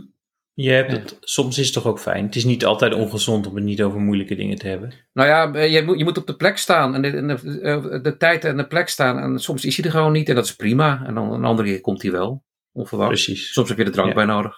Je 0.54 0.70
hebt 0.70 0.92
Ja. 0.92 0.98
het, 0.98 1.18
soms 1.22 1.58
is 1.58 1.66
het 1.66 1.74
toch 1.74 1.86
ook 1.86 2.00
fijn. 2.00 2.26
Het 2.26 2.36
is 2.36 2.46
niet 2.46 2.66
altijd 2.66 2.94
ongezond 2.94 3.48
om 3.48 3.56
het 3.56 3.64
niet 3.64 3.82
over 3.82 4.00
moeilijke 4.00 4.36
dingen 4.36 4.58
te 4.58 4.68
hebben. 4.68 4.94
Nou 5.14 5.28
ja, 5.30 5.64
je 5.64 5.84
moet, 5.84 5.98
je 5.98 6.04
moet 6.04 6.18
op 6.18 6.28
de 6.28 6.36
plek 6.36 6.58
staan. 6.58 6.96
En 6.96 7.02
de, 7.02 7.12
de, 7.26 8.00
de 8.02 8.18
tijd 8.18 8.46
en 8.46 8.58
de 8.58 8.68
plek 8.68 8.90
staan. 8.90 9.18
En 9.20 9.40
soms 9.40 9.66
is 9.66 9.76
hij 9.78 9.86
er 9.86 9.92
gewoon 9.92 10.12
niet. 10.12 10.30
En 10.30 10.36
dat 10.36 10.46
is 10.46 10.56
prima. 10.56 11.04
En 11.06 11.14
dan 11.14 11.34
een 11.34 11.46
andere 11.46 11.68
keer 11.70 11.82
komt 11.82 12.02
hij 12.02 12.12
wel. 12.12 12.44
Onverwacht. 12.72 13.10
Precies. 13.10 13.54
Soms 13.54 13.70
heb 13.70 13.78
je 13.78 13.84
er 13.84 13.92
drank 13.92 14.10
Ja. 14.10 14.14
bij 14.16 14.26
nodig. 14.26 14.56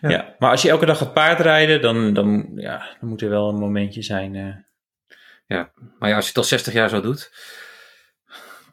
Ja. 0.00 0.08
Ja. 0.10 0.34
maar 0.38 0.50
als 0.50 0.62
je 0.62 0.68
elke 0.68 0.86
dag 0.86 0.98
gaat 0.98 1.12
paardrijden, 1.14 1.80
dan, 1.80 2.12
dan, 2.12 2.50
ja, 2.54 2.96
dan 3.00 3.08
moet 3.08 3.22
er 3.22 3.28
wel 3.30 3.48
een 3.48 3.58
momentje 3.58 4.02
zijn. 4.02 4.64
Eh. 5.58 5.64
Maar 5.98 6.08
ja, 6.08 6.14
als 6.14 6.24
je 6.24 6.28
het 6.30 6.38
al 6.38 6.44
60 6.44 6.72
jaar 6.72 6.88
zo 6.88 7.00
doet. 7.00 7.30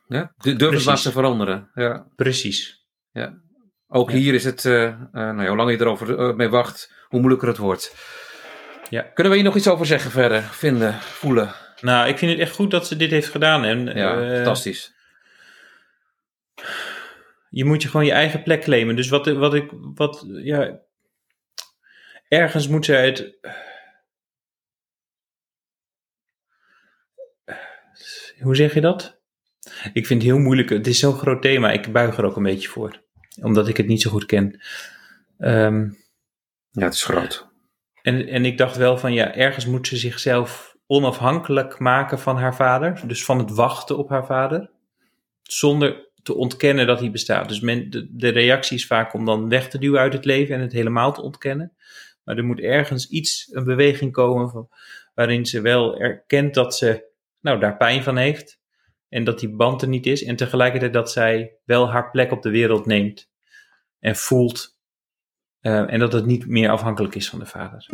Ja, 0.08 0.34
du- 0.38 0.56
durf 0.56 0.74
het 0.76 0.86
maar 0.86 1.02
te 1.02 1.12
veranderen. 1.12 1.70
Ja. 1.74 2.08
Precies. 2.16 2.86
Ook 3.88 4.10
Ja. 4.12 4.16
hier 4.18 4.34
is 4.34 4.44
het, 4.44 4.66
eh, 4.66 4.84
eh, 4.86 4.98
nou 5.12 5.42
ja, 5.42 5.48
hoe 5.48 5.56
langer 5.58 5.74
je 5.74 5.80
erover 5.82 6.20
eh, 6.20 6.36
mee 6.36 6.50
wacht, 6.50 6.94
hoe 7.08 7.20
moeilijker 7.20 7.48
het 7.48 7.58
wordt. 7.58 7.96
Ja. 8.90 9.02
Kunnen 9.02 9.32
we 9.34 9.40
hier 9.40 9.48
nog 9.48 9.56
iets 9.58 9.68
over 9.68 9.86
zeggen 9.86 10.12
verder? 10.12 10.42
Vinden, 10.42 10.94
voelen? 10.94 11.54
Nou, 11.82 12.08
ik 12.08 12.18
vind 12.18 12.32
het 12.32 12.40
echt 12.40 12.56
goed 12.56 12.72
dat 12.72 12.88
ze 12.88 12.96
dit 12.96 13.12
heeft 13.12 13.30
gedaan. 13.30 13.64
En, 13.66 13.86
Ja, 13.96 14.36
fantastisch. 14.36 14.94
je 17.50 17.66
moet 17.66 17.82
je 17.82 17.90
gewoon 17.90 18.06
je 18.06 18.12
eigen 18.12 18.44
plek 18.44 18.62
claimen. 18.62 18.96
Dus 18.96 19.10
wat, 19.10 19.26
wat 19.28 19.54
ik, 19.54 19.70
wat, 19.96 20.26
ja, 20.28 20.80
ergens 22.28 22.68
moet 22.68 22.86
zij 22.86 23.06
het. 23.06 23.38
Hoe 28.42 28.56
zeg 28.56 28.74
je 28.74 28.82
dat? 28.82 29.20
Ik 29.94 30.06
vind 30.08 30.22
het 30.22 30.32
heel 30.32 30.40
moeilijk. 30.42 30.70
Het 30.70 30.88
is 30.88 31.00
zo'n 31.00 31.14
groot 31.18 31.42
thema. 31.42 31.72
Ik 31.72 31.92
buig 31.92 32.18
er 32.18 32.26
ook 32.26 32.36
een 32.36 32.44
beetje 32.44 32.68
voor. 32.68 33.02
Omdat 33.42 33.68
ik 33.68 33.78
het 33.78 33.88
niet 33.88 34.02
zo 34.02 34.10
goed 34.10 34.26
ken. 34.26 34.62
Ehm, 35.38 35.90
Ja, 36.72 36.84
het 36.84 36.94
is 36.94 37.04
groot. 37.04 37.48
en, 38.02 38.28
en 38.28 38.46
ik 38.46 38.58
dacht 38.58 38.76
wel 38.78 38.98
van 38.98 39.14
ja, 39.14 39.36
ergens 39.36 39.66
moet 39.66 39.88
ze 39.88 39.98
zichzelf 39.98 40.76
onafhankelijk 40.88 41.80
maken 41.80 42.20
van 42.20 42.38
haar 42.38 42.56
vader. 42.56 43.02
Dus 43.08 43.26
van 43.26 43.38
het 43.38 43.52
wachten 43.52 43.98
op 43.98 44.10
haar 44.10 44.26
vader. 44.26 44.70
Zonder 45.44 46.12
te 46.24 46.36
ontkennen 46.36 46.88
dat 46.88 47.00
hij 47.00 47.12
bestaat. 47.12 47.50
Dus 47.50 47.60
men, 47.60 47.90
de, 47.90 48.08
de 48.12 48.30
reactie 48.30 48.78
is 48.78 48.88
vaak 48.88 49.14
om 49.14 49.26
dan 49.26 49.50
weg 49.50 49.70
te 49.70 49.78
duwen 49.78 50.00
uit 50.00 50.14
het 50.14 50.26
leven 50.26 50.56
en 50.56 50.62
het 50.62 50.72
helemaal 50.72 51.14
te 51.14 51.22
ontkennen. 51.22 51.74
Maar 52.24 52.38
er 52.38 52.44
moet 52.46 52.60
ergens 52.60 53.10
iets, 53.10 53.50
een 53.52 53.64
beweging 53.64 54.12
komen 54.12 54.50
van, 54.50 54.70
waarin 55.14 55.46
ze 55.46 55.62
wel 55.62 56.00
erkent 56.00 56.54
dat 56.54 56.76
ze 56.76 57.07
nou, 57.40 57.60
daar 57.60 57.78
pijn 57.78 58.04
van 58.04 58.18
heeft. 58.18 58.60
En 59.10 59.24
dat 59.24 59.40
die 59.40 59.56
band 59.56 59.82
er 59.82 59.88
niet 59.88 60.06
is. 60.06 60.24
En 60.24 60.36
tegelijkertijd 60.36 60.94
dat 60.94 61.12
zij 61.12 61.58
wel 61.66 61.92
haar 61.92 62.12
plek 62.12 62.32
op 62.32 62.42
de 62.42 62.50
wereld 62.50 62.86
neemt. 62.86 63.30
En 64.00 64.16
voelt 64.16 64.78
Eh, 65.68 65.94
en 65.94 66.00
dat 66.00 66.14
het 66.14 66.26
niet 66.26 66.48
meer 66.48 66.70
afhankelijk 66.70 67.16
is 67.16 67.30
van 67.30 67.40
de 67.40 67.46
vader. 67.46 67.86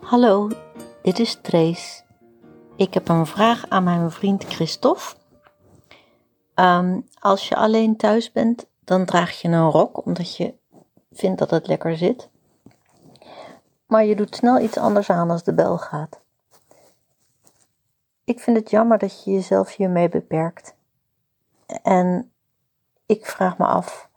Hallo, 0.00 0.50
dit 1.02 1.18
is 1.18 1.38
Trace. 1.42 2.02
Ik 2.76 2.94
heb 2.94 3.08
een 3.08 3.26
vraag 3.26 3.68
aan 3.68 3.84
mijn 3.84 4.10
vriend 4.10 4.44
Christophe. 4.44 5.14
Ehm, 6.58 7.00
als 7.18 7.48
je 7.48 7.56
alleen 7.56 7.96
thuis 7.96 8.32
bent, 8.32 8.66
dan 8.84 9.04
draag 9.04 9.40
je 9.40 9.48
een 9.48 9.70
rok 9.70 10.06
omdat 10.06 10.36
je 10.36 10.54
vindt 11.12 11.38
dat 11.38 11.50
het 11.50 11.66
lekker 11.66 11.96
zit. 11.96 12.28
Maar 13.86 14.04
je 14.04 14.16
doet 14.16 14.36
snel 14.36 14.60
iets 14.60 14.76
anders 14.76 15.10
aan 15.10 15.30
als 15.30 15.42
de 15.44 15.54
bel 15.54 15.78
gaat. 15.78 16.20
Ik 18.24 18.40
vind 18.40 18.56
het 18.56 18.70
jammer 18.70 18.98
dat 18.98 19.24
je 19.24 19.30
jezelf 19.30 19.76
hiermee 19.76 20.08
beperkt. 20.08 20.74
En 21.82 22.32
ik 23.06 23.26
vraag 23.26 23.58
me 23.58 23.66
af 23.66 24.08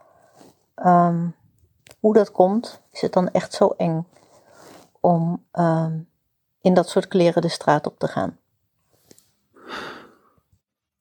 ehm, 0.76 1.28
hoe 2.00 2.14
dat 2.14 2.32
komt. 2.32 2.82
Is 2.92 3.02
het 3.02 3.14
dan 3.14 3.32
echt 3.32 3.54
zo 3.54 3.68
eng 3.78 4.08
om 5.00 5.46
ehm, 5.52 6.00
in 6.62 6.74
dat 6.74 6.90
soort 6.90 7.08
kleren 7.08 7.42
de 7.42 7.50
straat 7.50 7.88
op 7.88 8.00
te 8.00 8.08
gaan? 8.08 8.38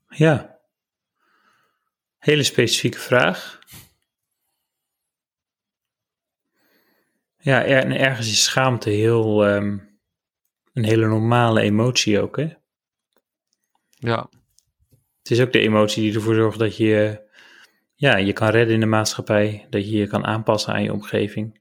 Ja. 0.09 0.59
Hele 2.21 2.43
specifieke 2.43 2.99
vraag. 2.99 3.59
Ja, 7.39 7.65
en 7.65 7.93
ergens 7.93 8.31
is 8.31 8.45
schaamte 8.45 8.91
heel, 8.91 9.47
ehm, 9.47 9.79
een 10.73 10.85
hele 10.85 11.07
normale 11.07 11.61
emotie 11.61 12.21
ook, 12.21 12.37
hè? 12.37 12.55
Ja. 13.89 14.29
Het 15.19 15.31
is 15.31 15.41
ook 15.41 15.53
de 15.53 15.59
emotie 15.59 16.03
die 16.03 16.15
ervoor 16.15 16.35
zorgt 16.35 16.59
dat 16.59 16.77
je 16.77 17.29
ja, 17.95 18.17
je 18.17 18.33
kan 18.33 18.49
redden 18.49 18.75
in 18.75 18.81
de 18.81 18.87
maatschappij, 18.87 19.67
dat 19.71 19.91
je 19.91 19.97
je 19.97 20.07
kan 20.07 20.25
aanpassen 20.25 20.73
aan 20.73 20.83
je 20.83 20.93
omgeving. 20.93 21.61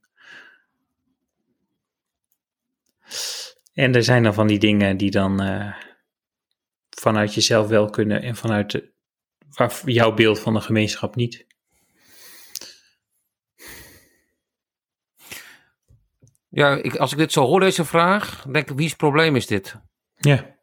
En 3.73 3.95
er 3.95 4.03
zijn 4.03 4.23
dan 4.23 4.33
van 4.33 4.47
die 4.47 4.59
dingen 4.59 4.97
die 4.97 5.11
dan 5.11 5.43
uh, 5.43 5.75
vanuit 6.89 7.33
jezelf 7.33 7.67
wel 7.67 7.89
kunnen 7.89 8.21
en 8.21 8.35
vanuit 8.35 8.71
de, 8.71 8.91
jouw 9.85 10.13
beeld 10.13 10.39
van 10.39 10.53
de 10.53 10.61
gemeenschap 10.61 11.15
niet. 11.15 11.47
Ja, 16.49 16.75
ik, 16.75 16.95
als 16.95 17.11
ik 17.11 17.17
dit 17.17 17.31
zo 17.31 17.45
hoor, 17.45 17.59
deze 17.59 17.85
vraag, 17.85 18.45
denk 18.51 18.69
ik, 18.69 18.77
wie's 18.77 18.95
probleem 18.95 19.35
is 19.35 19.47
dit? 19.47 19.75
Ja. 20.15 20.57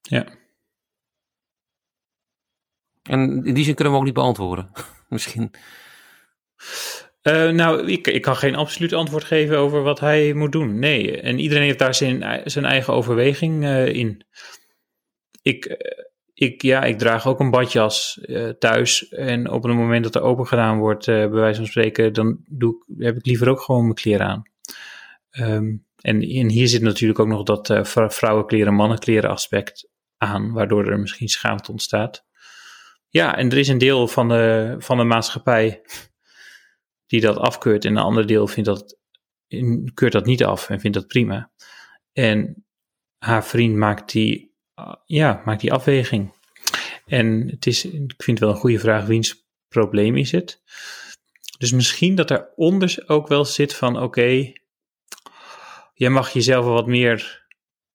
Ja. 0.00 0.26
En 3.02 3.44
in 3.44 3.54
die 3.54 3.64
zin 3.64 3.74
kunnen 3.74 3.92
we 3.92 3.98
ook 3.98 4.04
niet 4.04 4.14
beantwoorden, 4.14 4.70
misschien. 5.08 5.54
Uh, 7.22 7.50
nou, 7.50 7.90
ik, 7.90 8.06
ik 8.06 8.22
kan 8.22 8.36
geen 8.36 8.54
absoluut 8.54 8.92
antwoord 8.92 9.24
geven 9.24 9.58
over 9.58 9.82
wat 9.82 10.00
hij 10.00 10.32
moet 10.32 10.52
doen. 10.52 10.78
Nee, 10.78 11.20
en 11.20 11.38
iedereen 11.38 11.64
heeft 11.64 11.78
daar 11.78 11.94
zijn, 11.94 12.50
zijn 12.50 12.64
eigen 12.64 12.92
overweging 12.92 13.64
uh, 13.64 13.86
in. 13.86 14.26
Ik, 15.42 15.66
uh, 15.66 15.76
ik, 16.42 16.62
ja, 16.62 16.82
ik 16.82 16.98
draag 16.98 17.26
ook 17.26 17.40
een 17.40 17.50
badjas 17.50 18.20
thuis. 18.58 19.08
En 19.08 19.50
op 19.50 19.62
het 19.62 19.74
moment 19.74 20.04
dat 20.04 20.14
er 20.14 20.22
open 20.22 20.46
gedaan 20.46 20.78
wordt, 20.78 21.06
bij 21.06 21.30
wijze 21.30 21.58
van 21.58 21.68
spreken, 21.68 22.12
dan 22.12 22.38
doe 22.46 22.74
ik, 22.74 23.04
heb 23.04 23.16
ik 23.16 23.26
liever 23.26 23.48
ook 23.48 23.60
gewoon 23.60 23.82
mijn 23.82 23.94
kleren 23.94 24.26
aan. 24.26 24.42
Um, 25.30 25.86
en, 25.96 26.20
en 26.20 26.48
hier 26.48 26.68
zit 26.68 26.82
natuurlijk 26.82 27.18
ook 27.18 27.26
nog 27.26 27.42
dat 27.42 27.80
vrouwenkleren, 28.14 28.74
mannenkleren 28.74 29.30
aspect 29.30 29.88
aan, 30.16 30.52
waardoor 30.52 30.86
er 30.86 30.98
misschien 30.98 31.28
schaamte 31.28 31.70
ontstaat. 31.70 32.24
Ja, 33.08 33.36
en 33.36 33.50
er 33.50 33.58
is 33.58 33.68
een 33.68 33.78
deel 33.78 34.08
van 34.08 34.28
de, 34.28 34.74
van 34.78 34.96
de 34.96 35.04
maatschappij 35.04 35.82
die 37.06 37.20
dat 37.20 37.36
afkeurt 37.36 37.84
en 37.84 37.96
een 37.96 38.02
ander 38.02 38.26
deel 38.26 38.46
vindt 38.46 38.68
dat, 38.68 38.98
keurt 39.94 40.12
dat 40.12 40.26
niet 40.26 40.44
af 40.44 40.70
en 40.70 40.80
vindt 40.80 40.96
dat 40.96 41.06
prima. 41.06 41.50
En 42.12 42.64
haar 43.18 43.44
vriend 43.44 43.76
maakt 43.76 44.12
die, 44.12 44.51
ja, 45.06 45.42
maakt 45.44 45.60
die 45.60 45.72
afweging. 45.72 46.32
En 47.06 47.48
het 47.48 47.66
is, 47.66 47.84
ik 47.84 48.22
vind 48.22 48.38
het 48.38 48.38
wel 48.38 48.50
een 48.50 48.60
goede 48.60 48.78
vraag, 48.78 49.06
wiens 49.06 49.46
probleem 49.68 50.16
is 50.16 50.32
het? 50.32 50.62
Dus 51.58 51.72
misschien 51.72 52.14
dat 52.14 52.30
eronder 52.30 53.02
ook 53.06 53.28
wel 53.28 53.44
zit 53.44 53.74
van, 53.74 53.96
oké, 53.96 54.04
okay, 54.04 54.56
jij 55.94 56.10
mag 56.10 56.32
jezelf 56.32 56.64
wel 56.64 56.74
wat 56.74 56.86
meer 56.86 57.42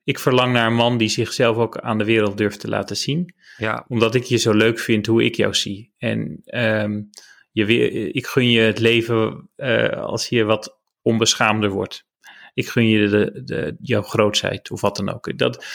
ik 0.07 0.19
verlang 0.19 0.53
naar 0.53 0.67
een 0.67 0.75
man 0.75 0.97
die 0.97 1.09
zichzelf 1.09 1.57
ook 1.57 1.77
aan 1.77 1.97
de 1.97 2.03
wereld 2.03 2.37
durft 2.37 2.59
te 2.59 2.69
laten 2.69 2.97
zien. 2.97 3.33
Ja. 3.57 3.85
Omdat 3.87 4.15
ik 4.15 4.23
je 4.23 4.37
zo 4.37 4.53
leuk 4.53 4.79
vind 4.79 5.05
hoe 5.05 5.23
ik 5.23 5.35
jou 5.35 5.53
zie. 5.53 5.93
En 5.97 6.41
um, 6.45 7.09
je, 7.51 8.11
ik 8.11 8.27
gun 8.27 8.49
je 8.49 8.59
het 8.59 8.79
leven 8.79 9.49
uh, 9.57 9.89
als 9.89 10.27
je 10.27 10.43
wat 10.43 10.79
onbeschaamder 11.01 11.69
wordt. 11.69 12.05
Ik 12.53 12.67
gun 12.67 12.87
je 12.87 13.07
de, 13.07 13.41
de, 13.43 13.75
jouw 13.81 14.01
grootheid 14.01 14.71
of 14.71 14.81
wat 14.81 14.95
dan 14.95 15.13
ook. 15.13 15.37
Dat, 15.37 15.65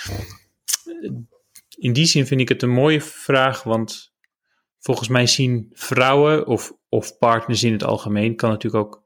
in 1.78 1.92
die 1.92 2.06
zin 2.06 2.26
vind 2.26 2.40
ik 2.40 2.48
het 2.48 2.62
een 2.62 2.70
mooie 2.70 3.00
vraag, 3.00 3.62
want 3.62 4.14
volgens 4.78 5.08
mij 5.08 5.26
zien 5.26 5.70
vrouwen 5.72 6.46
of, 6.46 6.72
of 6.88 7.18
partners 7.18 7.62
in 7.62 7.72
het 7.72 7.84
algemeen, 7.84 8.36
kan 8.36 8.50
natuurlijk 8.50 8.84
ook 8.84 9.02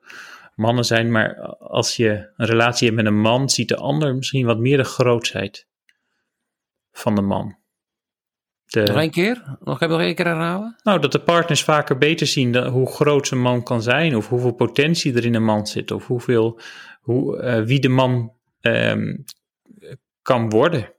mannen 0.55 0.85
zijn, 0.85 1.11
maar 1.11 1.37
als 1.59 1.97
je 1.97 2.33
een 2.37 2.47
relatie 2.47 2.87
hebt 2.87 3.03
met 3.03 3.13
een 3.13 3.21
man, 3.21 3.51
ziet 3.51 3.69
de 3.69 3.77
ander 3.77 4.15
misschien 4.15 4.47
wat 4.47 4.59
meer 4.59 4.77
de 4.77 4.85
grootheid 4.85 5.69
van 6.93 7.15
de 7.15 7.23
man. 7.23 7.57
De, 8.67 8.83
nog 8.83 8.97
een 8.97 9.11
keer? 9.11 9.57
Nog 9.61 9.79
heb 9.79 9.91
nog 9.91 10.01
één 10.01 10.15
keer 10.15 10.27
herhalen? 10.27 10.77
Nou, 10.83 11.01
dat 11.01 11.13
de 11.13 11.21
partners 11.21 11.65
vaker 11.65 11.99
beter 11.99 12.27
zien 12.27 12.57
hoe 12.57 12.91
groot 12.91 13.31
een 13.31 13.41
man 13.41 13.63
kan 13.63 13.83
zijn, 13.83 14.17
of 14.17 14.29
hoeveel 14.29 14.55
potentie 14.55 15.15
er 15.15 15.25
in 15.25 15.35
een 15.35 15.45
man 15.45 15.67
zit, 15.67 15.91
of 15.91 16.07
hoeveel, 16.07 16.61
hoe, 17.01 17.43
uh, 17.43 17.63
wie 17.63 17.81
de 17.81 17.89
man 17.89 18.33
um, 18.61 19.25
kan 20.23 20.51
worden. 20.51 20.96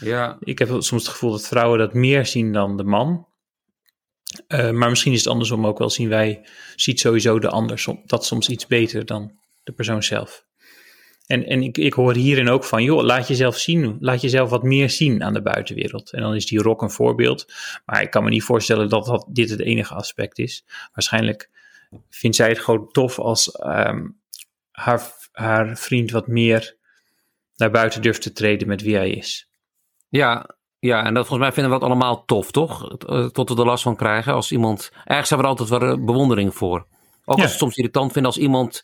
Ja. 0.00 0.36
Ik 0.40 0.58
heb 0.58 0.68
soms 0.68 0.90
het 0.90 1.08
gevoel 1.08 1.30
dat 1.30 1.46
vrouwen 1.46 1.78
dat 1.78 1.94
meer 1.94 2.26
zien 2.26 2.52
dan 2.52 2.76
de 2.76 2.84
man. 2.84 3.28
Uh, 4.48 4.70
maar 4.70 4.88
misschien 4.88 5.12
is 5.12 5.18
het 5.18 5.32
andersom 5.32 5.66
ook 5.66 5.78
wel. 5.78 5.90
Zien 5.90 6.08
wij, 6.08 6.46
ziet 6.76 7.00
sowieso 7.00 7.38
de 7.38 7.48
ander 7.48 7.84
dat 8.04 8.24
soms 8.24 8.48
iets 8.48 8.66
beter 8.66 9.06
dan 9.06 9.32
de 9.62 9.72
persoon 9.72 10.02
zelf. 10.02 10.44
En, 11.26 11.46
en 11.46 11.62
ik, 11.62 11.78
ik 11.78 11.92
hoor 11.92 12.14
hierin 12.14 12.48
ook 12.48 12.64
van, 12.64 12.82
joh, 12.82 13.02
laat 13.02 13.28
jezelf 13.28 13.56
zien. 13.56 13.96
Laat 14.00 14.20
jezelf 14.20 14.50
wat 14.50 14.62
meer 14.62 14.90
zien 14.90 15.22
aan 15.22 15.32
de 15.32 15.42
buitenwereld. 15.42 16.12
En 16.12 16.22
dan 16.22 16.34
is 16.34 16.46
die 16.46 16.62
rock 16.62 16.82
een 16.82 16.90
voorbeeld. 16.90 17.52
Maar 17.86 18.02
ik 18.02 18.10
kan 18.10 18.24
me 18.24 18.30
niet 18.30 18.42
voorstellen 18.42 18.88
dat, 18.88 19.06
dat 19.06 19.26
dit 19.28 19.50
het 19.50 19.60
enige 19.60 19.94
aspect 19.94 20.38
is. 20.38 20.64
Waarschijnlijk 20.92 21.50
vindt 22.08 22.36
zij 22.36 22.48
het 22.48 22.58
gewoon 22.58 22.88
tof 22.92 23.18
als 23.18 23.60
um, 23.64 24.20
haar, 24.70 25.12
haar 25.32 25.78
vriend 25.78 26.10
wat 26.10 26.26
meer 26.26 26.76
naar 27.56 27.70
buiten 27.70 28.02
durft 28.02 28.22
te 28.22 28.32
treden 28.32 28.68
met 28.68 28.82
wie 28.82 28.96
hij 28.96 29.10
is. 29.10 29.49
Ja, 30.10 30.46
ja, 30.78 31.04
en 31.04 31.14
dat 31.14 31.26
volgens 31.26 31.48
mij 31.48 31.52
vinden 31.52 31.72
we 31.72 31.78
dat 31.78 31.88
allemaal 31.88 32.24
tof, 32.24 32.50
toch? 32.50 32.96
Tot 33.32 33.48
we 33.48 33.56
er 33.56 33.64
last 33.64 33.82
van 33.82 33.96
krijgen. 33.96 34.34
Als 34.34 34.52
iemand. 34.52 34.90
Ergens 35.04 35.30
hebben 35.30 35.48
we 35.48 35.54
er 35.54 35.58
altijd 35.58 35.80
wel 35.80 36.04
bewondering 36.04 36.54
voor. 36.54 36.86
Ook 37.24 37.36
als 37.36 37.36
we 37.36 37.42
het 37.42 37.58
soms 37.58 37.76
irritant 37.76 38.12
vinden 38.12 38.30
als 38.32 38.40
iemand 38.40 38.82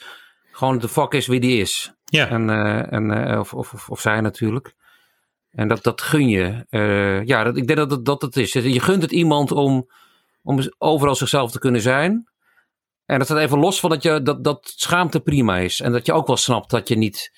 gewoon 0.50 0.78
de 0.78 0.88
fuck 0.88 1.12
is 1.12 1.26
wie 1.26 1.40
die 1.40 1.60
is. 1.60 1.92
Ja. 2.04 2.28
En, 2.28 2.48
uh, 2.48 2.92
en, 2.92 3.30
uh, 3.30 3.38
of, 3.38 3.54
of, 3.54 3.90
of 3.90 4.00
zij 4.00 4.20
natuurlijk. 4.20 4.74
En 5.50 5.68
dat, 5.68 5.82
dat 5.82 6.00
gun 6.00 6.28
je. 6.28 6.66
Uh, 6.70 7.24
ja, 7.24 7.44
dat, 7.44 7.56
ik 7.56 7.66
denk 7.66 7.78
dat 7.78 7.90
het, 7.90 8.04
dat 8.04 8.22
het 8.22 8.36
is. 8.36 8.52
Je 8.52 8.80
gunt 8.80 9.02
het 9.02 9.12
iemand 9.12 9.52
om, 9.52 9.90
om 10.42 10.60
overal 10.78 11.14
zichzelf 11.14 11.50
te 11.50 11.58
kunnen 11.58 11.80
zijn. 11.80 12.28
En 13.06 13.18
dat 13.18 13.26
staat 13.26 13.38
even 13.38 13.58
los 13.58 13.80
van 13.80 13.90
dat, 13.90 14.02
je, 14.02 14.22
dat, 14.22 14.44
dat 14.44 14.72
schaamte 14.76 15.20
prima 15.20 15.56
is. 15.56 15.80
En 15.80 15.92
dat 15.92 16.06
je 16.06 16.12
ook 16.12 16.26
wel 16.26 16.36
snapt 16.36 16.70
dat 16.70 16.88
je 16.88 16.96
niet. 16.96 17.32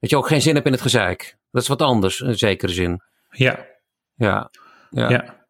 Dat 0.00 0.10
je 0.10 0.16
ook 0.16 0.26
geen 0.26 0.42
zin 0.42 0.54
hebt 0.54 0.66
in 0.66 0.72
het 0.72 0.80
gezeik. 0.80 1.36
Dat 1.50 1.62
is 1.62 1.68
wat 1.68 1.82
anders, 1.82 2.20
in 2.20 2.38
zekere 2.38 2.72
zin. 2.72 3.02
Ja, 3.36 3.66
ja, 4.14 4.50
ja. 4.90 5.10
ja. 5.10 5.46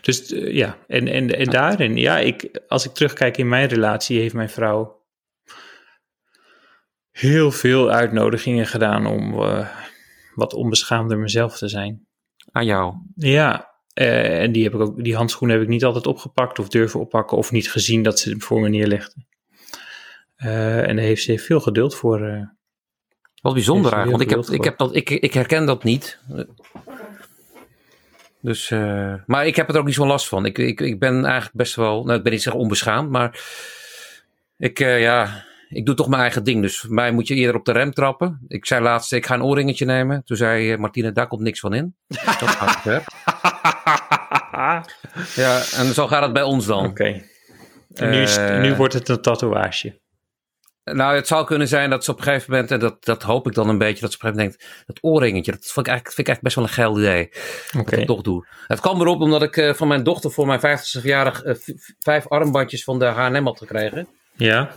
Dus 0.00 0.32
uh, 0.32 0.54
ja, 0.54 0.78
en, 0.86 1.08
en, 1.08 1.36
en 1.36 1.50
daarin, 1.50 1.96
ja, 1.96 2.18
ik, 2.18 2.60
als 2.68 2.84
ik 2.84 2.92
terugkijk 2.92 3.36
in 3.36 3.48
mijn 3.48 3.68
relatie, 3.68 4.20
heeft 4.20 4.34
mijn 4.34 4.50
vrouw 4.50 4.98
heel 7.10 7.52
veel 7.52 7.90
uitnodigingen 7.90 8.66
gedaan 8.66 9.06
om 9.06 9.32
uh, 9.34 9.68
wat 10.34 10.54
onbeschaamder 10.54 11.18
mezelf 11.18 11.58
te 11.58 11.68
zijn. 11.68 12.06
Aan 12.52 12.64
jou? 12.64 12.94
Ja, 13.14 13.70
uh, 13.94 14.42
en 14.42 14.52
die, 14.52 14.64
heb 14.64 14.74
ik 14.74 14.80
ook, 14.80 15.04
die 15.04 15.16
handschoenen 15.16 15.56
heb 15.56 15.64
ik 15.64 15.72
niet 15.72 15.84
altijd 15.84 16.06
opgepakt 16.06 16.58
of 16.58 16.68
durven 16.68 17.00
oppakken 17.00 17.36
of 17.36 17.50
niet 17.50 17.70
gezien 17.70 18.02
dat 18.02 18.18
ze 18.18 18.34
voor 18.38 18.60
me 18.60 18.68
neerlegde. 18.68 19.24
en 20.36 20.96
daar 20.96 21.04
heeft 21.04 21.22
ze 21.22 21.38
veel 21.38 21.60
geduld 21.60 21.94
voor. 21.94 22.50
Wat 23.40 23.52
bijzonder 23.54 23.92
eigenlijk, 23.92 24.30
want 24.30 24.46
ik, 24.48 24.50
heb, 24.50 24.58
ik, 24.58 24.64
heb 24.64 24.78
dat, 24.78 24.94
ik, 24.94 25.10
ik 25.10 25.34
herken 25.34 25.66
dat 25.66 25.84
niet. 25.84 26.18
Dus, 28.40 28.70
uh, 28.70 29.14
maar 29.26 29.46
ik 29.46 29.56
heb 29.56 29.68
er 29.68 29.78
ook 29.78 29.84
niet 29.86 29.94
zo 29.94 30.06
last 30.06 30.28
van. 30.28 30.46
Ik, 30.46 30.58
ik, 30.58 30.80
ik 30.80 30.98
ben 30.98 31.24
eigenlijk 31.24 31.54
best 31.56 31.74
wel, 31.74 32.04
nou 32.04 32.16
ik 32.18 32.22
ben 32.22 32.32
niet 32.32 32.42
zeggen 32.42 32.60
onbeschaamd, 32.62 33.10
maar 33.10 33.40
ik, 34.56 34.80
uh, 34.80 35.00
ja, 35.00 35.44
ik 35.68 35.86
doe 35.86 35.94
toch 35.94 36.08
mijn 36.08 36.20
eigen 36.22 36.44
ding. 36.44 36.62
Dus 36.62 36.78
voor 36.80 36.94
mij 36.94 37.12
moet 37.12 37.28
je 37.28 37.34
eerder 37.34 37.56
op 37.56 37.64
de 37.64 37.72
rem 37.72 37.92
trappen. 37.92 38.40
Ik 38.48 38.66
zei 38.66 38.82
laatst, 38.82 39.12
ik 39.12 39.26
ga 39.26 39.34
een 39.34 39.42
oorringetje 39.42 39.84
nemen. 39.84 40.24
Toen 40.24 40.36
zei 40.36 40.72
eh, 40.72 40.78
Martine, 40.78 41.12
daar 41.12 41.26
komt 41.26 41.42
niks 41.42 41.60
van 41.60 41.74
in. 41.74 41.94
Dat 42.08 42.48
gaat 42.48 42.80
ver. 42.80 43.04
Ja, 45.34 45.56
en 45.76 45.94
zo 45.94 46.06
gaat 46.06 46.22
het 46.22 46.32
bij 46.32 46.42
ons 46.42 46.66
dan. 46.66 46.86
Oké. 46.86 47.22
En 47.94 48.10
nu, 48.10 48.22
is- 48.22 48.36
Eh, 48.36 48.60
nu 48.60 48.74
wordt 48.74 48.94
het 48.94 49.08
een 49.08 49.20
tatoeage. 49.20 49.99
Nou, 50.84 51.14
het 51.16 51.26
zou 51.26 51.46
kunnen 51.46 51.68
zijn 51.68 51.90
dat 51.90 52.04
ze 52.04 52.10
op 52.10 52.18
een 52.18 52.22
gegeven 52.24 52.50
moment, 52.52 52.70
en 52.70 52.78
dat, 52.78 53.04
dat 53.04 53.22
hoop 53.22 53.46
ik 53.46 53.54
dan 53.54 53.68
een 53.68 53.78
beetje, 53.78 54.00
dat 54.00 54.10
ze 54.12 54.16
op 54.16 54.22
een 54.24 54.28
gegeven 54.30 54.50
moment 54.52 54.68
denkt, 54.68 54.86
dat 54.86 54.98
oorringetje, 55.00 55.52
dat 55.52 55.60
vind 55.60 55.86
ik 55.86 55.92
eigenlijk, 55.92 56.14
vind 56.16 56.28
ik 56.28 56.34
eigenlijk 56.34 56.42
best 56.42 56.54
wel 56.54 56.64
een 56.64 56.70
geil 56.70 56.98
idee. 56.98 57.28
Dat 57.72 57.80
Oké. 57.80 57.92
ik 57.92 57.98
het 57.98 58.06
toch 58.06 58.22
doe. 58.22 58.46
Het 58.66 58.80
kwam 58.80 59.00
erop 59.00 59.20
omdat 59.20 59.42
ik 59.42 59.56
eh, 59.56 59.74
van 59.74 59.88
mijn 59.88 60.02
dochter 60.02 60.30
voor 60.30 60.46
mijn 60.46 60.58
50ste 60.60 61.00
verjaardag 61.00 61.42
eh, 61.42 61.54
v- 61.54 61.68
vijf 61.98 62.28
armbandjes 62.28 62.84
van 62.84 62.98
de 62.98 63.04
H&M 63.04 63.44
had 63.44 63.58
gekregen. 63.58 64.08
Ja, 64.36 64.70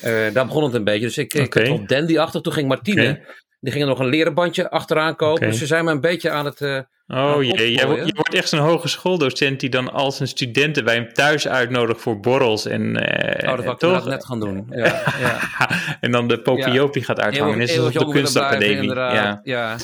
Eh, 0.00 0.32
daar 0.32 0.46
begon 0.46 0.64
het 0.64 0.74
een 0.74 0.84
beetje. 0.84 1.06
Dus 1.06 1.18
ik, 1.18 1.34
ik 1.34 1.54
had 1.54 1.68
op 1.68 1.88
Dandy 1.88 2.18
achter. 2.18 2.42
Toen 2.42 2.52
ging 2.52 2.68
Martine, 2.68 3.10
Oké. 3.10 3.20
Die 3.60 3.72
ging 3.72 3.84
er 3.84 3.88
nog 3.90 3.98
een 3.98 4.06
leren 4.08 4.34
bandje 4.34 4.70
achteraan 4.70 5.16
kopen. 5.16 5.46
Dus 5.46 5.58
ze 5.58 5.66
zijn 5.66 5.84
me 5.84 5.90
een 5.90 6.00
beetje 6.00 6.30
aan 6.30 6.44
het... 6.44 6.60
eh, 6.60 6.78
Oh 7.06 7.42
jee, 7.42 7.72
je 7.72 8.12
wordt 8.14 8.34
echt 8.34 8.48
zo'n 8.48 8.58
hogeschooldocent 8.60 9.60
die 9.60 9.70
dan 9.70 9.92
al 9.92 10.12
zijn 10.12 10.28
studenten 10.28 10.84
bij 10.84 10.94
hem 10.94 11.12
thuis 11.12 11.48
uitnodigt 11.48 12.00
voor 12.00 12.20
borrels 12.20 12.66
en 12.66 12.96
eh 12.96 13.50
oh, 13.52 13.78
dat 13.78 13.82
ik 14.02 14.04
net 14.04 14.24
gaan 14.24 14.40
doen. 14.40 14.66
Ja, 14.70 14.84
ja. 15.20 15.38
en 16.00 16.10
dan 16.12 16.28
de 16.28 16.40
popiopie 16.40 17.04
gaat 17.04 17.20
uithangen, 17.20 17.58
net 17.58 17.68
zoals 17.70 17.86
op 17.86 17.92
de 17.92 17.98
blijven, 17.98 18.22
kunstacademie. 18.22 18.94
Ja, 18.94 19.40
Ja. 19.42 19.76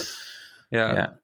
Ja. 0.69 1.19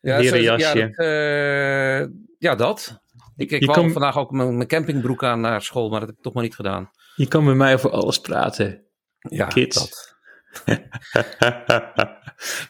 Leren 0.00 0.42
jasje. 0.42 0.92
dat, 0.96 1.06
eh, 1.06 1.98
ja, 2.38 2.54
dat. 2.54 3.00
Ik, 3.36 3.50
ik 3.50 3.66
kan- 3.66 3.90
vandaag 3.90 4.18
ook 4.18 4.30
mijn, 4.30 4.56
mijn 4.56 4.68
campingbroek 4.68 5.24
aan 5.24 5.40
naar 5.40 5.62
school, 5.62 5.88
maar 5.90 5.98
dat 6.00 6.08
heb 6.08 6.16
ik 6.18 6.22
toch 6.24 6.32
maar 6.34 6.42
niet 6.42 6.54
gedaan. 6.54 6.90
Je 7.14 7.28
kan 7.28 7.44
met 7.44 7.54
mij 7.56 7.74
over 7.74 7.90
alles 7.90 8.20
praten. 8.20 8.84
Ja, 9.18 9.46
Kids. 9.46 9.78
dat. 9.78 10.15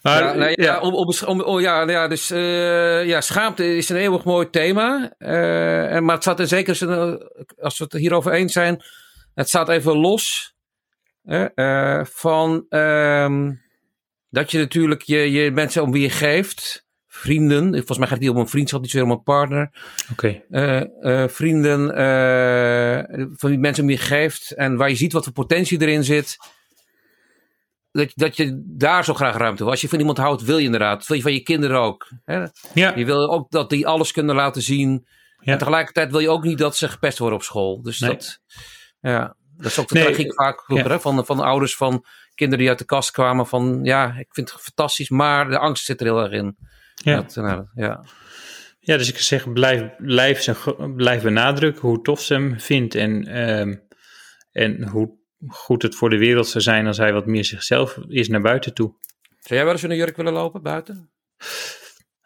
maar 0.02 0.22
ja, 0.22 0.32
nee, 0.34 0.52
ja, 0.56 0.64
ja, 0.64 0.80
om, 0.80 0.94
om, 0.94 1.12
om- 1.26 1.40
oh, 1.40 1.60
ja, 1.60 1.76
nou 1.76 1.90
ja, 1.90 2.08
dus 2.08 2.30
eh, 2.30 3.06
ja, 3.06 3.20
schaamte 3.20 3.76
is 3.76 3.88
een 3.88 3.96
eeuwig 3.96 4.24
mooi 4.24 4.50
thema. 4.50 5.14
Eh, 5.18 5.94
en, 5.94 6.04
maar 6.04 6.14
het 6.14 6.22
staat 6.22 6.40
in 6.40 6.48
zeker, 6.48 6.90
eh, 6.90 7.14
als 7.58 7.78
we 7.78 7.84
het 7.84 7.92
hierover 7.92 8.32
eens 8.32 8.52
zijn, 8.52 8.82
het 9.34 9.48
staat 9.48 9.68
even 9.68 9.96
los 9.96 10.54
van 12.02 12.66
ehm, 12.68 13.52
dat 14.30 14.50
je 14.50 14.58
natuurlijk 14.58 15.02
je, 15.02 15.30
je 15.30 15.50
mensen 15.50 15.82
om 15.82 15.92
wie 15.92 16.02
je 16.02 16.10
geeft, 16.10 16.84
vrienden, 17.06 17.70
volgens 17.72 17.98
mij 17.98 18.06
gaat 18.08 18.16
het 18.16 18.26
niet 18.26 18.34
om 18.34 18.40
een 18.40 18.48
vriendschap, 18.48 18.80
niet 18.80 18.90
zozeer 18.90 19.06
om 19.06 19.12
een 19.12 19.22
partner, 19.22 19.70
Oké, 20.12 20.42
vrienden, 21.28 21.86
van 23.36 23.50
die 23.50 23.58
mensen 23.58 23.82
om 23.82 23.88
wie 23.88 23.98
je 23.98 24.04
geeft 24.04 24.50
en 24.50 24.76
waar 24.76 24.88
je 24.88 24.96
ziet 24.96 25.12
wat 25.12 25.24
voor 25.24 25.32
potentie 25.32 25.80
erin 25.80 26.04
zit. 26.04 26.36
Dat, 27.96 28.12
dat 28.14 28.36
je 28.36 28.62
daar 28.66 29.04
zo 29.04 29.14
graag 29.14 29.36
ruimte 29.36 29.62
wil. 29.62 29.72
Als 29.72 29.80
je 29.80 29.88
van 29.88 29.98
iemand 29.98 30.18
houdt, 30.18 30.42
wil 30.42 30.58
je 30.58 30.64
inderdaad. 30.64 31.06
Wil 31.06 31.16
je 31.16 31.22
van 31.22 31.32
je 31.32 31.42
kinderen 31.42 31.80
ook. 31.80 32.08
Hè? 32.24 32.46
ja, 32.74 32.92
Je 32.96 33.04
wil 33.04 33.30
ook 33.32 33.50
dat 33.50 33.70
die 33.70 33.86
alles 33.86 34.12
kunnen 34.12 34.34
laten 34.34 34.62
zien. 34.62 35.06
Ja. 35.40 35.52
En 35.52 35.58
tegelijkertijd 35.58 36.10
wil 36.10 36.20
je 36.20 36.28
ook 36.30 36.44
niet 36.44 36.58
dat 36.58 36.76
ze 36.76 36.88
gepest 36.88 37.18
worden 37.18 37.38
op 37.38 37.44
school. 37.44 37.82
Dus 37.82 37.98
Nee. 38.00 38.10
dat, 38.10 38.40
ja, 39.00 39.36
dat 39.56 39.66
is 39.66 39.78
ook 39.78 39.88
de 39.88 39.94
Nee, 39.94 40.04
tragiek 40.04 40.34
vaak 40.34 40.64
vroeger, 40.64 40.86
ja. 40.88 40.92
hè, 40.92 41.00
van, 41.00 41.26
van 41.26 41.40
ouders 41.40 41.76
van 41.76 42.04
kinderen 42.34 42.58
die 42.60 42.68
uit 42.68 42.78
de 42.78 42.84
kast 42.84 43.10
kwamen. 43.10 43.46
Van 43.46 43.80
ja, 43.82 44.14
ik 44.18 44.26
vind 44.30 44.52
het 44.52 44.60
fantastisch, 44.60 45.08
maar 45.08 45.48
de 45.48 45.58
angst 45.58 45.84
zit 45.84 46.00
er 46.00 46.06
heel 46.06 46.22
erg 46.22 46.32
in. 46.32 46.56
ja. 46.94 47.16
Dat, 47.16 47.34
nou, 47.34 47.64
ja. 47.74 48.04
Ja, 48.80 48.96
dus 48.96 49.08
ik 49.08 49.18
zeg, 49.18 49.52
blijf, 49.52 49.82
blijf, 49.98 50.40
zijn, 50.42 50.56
blijf 50.96 51.22
benadrukken 51.22 51.82
hoe 51.82 52.02
tof 52.02 52.20
ze 52.20 52.34
hem 52.34 52.60
vindt 52.60 52.94
en, 52.94 53.26
ehm, 53.26 53.74
en 54.52 54.88
hoe 54.88 55.16
goed 55.48 55.82
het 55.82 55.94
voor 55.94 56.10
de 56.10 56.18
wereld 56.18 56.46
zou 56.48 56.64
zijn 56.64 56.86
als 56.86 56.96
hij 56.96 57.12
wat 57.12 57.26
meer 57.26 57.44
zichzelf 57.44 57.98
is 58.08 58.28
naar 58.28 58.40
buiten 58.40 58.74
toe. 58.74 58.94
Zou 59.40 59.54
jij 59.54 59.64
wel 59.64 59.72
eens 59.72 59.82
in 59.82 59.90
een 59.90 59.96
jurk 59.96 60.16
willen 60.16 60.32
lopen 60.32 60.62
buiten? 60.62 61.10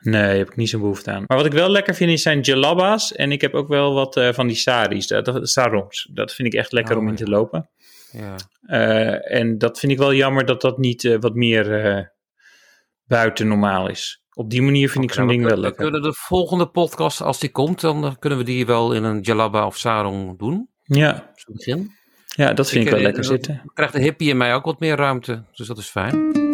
Nee, 0.03 0.39
heb 0.39 0.49
ik 0.51 0.57
niet 0.57 0.69
zo'n 0.69 0.81
behoefte 0.81 1.11
aan. 1.11 1.25
Maar 1.27 1.37
wat 1.37 1.47
ik 1.47 1.53
wel 1.53 1.69
lekker 1.71 1.95
vind 1.95 2.11
is 2.11 2.23
zijn 2.23 2.41
jalabas 2.41 3.13
en 3.15 3.33
ik 3.33 3.41
heb 3.41 3.55
ook 3.55 3.69
wel 3.69 3.95
wat 3.95 4.17
eh, 4.17 4.33
van 4.33 4.47
die 4.47 4.57
saris, 4.57 5.07
dat, 5.07 5.25
dat, 5.25 5.49
sarongs. 5.49 6.09
Dat 6.13 6.35
vind 6.35 6.49
ik 6.49 6.61
echt 6.61 6.73
lekker 6.73 6.97
Oh, 6.97 7.03
om 7.03 7.09
in 7.09 7.15
te 7.15 7.29
lopen. 7.29 7.71
Ja. 8.13 8.37
Eh, 8.63 9.37
en 9.41 9.59
dat 9.59 9.79
vind 9.79 9.93
ik 9.93 9.99
wel 9.99 10.15
jammer 10.15 10.47
dat 10.47 10.61
dat 10.61 10.79
niet 10.79 11.05
eh, 11.05 11.17
wat 11.21 11.35
meer 11.35 12.13
buiten 13.05 13.49
normaal 13.49 13.89
is. 13.89 14.23
Op 14.33 14.51
die 14.51 14.63
manier 14.63 14.91
vind 14.91 15.05
ik 15.05 15.13
zo'n 15.13 15.25
Nou, 15.27 15.37
ding 15.37 15.43
we, 15.49 15.55
wel 15.55 15.59
we 15.63 15.67
lekker. 15.69 15.83
kunnen 15.83 16.03
de 16.03 16.15
volgende 16.17 16.67
podcast, 16.69 17.21
als 17.21 17.39
die 17.41 17.51
komt, 17.51 17.81
dan 17.81 18.17
kunnen 18.19 18.39
we 18.39 18.45
die 18.45 18.67
wel 18.67 18.93
in 18.93 19.05
een 19.05 19.21
jalaba 19.21 19.67
of 19.67 19.77
sarong 19.77 20.39
doen. 20.39 20.69
Ja, 20.83 21.31
Zo 21.35 21.53
begin. 21.53 21.91
Ja, 22.41 22.53
dat 22.53 22.69
vind 22.69 22.85
ik, 22.85 22.91
wel 22.91 22.99
eh, 22.99 23.05
lekker 23.05 23.23
dan 23.23 23.33
zitten. 23.33 23.63
Krijgt 23.75 23.93
de 23.93 24.01
hippie 24.01 24.29
in 24.29 24.37
mij 24.37 24.55
ook 24.55 24.65
wat 24.65 24.81
meer 24.81 24.97
ruimte. 24.97 25.43
Dus 25.53 25.67
dat 25.67 25.79
is 25.79 25.87
fijn. 25.87 26.49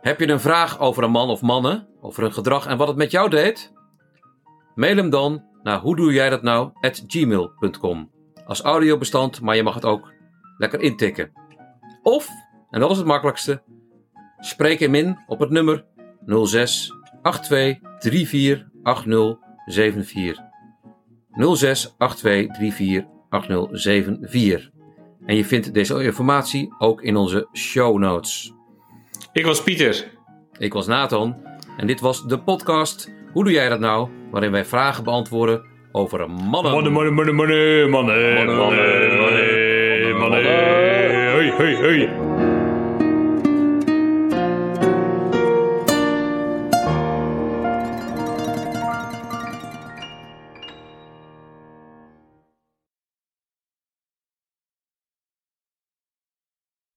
Heb 0.00 0.20
je 0.20 0.28
een 0.28 0.40
vraag 0.40 0.78
over 0.78 1.02
een 1.02 1.10
man 1.10 1.30
of 1.30 1.40
mannen, 1.40 1.86
over 2.00 2.22
hun 2.22 2.32
gedrag 2.32 2.66
en 2.66 2.76
wat 2.76 2.88
het 2.88 2.96
met 2.96 3.10
jou 3.10 3.30
deed? 3.30 3.72
Mail 4.74 4.96
hem 4.96 5.10
dan 5.10 5.44
naar 5.62 5.78
hoe 5.78 5.96
doe 5.96 6.12
jij 6.12 6.30
dat 6.30 6.42
nou 6.42 6.70
at 6.80 7.04
gmail.com. 7.06 8.10
Als 8.46 8.62
audiobestand, 8.62 9.40
maar 9.40 9.56
je 9.56 9.62
mag 9.62 9.74
het 9.74 9.84
ook 9.84 10.12
lekker 10.58 10.80
intikken. 10.80 11.32
Of, 12.02 12.28
en 12.70 12.80
dat 12.80 12.90
is 12.90 12.96
het 12.96 13.06
makkelijkste, 13.06 13.62
spreek 14.38 14.80
hem 14.80 14.94
in 14.94 15.18
op 15.26 15.38
het 15.38 15.50
nummer 15.50 15.84
06 16.44 16.94
82 17.22 18.28
34 18.28 18.66
80 18.82 19.36
74. 19.66 20.44
06 21.56 21.94
82 21.98 22.74
34 22.74 23.04
80 23.30 23.68
74. 23.70 24.70
En 25.26 25.36
je 25.36 25.44
vindt 25.44 25.74
deze 25.74 26.02
informatie 26.02 26.74
ook 26.78 27.02
in 27.02 27.16
onze 27.16 27.48
show 27.52 27.98
notes. 27.98 28.52
Ik 29.32 29.44
was 29.44 29.62
Pieter. 29.62 30.16
Ik 30.58 30.72
was 30.72 30.86
Nathan 30.86 31.36
en 31.76 31.86
dit 31.86 32.00
was 32.00 32.26
de 32.26 32.38
podcast 32.38 33.12
Hoe 33.32 33.44
doe 33.44 33.52
jij 33.52 33.68
dat 33.68 33.80
nou? 33.80 34.08
Waarin 34.30 34.50
wij 34.50 34.64
vragen 34.64 35.04
beantwoorden 35.04 35.64
over 35.92 36.30
mannen. 36.30 36.72
Mannen, 36.72 36.92
mannen, 36.92 37.14
mannen, 37.14 37.34
mannen, 37.34 37.90
mannen, 37.90 38.32
mannen, 38.32 38.56
mannen, 38.56 39.16
mannen. 40.18 41.32
Hoi, 41.32 41.50
hoi, 41.50 41.76
hoi. 41.76 42.27